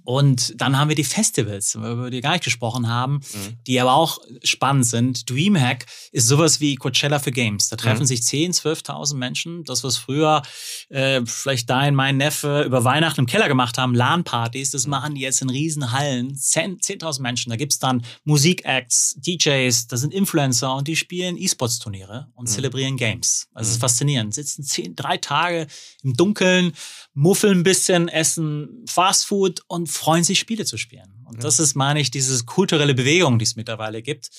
und 0.04 0.60
dann 0.60 0.78
haben 0.78 0.88
wir 0.88 0.96
die 0.96 1.04
Festivals, 1.04 1.74
über 1.74 2.10
die 2.10 2.16
wir 2.16 2.22
gar 2.22 2.32
nicht 2.32 2.44
gesprochen 2.44 2.88
haben, 2.88 3.14
mhm. 3.14 3.58
die 3.66 3.80
aber 3.80 3.94
auch 3.94 4.18
spannend 4.42 4.86
sind. 4.86 5.28
Dreamhack 5.30 5.86
ist 6.12 6.26
sowas 6.26 6.60
wie 6.60 6.74
Coachella 6.76 7.18
für 7.18 7.32
Games. 7.32 7.68
Da 7.68 7.76
treffen 7.76 8.02
mhm. 8.02 8.06
sich 8.06 8.20
10.000, 8.20 8.84
12.000 8.84 9.16
Menschen. 9.16 9.64
Das, 9.64 9.84
was 9.84 9.96
früher 9.96 10.42
äh, 10.88 11.22
vielleicht 11.24 11.70
dein, 11.70 11.94
mein 11.94 12.16
Neffe 12.16 12.62
über 12.62 12.84
Weihnachten 12.84 13.20
im 13.20 13.26
Keller 13.26 13.48
gemacht 13.48 13.78
haben, 13.78 13.94
LAN-Partys, 13.94 14.70
das 14.70 14.86
mhm. 14.86 14.90
machen 14.90 15.14
die 15.14 15.22
jetzt 15.22 15.42
in 15.42 15.50
riesen 15.50 15.92
Hallen. 15.92 16.34
10.000 16.34 16.80
10 16.80 17.22
Menschen. 17.22 17.50
Da 17.50 17.56
gibt's 17.56 17.78
dann 17.78 18.04
Musikacts, 18.24 19.16
DJs, 19.18 19.86
da 19.86 19.96
sind 19.96 20.14
Influencer 20.14 20.74
und 20.74 20.88
die 20.88 20.96
spielen 20.96 21.36
E-Sports-Turniere 21.36 22.28
und 22.34 22.48
mhm. 22.48 22.52
zelebrieren 22.52 22.96
Games. 22.96 23.48
Also 23.52 23.68
es 23.68 23.72
ist 23.72 23.78
mhm. 23.78 23.80
faszinierend. 23.82 24.34
Sitzen 24.34 24.64
zehn, 24.64 24.96
drei 24.96 25.18
Tage 25.18 25.66
im 26.02 26.14
Dunkeln, 26.14 26.72
muffeln 27.14 27.60
ein 27.60 27.62
bisschen, 27.62 28.08
essen 28.08 28.84
Fastfood 28.86 29.62
und 29.74 29.88
freuen 29.88 30.24
sich, 30.24 30.38
Spiele 30.38 30.64
zu 30.64 30.76
spielen. 30.76 31.12
Und 31.24 31.36
ja. 31.36 31.40
das 31.42 31.58
ist, 31.58 31.74
meine 31.74 32.00
ich, 32.00 32.10
diese 32.10 32.44
kulturelle 32.44 32.94
Bewegung, 32.94 33.38
die 33.38 33.44
es 33.44 33.56
mittlerweile 33.56 34.02
gibt. 34.02 34.30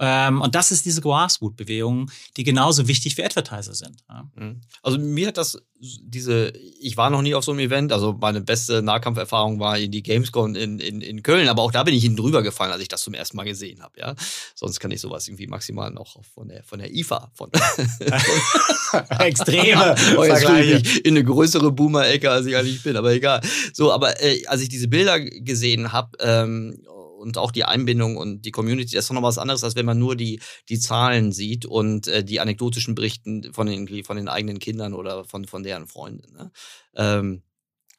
Ähm, 0.00 0.40
und 0.40 0.54
das 0.54 0.72
ist 0.72 0.86
diese 0.86 1.02
Grassroot-Bewegung, 1.02 2.10
die 2.36 2.44
genauso 2.44 2.88
wichtig 2.88 3.14
für 3.14 3.24
Advertiser 3.24 3.74
sind. 3.74 4.02
Ja. 4.08 4.28
Mhm. 4.34 4.62
Also 4.82 4.98
mir 4.98 5.28
hat 5.28 5.36
das 5.36 5.58
diese, 5.82 6.52
ich 6.80 6.96
war 6.98 7.08
noch 7.08 7.22
nie 7.22 7.34
auf 7.34 7.42
so 7.44 7.52
einem 7.52 7.60
Event, 7.60 7.92
also 7.92 8.12
meine 8.12 8.42
beste 8.42 8.82
Nahkampferfahrung 8.82 9.60
war 9.60 9.78
in 9.78 9.90
die 9.90 10.02
Gamescom 10.02 10.54
in, 10.54 10.78
in, 10.78 11.00
in 11.00 11.22
Köln, 11.22 11.48
aber 11.48 11.62
auch 11.62 11.72
da 11.72 11.84
bin 11.84 11.94
ich 11.94 12.02
hinten 12.02 12.18
drüber 12.18 12.42
gefallen, 12.42 12.70
als 12.70 12.82
ich 12.82 12.88
das 12.88 13.02
zum 13.02 13.14
ersten 13.14 13.36
Mal 13.38 13.44
gesehen 13.44 13.82
habe, 13.82 13.98
ja. 13.98 14.14
Sonst 14.54 14.78
kann 14.78 14.90
ich 14.90 15.00
sowas 15.00 15.26
irgendwie 15.26 15.46
maximal 15.46 15.90
noch 15.90 16.22
von 16.34 16.48
der, 16.48 16.62
von 16.64 16.80
der 16.80 16.94
IFA, 16.94 17.30
von 17.34 17.50
Extreme 19.20 19.96
Vergleiche. 19.96 21.00
In 21.00 21.16
eine 21.16 21.24
größere 21.24 21.72
Boomer-Ecke, 21.72 22.30
als 22.30 22.46
ich 22.46 22.56
eigentlich 22.56 22.82
bin, 22.82 22.96
aber 22.96 23.12
egal. 23.12 23.40
So, 23.72 23.90
aber 23.90 24.22
äh, 24.22 24.44
als 24.46 24.60
ich 24.60 24.68
diese 24.68 24.88
Bilder 24.88 25.18
gesehen 25.20 25.92
habe, 25.92 26.10
ähm, 26.20 26.82
und 27.20 27.38
auch 27.38 27.52
die 27.52 27.64
Einbindung 27.64 28.16
und 28.16 28.42
die 28.42 28.50
Community, 28.50 28.94
das 28.94 29.04
ist 29.04 29.10
doch 29.10 29.14
noch 29.14 29.22
was 29.22 29.38
anderes, 29.38 29.62
als 29.62 29.76
wenn 29.76 29.86
man 29.86 29.98
nur 29.98 30.16
die, 30.16 30.40
die 30.68 30.78
Zahlen 30.78 31.32
sieht 31.32 31.66
und 31.66 32.08
äh, 32.08 32.24
die 32.24 32.40
anekdotischen 32.40 32.94
Berichten 32.94 33.52
von 33.52 33.66
den, 33.66 34.04
von 34.04 34.16
den 34.16 34.28
eigenen 34.28 34.58
Kindern 34.58 34.94
oder 34.94 35.24
von, 35.24 35.44
von 35.44 35.62
deren 35.62 35.86
Freunden. 35.86 36.32
Ne? 36.32 36.50
Ähm, 36.96 37.42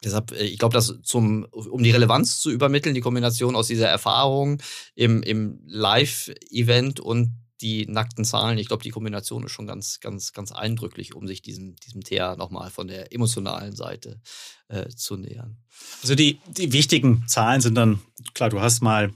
Deshalb, 0.04 0.32
äh, 0.32 0.44
ich 0.44 0.58
glaube, 0.58 0.74
dass 0.74 0.98
zum, 1.02 1.44
um 1.44 1.82
die 1.82 1.90
Relevanz 1.90 2.40
zu 2.40 2.50
übermitteln, 2.50 2.94
die 2.94 3.00
Kombination 3.00 3.56
aus 3.56 3.68
dieser 3.68 3.88
Erfahrung 3.88 4.60
im, 4.94 5.22
im 5.22 5.60
Live-Event 5.66 7.00
und 7.00 7.30
die 7.62 7.86
nackten 7.86 8.24
Zahlen, 8.24 8.58
ich 8.58 8.68
glaube, 8.68 8.82
die 8.82 8.90
Kombination 8.90 9.44
ist 9.44 9.52
schon 9.52 9.66
ganz, 9.66 10.00
ganz, 10.00 10.32
ganz 10.32 10.52
eindrücklich, 10.52 11.14
um 11.14 11.26
sich 11.26 11.42
diesem, 11.42 11.76
diesem 11.76 12.02
Thema 12.02 12.36
nochmal 12.36 12.70
von 12.70 12.88
der 12.88 13.12
emotionalen 13.12 13.74
Seite 13.76 14.20
äh, 14.68 14.88
zu 14.88 15.16
nähern. 15.16 15.56
Also 16.02 16.14
die, 16.14 16.40
die 16.48 16.72
wichtigen 16.72 17.24
Zahlen 17.28 17.60
sind 17.60 17.76
dann, 17.76 18.00
klar, 18.34 18.50
du 18.50 18.60
hast 18.60 18.82
mal 18.82 19.12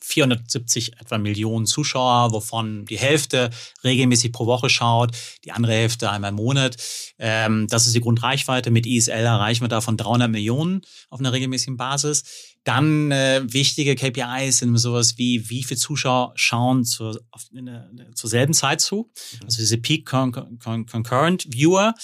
470 0.00 1.00
etwa 1.00 1.18
Millionen 1.18 1.66
Zuschauer, 1.66 2.32
wovon 2.32 2.84
die 2.86 2.98
Hälfte 2.98 3.50
regelmäßig 3.84 4.32
pro 4.32 4.46
Woche 4.46 4.70
schaut, 4.70 5.12
die 5.44 5.52
andere 5.52 5.72
Hälfte 5.72 6.10
einmal 6.10 6.30
im 6.30 6.36
Monat. 6.36 6.76
Ähm, 7.18 7.66
das 7.68 7.86
ist 7.86 7.94
die 7.94 8.00
Grundreichweite. 8.00 8.70
Mit 8.70 8.86
ISL 8.86 9.24
erreichen 9.24 9.62
wir 9.62 9.68
davon 9.68 9.96
300 9.96 10.30
Millionen 10.30 10.82
auf 11.08 11.20
einer 11.20 11.32
regelmäßigen 11.32 11.76
Basis. 11.76 12.56
Dann 12.64 13.10
äh, 13.10 13.42
wichtige 13.46 13.94
KPIs 13.94 14.58
sind 14.58 14.76
sowas 14.76 15.16
wie, 15.16 15.48
wie 15.48 15.64
viele 15.64 15.80
Zuschauer 15.80 16.32
schauen 16.34 16.84
zur, 16.84 17.18
auf, 17.30 17.46
eine, 17.56 17.90
zur 18.14 18.28
selben 18.28 18.52
Zeit 18.52 18.80
zu. 18.80 19.10
Mhm. 19.34 19.44
Also 19.44 19.58
diese 19.58 19.78
Peak 19.78 20.06
Concurrent 20.06 21.46
Viewer. 21.50 21.94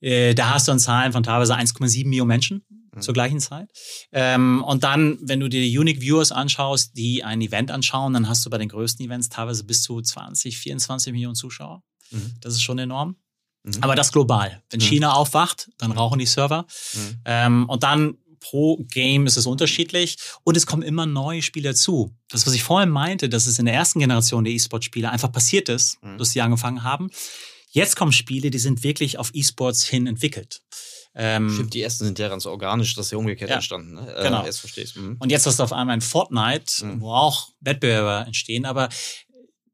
Äh, 0.00 0.34
da 0.34 0.50
hast 0.50 0.68
du 0.68 0.72
dann 0.72 0.78
Zahlen 0.78 1.12
von 1.12 1.22
teilweise 1.22 1.56
1,7 1.56 2.06
Millionen 2.06 2.28
Menschen 2.28 2.64
mhm. 2.68 3.00
zur 3.00 3.14
gleichen 3.14 3.40
Zeit. 3.40 3.70
Ähm, 4.12 4.62
und 4.64 4.84
dann, 4.84 5.18
wenn 5.22 5.40
du 5.40 5.48
dir 5.48 5.62
die 5.62 5.78
Unique 5.78 6.00
Viewers 6.00 6.32
anschaust, 6.32 6.96
die 6.96 7.24
ein 7.24 7.40
Event 7.40 7.70
anschauen, 7.70 8.12
dann 8.12 8.28
hast 8.28 8.44
du 8.44 8.50
bei 8.50 8.58
den 8.58 8.68
größten 8.68 9.04
Events 9.06 9.28
teilweise 9.28 9.64
bis 9.64 9.82
zu 9.82 10.00
20, 10.00 10.58
24 10.58 11.12
Millionen 11.12 11.36
Zuschauer. 11.36 11.82
Mhm. 12.10 12.32
Das 12.40 12.52
ist 12.52 12.62
schon 12.62 12.78
enorm. 12.78 13.16
Mhm. 13.64 13.78
Aber 13.80 13.94
das 13.94 14.12
global. 14.12 14.62
Wenn 14.70 14.80
mhm. 14.80 14.84
China 14.84 15.12
aufwacht, 15.12 15.70
dann 15.78 15.92
rauchen 15.92 16.18
die 16.18 16.26
Server. 16.26 16.66
Ähm, 17.24 17.68
und 17.68 17.82
dann 17.82 18.18
pro 18.42 18.76
Game 18.90 19.26
ist 19.26 19.36
es 19.36 19.46
unterschiedlich 19.46 20.16
und 20.44 20.56
es 20.56 20.66
kommen 20.66 20.82
immer 20.82 21.06
neue 21.06 21.40
Spieler 21.40 21.74
zu. 21.74 22.14
Das, 22.28 22.46
was 22.46 22.52
ich 22.54 22.62
vorhin 22.62 22.90
meinte, 22.90 23.28
dass 23.28 23.46
es 23.46 23.58
in 23.58 23.64
der 23.64 23.74
ersten 23.74 24.00
Generation 24.00 24.44
der 24.44 24.52
E-Sport-Spieler 24.52 25.10
einfach 25.10 25.32
passiert 25.32 25.68
ist, 25.68 26.02
mhm. 26.02 26.18
dass 26.18 26.32
sie 26.32 26.40
angefangen 26.40 26.82
haben. 26.82 27.10
Jetzt 27.70 27.96
kommen 27.96 28.12
Spiele, 28.12 28.50
die 28.50 28.58
sind 28.58 28.82
wirklich 28.82 29.18
auf 29.18 29.30
E-Sports 29.32 29.86
hin 29.86 30.06
entwickelt. 30.06 30.60
Ähm, 31.14 31.50
Stimmt, 31.50 31.74
die 31.74 31.82
ersten 31.82 32.04
sind 32.04 32.18
ja 32.18 32.28
ganz 32.28 32.46
organisch, 32.46 32.94
das 32.94 33.06
ist 33.06 33.12
ja 33.12 33.18
umgekehrt 33.18 33.50
ja, 33.50 33.56
entstanden. 33.56 33.94
Ne? 33.94 34.14
Äh, 34.14 34.22
genau. 34.24 34.44
Jetzt 34.44 34.60
verstehst. 34.60 34.96
Mhm. 34.96 35.16
Und 35.18 35.30
jetzt 35.30 35.46
hast 35.46 35.58
du 35.58 35.62
auf 35.62 35.72
einmal 35.72 35.94
ein 35.94 36.00
Fortnite, 36.00 36.84
mhm. 36.84 37.00
wo 37.00 37.12
auch 37.12 37.50
Wettbewerber 37.60 38.26
entstehen, 38.26 38.64
aber 38.64 38.88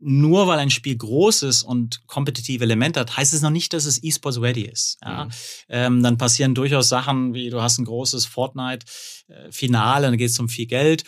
nur 0.01 0.46
weil 0.46 0.59
ein 0.61 0.70
Spiel 0.70 0.96
groß 0.96 1.42
ist 1.42 1.62
und 1.62 2.07
kompetitive 2.07 2.62
Elemente 2.62 3.01
hat, 3.01 3.16
heißt 3.16 3.34
es 3.34 3.42
noch 3.42 3.51
nicht, 3.51 3.72
dass 3.72 3.84
es 3.84 4.03
E-Sports 4.03 4.40
ready 4.40 4.62
ist. 4.62 4.99
Ja? 5.03 5.24
Mhm. 5.24 5.30
Ähm, 5.68 6.03
dann 6.03 6.18
passieren 6.18 6.55
durchaus 6.55 6.88
Sachen, 6.88 7.34
wie 7.34 7.51
du 7.51 7.61
hast 7.61 7.78
ein 7.78 7.84
großes 7.84 8.26
Fortnite-Finale, 8.26 10.07
dann 10.07 10.18
geht 10.18 10.30
es 10.30 10.38
um 10.38 10.49
viel 10.49 10.66
Geld. 10.66 11.05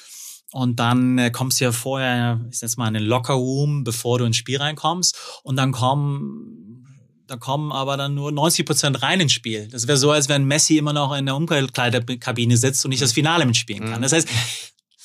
Und 0.53 0.81
dann 0.81 1.19
äh, 1.19 1.31
kommst 1.31 1.61
du 1.61 1.67
ja 1.67 1.73
vorher, 1.73 2.41
ich 2.51 2.61
jetzt 2.61 2.77
mal 2.77 2.89
in 2.89 2.95
den 2.95 3.05
Locker 3.05 3.35
Room, 3.35 3.85
bevor 3.85 4.19
du 4.19 4.25
ins 4.25 4.37
Spiel 4.37 4.59
reinkommst. 4.59 5.17
Und 5.45 5.55
dann 5.55 5.71
kommen, 5.71 6.85
da 7.29 7.37
kommen 7.37 7.71
aber 7.71 7.97
dann 7.97 8.15
nur 8.15 8.33
90 8.33 8.67
Prozent 8.67 9.03
rein 9.03 9.21
ins 9.21 9.33
Spiel. 9.33 9.69
Das 9.69 9.87
wäre 9.87 9.99
so, 9.99 10.11
als 10.11 10.29
wenn 10.29 10.45
Messi 10.45 10.77
immer 10.77 10.93
noch 10.93 11.15
in 11.15 11.27
der 11.27 11.37
Umkleidekabine 11.37 12.57
sitzt 12.57 12.85
und 12.85 12.89
nicht 12.89 13.03
das 13.03 13.13
Finale 13.13 13.47
mitspielen 13.47 13.85
kann. 13.85 13.99
Mhm. 14.01 14.03
Das 14.03 14.13
heißt, 14.13 14.29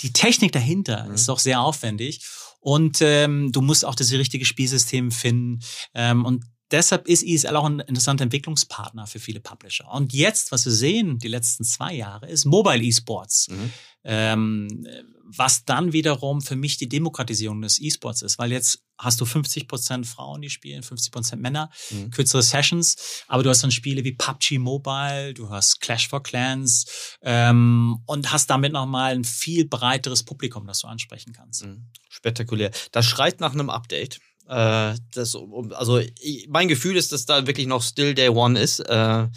die 0.01 0.11
Technik 0.13 0.51
dahinter 0.51 1.05
mhm. 1.05 1.13
ist 1.13 1.29
doch 1.29 1.37
sehr 1.37 1.61
aufwendig. 1.61 2.21
Und 2.65 2.97
ähm, 3.01 3.51
du 3.51 3.61
musst 3.61 3.85
auch 3.85 3.93
das 3.93 4.11
richtige 4.11 4.43
Spielsystem 4.43 5.11
finden. 5.11 5.59
Ähm, 5.93 6.25
und 6.25 6.45
deshalb 6.71 7.07
ist 7.07 7.21
ESL 7.21 7.55
auch 7.57 7.65
ein 7.65 7.79
interessanter 7.79 8.23
Entwicklungspartner 8.23 9.05
für 9.05 9.19
viele 9.19 9.39
Publisher. 9.39 9.87
Und 9.91 10.13
jetzt, 10.13 10.51
was 10.51 10.65
wir 10.65 10.71
sehen, 10.73 11.19
die 11.19 11.27
letzten 11.27 11.63
zwei 11.63 11.93
Jahre, 11.93 12.27
ist 12.27 12.45
Mobile 12.45 12.83
Esports. 12.83 13.49
Mhm. 13.49 13.73
Ähm, 14.03 14.87
was 15.27 15.65
dann 15.65 15.91
wiederum 15.93 16.41
für 16.41 16.55
mich 16.55 16.77
die 16.77 16.87
Demokratisierung 16.87 17.61
des 17.61 17.81
E-Sports 17.81 18.21
ist, 18.21 18.37
weil 18.37 18.51
jetzt 18.51 18.83
hast 18.97 19.19
du 19.19 19.25
50 19.25 19.67
Prozent 19.67 20.07
Frauen, 20.07 20.41
die 20.41 20.49
spielen, 20.49 20.83
50 20.83 21.11
Prozent 21.11 21.41
Männer, 21.41 21.69
mhm. 21.89 22.11
kürzere 22.11 22.43
Sessions, 22.43 23.23
aber 23.27 23.43
du 23.43 23.49
hast 23.49 23.63
dann 23.63 23.71
Spiele 23.71 24.03
wie 24.03 24.13
PUBG 24.13 24.59
Mobile, 24.59 25.33
du 25.33 25.49
hast 25.49 25.81
Clash 25.81 26.07
for 26.07 26.23
Clans 26.23 27.17
ähm, 27.21 27.97
und 28.05 28.31
hast 28.31 28.49
damit 28.49 28.71
nochmal 28.71 29.15
ein 29.15 29.23
viel 29.23 29.67
breiteres 29.67 30.23
Publikum, 30.23 30.67
das 30.67 30.79
du 30.79 30.87
ansprechen 30.87 31.33
kannst. 31.33 31.65
Mhm. 31.65 31.87
Spektakulär. 32.09 32.71
Das 32.91 33.05
schreit 33.05 33.39
nach 33.39 33.53
einem 33.53 33.69
Update. 33.69 34.19
Äh, 34.47 34.95
das, 35.13 35.35
also 35.71 36.01
mein 36.49 36.67
Gefühl 36.67 36.97
ist, 36.97 37.11
dass 37.11 37.25
da 37.25 37.47
wirklich 37.47 37.67
noch 37.67 37.81
Still 37.81 38.13
Day 38.13 38.29
One 38.29 38.59
ist 38.59 38.79
äh, 38.79 39.27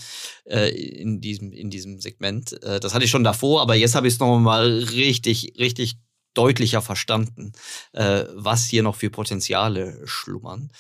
äh, 0.45 0.69
in, 0.71 1.21
diesem, 1.21 1.53
in 1.53 1.71
diesem 1.71 2.01
Segment. 2.01 2.63
Äh, 2.63 2.81
das 2.81 2.95
hatte 2.95 3.05
ich 3.05 3.11
schon 3.11 3.25
davor, 3.25 3.63
aber 3.63 3.75
jetzt 3.75 3.95
habe 3.95 4.07
ich 4.07 4.15
es 4.15 4.21
noch 4.21 4.39
mal 4.39 4.79
richtig, 4.79 5.55
richtig 5.59 5.97
deutlicher 6.35 6.83
verstanden, 6.83 7.53
äh, 7.93 8.25
was 8.35 8.65
hier 8.67 8.83
noch 8.83 8.97
für 8.97 9.11
Potenziale 9.11 10.01
schlummern. 10.07 10.71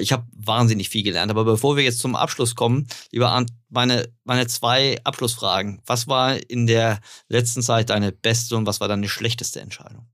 Ich 0.00 0.12
habe 0.12 0.26
wahnsinnig 0.32 0.88
viel 0.88 1.02
gelernt, 1.02 1.30
aber 1.30 1.44
bevor 1.44 1.76
wir 1.76 1.84
jetzt 1.84 1.98
zum 1.98 2.16
Abschluss 2.16 2.54
kommen, 2.54 2.88
lieber 3.12 3.28
Arndt, 3.28 3.50
meine, 3.68 4.08
meine 4.24 4.46
zwei 4.46 4.98
Abschlussfragen. 5.04 5.82
Was 5.84 6.08
war 6.08 6.38
in 6.48 6.66
der 6.66 7.00
letzten 7.28 7.60
Zeit 7.60 7.90
deine 7.90 8.10
beste 8.10 8.56
und 8.56 8.66
was 8.66 8.80
war 8.80 8.88
deine 8.88 9.10
schlechteste 9.10 9.60
Entscheidung? 9.60 10.08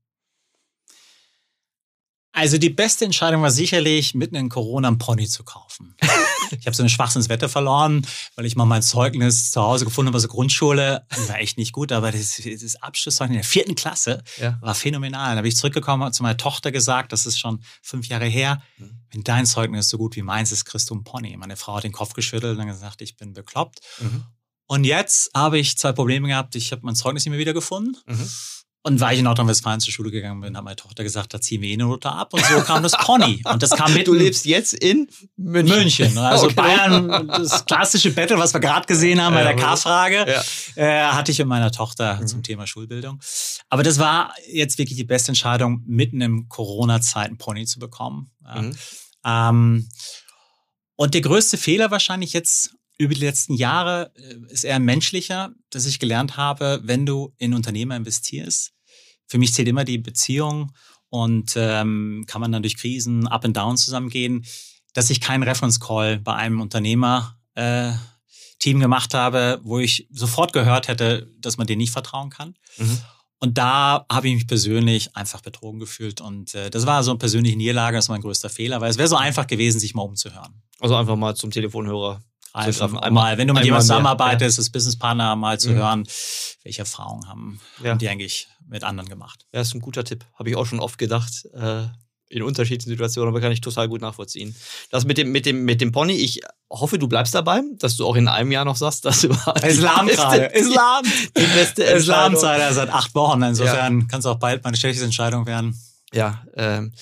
Also 2.33 2.57
die 2.57 2.69
beste 2.69 3.03
Entscheidung 3.03 3.41
war 3.41 3.51
sicherlich, 3.51 4.13
mitten 4.13 4.35
in 4.35 4.47
Corona 4.47 4.87
ein 4.87 4.97
Pony 4.97 5.27
zu 5.27 5.43
kaufen. 5.43 5.95
ich 6.59 6.65
habe 6.65 6.75
so 6.75 6.81
eine 6.81 6.89
Schwachsinnswette 6.89 7.49
verloren, 7.49 8.07
weil 8.35 8.45
ich 8.45 8.55
mal 8.55 8.65
mein 8.65 8.81
Zeugnis 8.81 9.51
zu 9.51 9.61
Hause 9.61 9.83
gefunden 9.83 10.07
habe, 10.07 10.15
also 10.15 10.29
Grundschule, 10.29 11.05
war 11.27 11.39
echt 11.39 11.57
nicht 11.57 11.73
gut, 11.73 11.91
aber 11.91 12.11
das, 12.11 12.41
das 12.41 12.81
Abschlusszeugnis 12.81 13.35
in 13.35 13.41
der 13.41 13.49
vierten 13.49 13.75
Klasse 13.75 14.23
ja. 14.39 14.57
war 14.61 14.75
phänomenal. 14.75 15.31
Da 15.31 15.37
habe 15.37 15.47
ich 15.47 15.57
zurückgekommen, 15.57 16.03
und 16.03 16.13
zu 16.13 16.23
meiner 16.23 16.37
Tochter 16.37 16.71
gesagt, 16.71 17.11
das 17.11 17.25
ist 17.25 17.37
schon 17.37 17.61
fünf 17.81 18.07
Jahre 18.07 18.25
her, 18.25 18.61
mhm. 18.77 18.99
wenn 19.11 19.23
dein 19.23 19.45
Zeugnis 19.45 19.89
so 19.89 19.97
gut 19.97 20.15
wie 20.15 20.21
meins 20.21 20.53
ist, 20.53 20.63
kriegst 20.63 20.89
du 20.89 20.95
ein 20.95 21.03
Pony. 21.03 21.35
Meine 21.35 21.57
Frau 21.57 21.75
hat 21.75 21.83
den 21.83 21.91
Kopf 21.91 22.13
geschüttelt 22.13 22.57
und 22.57 22.65
gesagt, 22.65 23.01
ich 23.01 23.17
bin 23.17 23.33
bekloppt. 23.33 23.79
Mhm. 23.99 24.23
Und 24.67 24.85
jetzt 24.85 25.31
habe 25.35 25.59
ich 25.59 25.77
zwei 25.77 25.91
Probleme 25.91 26.29
gehabt. 26.29 26.55
Ich 26.55 26.71
habe 26.71 26.83
mein 26.85 26.95
Zeugnis 26.95 27.25
nicht 27.25 27.31
mehr 27.31 27.39
wiedergefunden. 27.39 27.97
Mhm. 28.05 28.29
Und 28.83 28.99
weil 28.99 29.13
ich 29.13 29.19
in 29.19 29.25
Nordrhein-Westfalen 29.25 29.79
zur 29.79 29.93
Schule 29.93 30.09
gegangen 30.09 30.41
bin, 30.41 30.57
hat 30.57 30.63
meine 30.63 30.75
Tochter 30.75 31.03
gesagt, 31.03 31.33
da 31.35 31.39
ziehen 31.39 31.61
wir 31.61 31.69
eh 31.69 31.73
eine 31.73 31.83
Note 31.83 32.11
ab. 32.11 32.33
Und 32.33 32.43
so 32.43 32.61
kam 32.61 32.81
das 32.81 32.93
Pony. 32.93 33.39
Und 33.45 33.61
das 33.61 33.69
kam 33.69 33.93
mit. 33.93 34.07
Du 34.07 34.13
lebst 34.13 34.43
jetzt 34.45 34.73
in 34.73 35.07
München. 35.37 35.77
München. 35.77 36.17
Also 36.31 36.45
okay. 36.45 36.55
Bayern, 36.55 37.27
das 37.27 37.65
klassische 37.65 38.11
Battle, 38.11 38.39
was 38.39 38.53
wir 38.53 38.59
gerade 38.59 38.87
gesehen 38.87 39.21
haben 39.21 39.35
bei 39.35 39.43
der 39.43 39.55
K-Frage, 39.55 40.25
ja. 40.27 40.43
äh, 40.75 41.11
hatte 41.11 41.31
ich 41.31 41.39
mit 41.39 41.47
meiner 41.47 41.71
Tochter 41.71 42.19
mhm. 42.19 42.27
zum 42.27 42.43
Thema 42.43 42.65
Schulbildung. 42.65 43.19
Aber 43.69 43.83
das 43.83 43.99
war 43.99 44.33
jetzt 44.51 44.77
wirklich 44.77 44.97
die 44.97 45.03
beste 45.03 45.29
Entscheidung, 45.29 45.83
mitten 45.85 46.21
im 46.21 46.47
Corona-Zeit 46.47 47.29
ein 47.29 47.37
Pony 47.37 47.65
zu 47.65 47.79
bekommen. 47.79 48.31
Mhm. 48.55 48.75
Ähm, 49.25 49.89
und 50.95 51.13
der 51.13 51.21
größte 51.21 51.57
Fehler 51.57 51.91
wahrscheinlich 51.91 52.33
jetzt 52.33 52.75
über 53.01 53.15
die 53.15 53.21
letzten 53.21 53.55
Jahre 53.55 54.11
äh, 54.15 54.53
ist 54.53 54.63
eher 54.63 54.79
menschlicher, 54.79 55.53
dass 55.71 55.87
ich 55.87 55.99
gelernt 55.99 56.37
habe, 56.37 56.81
wenn 56.83 57.05
du 57.05 57.33
in 57.37 57.55
Unternehmer 57.55 57.95
investierst. 57.95 58.73
Für 59.27 59.39
mich 59.39 59.53
zählt 59.53 59.67
immer 59.67 59.85
die 59.85 59.97
Beziehung 59.97 60.71
und 61.09 61.53
ähm, 61.55 62.25
kann 62.27 62.41
man 62.41 62.51
dann 62.51 62.61
durch 62.61 62.77
Krisen 62.77 63.27
up 63.27 63.43
and 63.43 63.57
down 63.57 63.75
zusammengehen, 63.75 64.45
dass 64.93 65.09
ich 65.09 65.19
keinen 65.19 65.43
Reference 65.43 65.79
Call 65.79 66.19
bei 66.19 66.35
einem 66.35 66.61
Unternehmer 66.61 67.37
äh, 67.55 67.91
Team 68.59 68.79
gemacht 68.79 69.15
habe, 69.15 69.59
wo 69.63 69.79
ich 69.79 70.07
sofort 70.11 70.53
gehört 70.53 70.87
hätte, 70.87 71.27
dass 71.39 71.57
man 71.57 71.65
dir 71.65 71.77
nicht 71.77 71.91
vertrauen 71.91 72.29
kann. 72.29 72.53
Mhm. 72.77 72.99
Und 73.39 73.57
da 73.57 74.05
habe 74.11 74.27
ich 74.27 74.35
mich 74.35 74.47
persönlich 74.47 75.15
einfach 75.15 75.41
betrogen 75.41 75.79
gefühlt. 75.79 76.21
Und 76.21 76.53
äh, 76.53 76.69
das 76.69 76.85
war 76.85 77.03
so 77.03 77.09
eine 77.09 77.17
persönliche 77.17 77.57
Niederlage, 77.57 77.97
das 77.97 78.09
war 78.09 78.13
mein 78.13 78.21
größter 78.21 78.49
Fehler, 78.49 78.79
weil 78.79 78.91
es 78.91 78.99
wäre 78.99 79.07
so 79.07 79.15
einfach 79.15 79.47
gewesen, 79.47 79.79
sich 79.79 79.95
mal 79.95 80.03
umzuhören. 80.03 80.61
Also 80.79 80.95
einfach 80.95 81.15
mal 81.15 81.35
zum 81.35 81.49
Telefonhörer 81.49 82.21
greifen. 82.53 82.97
Einmal, 82.97 83.37
wenn 83.37 83.47
du 83.47 83.53
mit 83.53 83.65
jemandem 83.65 83.87
zusammenarbeitest, 83.87 84.57
ja. 84.57 84.61
als 84.61 84.69
Businesspartner 84.69 85.35
mal 85.35 85.59
zu 85.59 85.71
mhm. 85.71 85.75
hören, 85.75 86.07
welche 86.63 86.79
Erfahrungen 86.79 87.27
haben, 87.27 87.61
ja. 87.83 87.91
haben 87.91 87.99
die 87.99 88.09
eigentlich 88.09 88.47
mit 88.67 88.83
anderen 88.83 89.09
gemacht. 89.09 89.45
Ja, 89.53 89.61
ist 89.61 89.73
ein 89.73 89.81
guter 89.81 90.03
Tipp. 90.03 90.25
Habe 90.35 90.49
ich 90.49 90.55
auch 90.55 90.65
schon 90.65 90.79
oft 90.79 90.97
gedacht. 90.97 91.45
Äh, 91.53 91.87
in 92.31 92.43
unterschiedlichen 92.43 92.89
Situationen, 92.89 93.29
aber 93.29 93.41
kann 93.41 93.51
ich 93.51 93.61
total 93.61 93.89
gut 93.89 94.01
nachvollziehen. 94.01 94.55
Das 94.89 95.05
mit 95.05 95.17
dem, 95.17 95.31
mit 95.31 95.45
dem, 95.45 95.65
mit 95.65 95.81
dem 95.81 95.91
Pony, 95.91 96.13
ich 96.13 96.39
hoffe, 96.69 96.97
du 96.97 97.07
bleibst 97.07 97.35
dabei, 97.35 97.61
dass 97.77 97.97
du 97.97 98.07
auch 98.07 98.15
in 98.15 98.27
einem 98.27 98.51
Jahr 98.51 98.63
noch 98.63 98.77
sagst, 98.77 99.05
dass 99.05 99.21
du 99.21 99.29
Islam 99.63 100.07
gerade. 100.07 100.45
Islam. 100.45 101.03
Die 101.37 101.45
beste 101.53 101.83
Islamzeit 101.83 102.73
seit 102.73 102.89
acht 102.89 103.13
Wochen. 103.15 103.41
Insofern 103.41 104.01
ja. 104.01 104.07
kann 104.07 104.19
es 104.19 104.25
auch 104.25 104.39
bald 104.39 104.63
meine 104.63 104.77
schlechteste 104.77 105.05
Entscheidung 105.05 105.45
werden. 105.45 105.77
Ja, 106.13 106.43
ähm, 106.55 106.93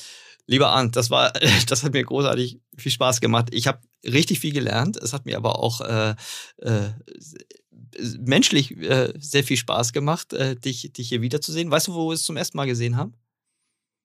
lieber 0.48 0.70
Arndt, 0.70 0.96
das 0.96 1.10
war, 1.10 1.32
das 1.68 1.84
hat 1.84 1.94
mir 1.94 2.04
großartig 2.04 2.60
viel 2.76 2.92
Spaß 2.92 3.22
gemacht. 3.22 3.50
Ich 3.52 3.68
habe 3.68 3.80
richtig 4.06 4.40
viel 4.40 4.54
gelernt. 4.54 4.98
Es 4.98 5.14
hat 5.14 5.26
mir 5.26 5.38
aber 5.38 5.60
auch 5.60 5.82
äh, 5.82 6.16
äh, 6.58 6.90
menschlich 8.20 8.78
äh, 8.78 9.14
sehr 9.20 9.44
viel 9.44 9.58
Spaß 9.58 9.94
gemacht, 9.94 10.34
äh, 10.34 10.56
dich, 10.56 10.92
dich 10.94 11.10
hier 11.10 11.22
wiederzusehen. 11.22 11.72
Weißt 11.72 11.88
du, 11.88 11.94
wo 11.94 12.10
wir 12.10 12.14
es 12.14 12.24
zum 12.24 12.38
ersten 12.38 12.58
Mal 12.58 12.66
gesehen 12.66 12.98
haben? 12.98 13.14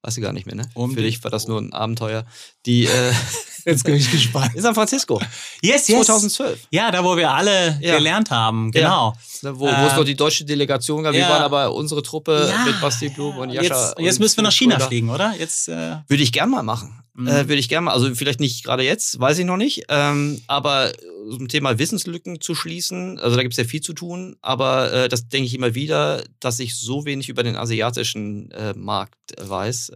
Weißt 0.03 0.19
du 0.19 0.21
gar 0.21 0.33
nicht 0.33 0.47
mehr, 0.47 0.55
ne? 0.55 0.69
Um 0.75 0.93
Für 0.93 1.03
dich 1.03 1.23
war 1.25 1.31
das 1.31 1.49
nur 1.49 1.59
ein 1.59 1.73
Abenteuer. 1.73 2.27
Die, 2.67 2.85
äh, 2.85 3.13
Jetzt 3.65 3.85
bin 3.85 3.95
ich 3.95 4.11
gespannt. 4.11 4.55
In 4.55 4.62
San 4.62 4.75
Francisco. 4.75 5.21
Yes, 5.62 5.89
yes. 5.89 6.07
2012. 6.07 6.69
Ja, 6.71 6.91
da 6.91 7.03
wo 7.03 7.17
wir 7.17 7.31
alle 7.31 7.79
ja. 7.81 7.97
gelernt 7.97 8.31
haben, 8.31 8.71
genau. 8.71 9.15
Ja. 9.43 9.59
Wo, 9.59 9.61
wo 9.61 9.69
äh, 9.69 9.87
es 9.87 9.97
noch 9.97 10.05
die 10.05 10.17
deutsche 10.17 10.45
Delegation 10.45 11.03
gab. 11.03 11.15
Ja. 11.15 11.21
Wir 11.21 11.29
waren 11.29 11.43
aber 11.43 11.75
unsere 11.75 12.03
Truppe 12.03 12.53
mit 12.67 12.81
Basti 12.81 13.09
Blum 13.09 13.39
und 13.39 13.51
Jascha. 13.51 13.89
Jetzt, 13.89 13.99
jetzt 13.99 14.21
müssen 14.21 14.37
wir 14.39 14.45
nach 14.45 14.53
China 14.53 14.79
fliegen, 14.79 15.11
oder? 15.11 15.35
Jetzt, 15.39 15.69
äh 15.69 15.97
Würde 16.09 16.23
ich 16.23 16.33
gern 16.33 16.51
mal 16.51 16.62
machen. 16.62 17.03
Mhm. 17.15 17.29
Äh, 17.29 17.49
Würde 17.49 17.57
ich 17.57 17.69
gerne 17.69 17.87
mal, 17.87 17.93
also 17.93 18.12
vielleicht 18.15 18.41
nicht 18.41 18.65
gerade 18.65 18.83
jetzt, 18.83 19.21
weiß 19.21 19.39
ich 19.39 19.45
noch 19.45 19.57
nicht, 19.57 19.85
ähm, 19.89 20.43
aber 20.47 20.93
zum 21.31 21.49
Thema 21.49 21.79
Wissenslücken 21.79 22.41
zu 22.41 22.55
schließen, 22.55 23.19
also 23.19 23.37
da 23.37 23.43
gibt 23.43 23.55
es 23.55 23.59
ja 23.59 23.65
viel 23.65 23.81
zu 23.81 23.93
tun, 23.93 24.37
aber 24.43 24.93
äh, 24.93 25.09
das 25.09 25.29
denke 25.29 25.47
ich 25.47 25.55
immer 25.55 25.75
wieder, 25.75 26.25
dass 26.41 26.59
ich 26.59 26.77
so 26.77 27.05
wenig 27.05 27.29
über 27.29 27.43
den 27.43 27.57
asiatischen 27.57 28.51
äh, 28.51 28.75
Markt 28.75 29.15
weiß. 29.41 29.93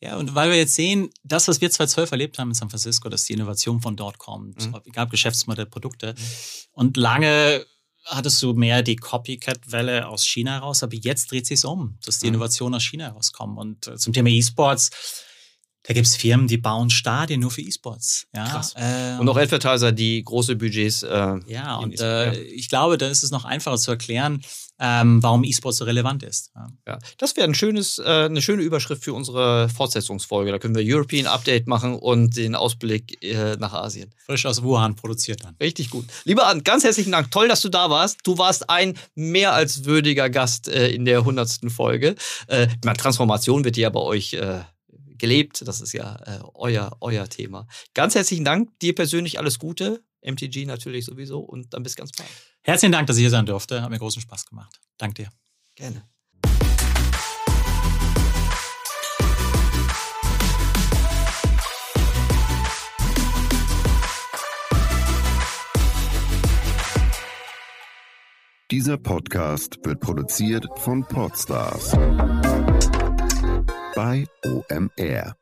Ja, 0.00 0.16
und 0.16 0.34
weil 0.34 0.50
wir 0.50 0.56
jetzt 0.56 0.74
sehen, 0.74 1.10
das, 1.22 1.48
was 1.48 1.60
wir 1.60 1.70
2012 1.70 2.12
erlebt 2.12 2.38
haben 2.38 2.48
in 2.50 2.54
San 2.54 2.68
Francisco, 2.68 3.08
dass 3.08 3.24
die 3.24 3.32
Innovation 3.32 3.80
von 3.80 3.96
dort 3.96 4.18
kommt, 4.18 4.66
mhm. 4.66 4.92
gab 4.92 5.10
Geschäftsmodellprodukte 5.10 6.14
mhm. 6.16 6.22
und 6.72 6.96
lange 6.96 7.64
hattest 8.06 8.42
du 8.42 8.52
mehr 8.52 8.82
die 8.82 8.96
Copycat-Welle 8.96 10.08
aus 10.08 10.26
China 10.26 10.58
raus, 10.58 10.82
aber 10.82 10.94
jetzt 10.94 11.30
dreht 11.30 11.46
sich 11.46 11.64
um, 11.64 11.98
dass 12.04 12.18
die 12.18 12.26
mhm. 12.26 12.34
Innovationen 12.34 12.74
aus 12.74 12.82
China 12.82 13.08
rauskommen. 13.08 13.56
Und 13.56 13.86
äh, 13.86 13.96
zum 13.96 14.12
Thema 14.12 14.28
E-Sports, 14.28 14.90
da 15.84 15.94
gibt 15.94 16.06
es 16.06 16.16
Firmen, 16.16 16.46
die 16.46 16.56
bauen 16.56 16.90
Stadien 16.90 17.40
nur 17.40 17.50
für 17.50 17.62
E-Sports. 17.62 18.26
Ja? 18.34 18.44
Krass. 18.44 18.74
Ähm, 18.76 19.20
und 19.20 19.28
auch 19.28 19.36
Advertiser, 19.36 19.92
die 19.92 20.22
große 20.22 20.56
Budgets. 20.56 21.02
Äh, 21.02 21.40
ja, 21.46 21.76
und 21.76 22.00
äh, 22.00 22.42
ich 22.42 22.68
glaube, 22.68 22.98
da 22.98 23.08
ist 23.08 23.22
es 23.22 23.30
noch 23.30 23.44
einfacher 23.44 23.78
zu 23.78 23.90
erklären, 23.90 24.42
ähm, 24.80 25.22
warum 25.22 25.44
E-Sports 25.44 25.78
so 25.78 25.84
relevant 25.84 26.22
ist. 26.22 26.50
Ja, 26.54 26.66
ja. 26.86 26.98
das 27.18 27.36
wäre 27.36 27.46
ein 27.46 27.54
schönes, 27.54 27.98
äh, 27.98 28.02
eine 28.02 28.42
schöne 28.42 28.62
Überschrift 28.62 29.04
für 29.04 29.12
unsere 29.12 29.68
Fortsetzungsfolge. 29.68 30.50
Da 30.50 30.58
können 30.58 30.74
wir 30.74 30.82
European 30.84 31.26
Update 31.26 31.66
machen 31.66 31.94
und 31.94 32.36
den 32.36 32.54
Ausblick 32.54 33.22
äh, 33.22 33.56
nach 33.56 33.72
Asien. 33.72 34.10
Frisch 34.26 34.46
aus 34.46 34.62
Wuhan 34.62 34.96
produziert 34.96 35.44
dann. 35.44 35.56
Richtig 35.60 35.90
gut. 35.90 36.06
Lieber 36.24 36.46
Arndt, 36.46 36.64
ganz 36.64 36.84
herzlichen 36.84 37.12
Dank. 37.12 37.30
Toll, 37.30 37.48
dass 37.48 37.60
du 37.60 37.68
da 37.68 37.88
warst. 37.88 38.18
Du 38.24 38.38
warst 38.38 38.68
ein 38.68 38.98
mehr 39.14 39.52
als 39.52 39.84
würdiger 39.84 40.28
Gast 40.28 40.68
äh, 40.68 40.88
in 40.90 41.04
der 41.04 41.24
hundertsten 41.24 41.70
Folge. 41.70 42.16
Äh, 42.48 42.66
Transformation 42.96 43.64
wird 43.64 43.76
ja 43.76 43.90
bei 43.90 44.00
euch 44.00 44.34
äh, 44.34 44.60
gelebt. 45.18 45.66
Das 45.66 45.80
ist 45.80 45.92
ja 45.92 46.16
äh, 46.26 46.40
euer, 46.54 46.96
euer 47.00 47.28
Thema. 47.28 47.66
Ganz 47.94 48.14
herzlichen 48.14 48.44
Dank. 48.44 48.70
Dir 48.80 48.94
persönlich 48.94 49.38
alles 49.38 49.58
Gute. 49.58 50.02
MTG 50.22 50.66
natürlich 50.66 51.04
sowieso. 51.04 51.40
Und 51.40 51.74
dann 51.74 51.82
bis 51.82 51.96
ganz 51.96 52.12
bald. 52.12 52.28
Herzlichen 52.66 52.92
Dank, 52.92 53.06
dass 53.06 53.16
ich 53.16 53.20
hier 53.20 53.30
sein 53.30 53.44
durfte. 53.44 53.82
Hat 53.82 53.90
mir 53.90 53.98
großen 53.98 54.22
Spaß 54.22 54.46
gemacht. 54.46 54.80
Dank 54.96 55.14
dir. 55.16 55.28
Gerne. 55.74 56.02
Dieser 68.70 68.96
Podcast 68.96 69.78
wird 69.84 70.00
produziert 70.00 70.66
von 70.78 71.04
Podstars 71.04 71.92
bei 73.94 74.26
OMR. 74.42 75.36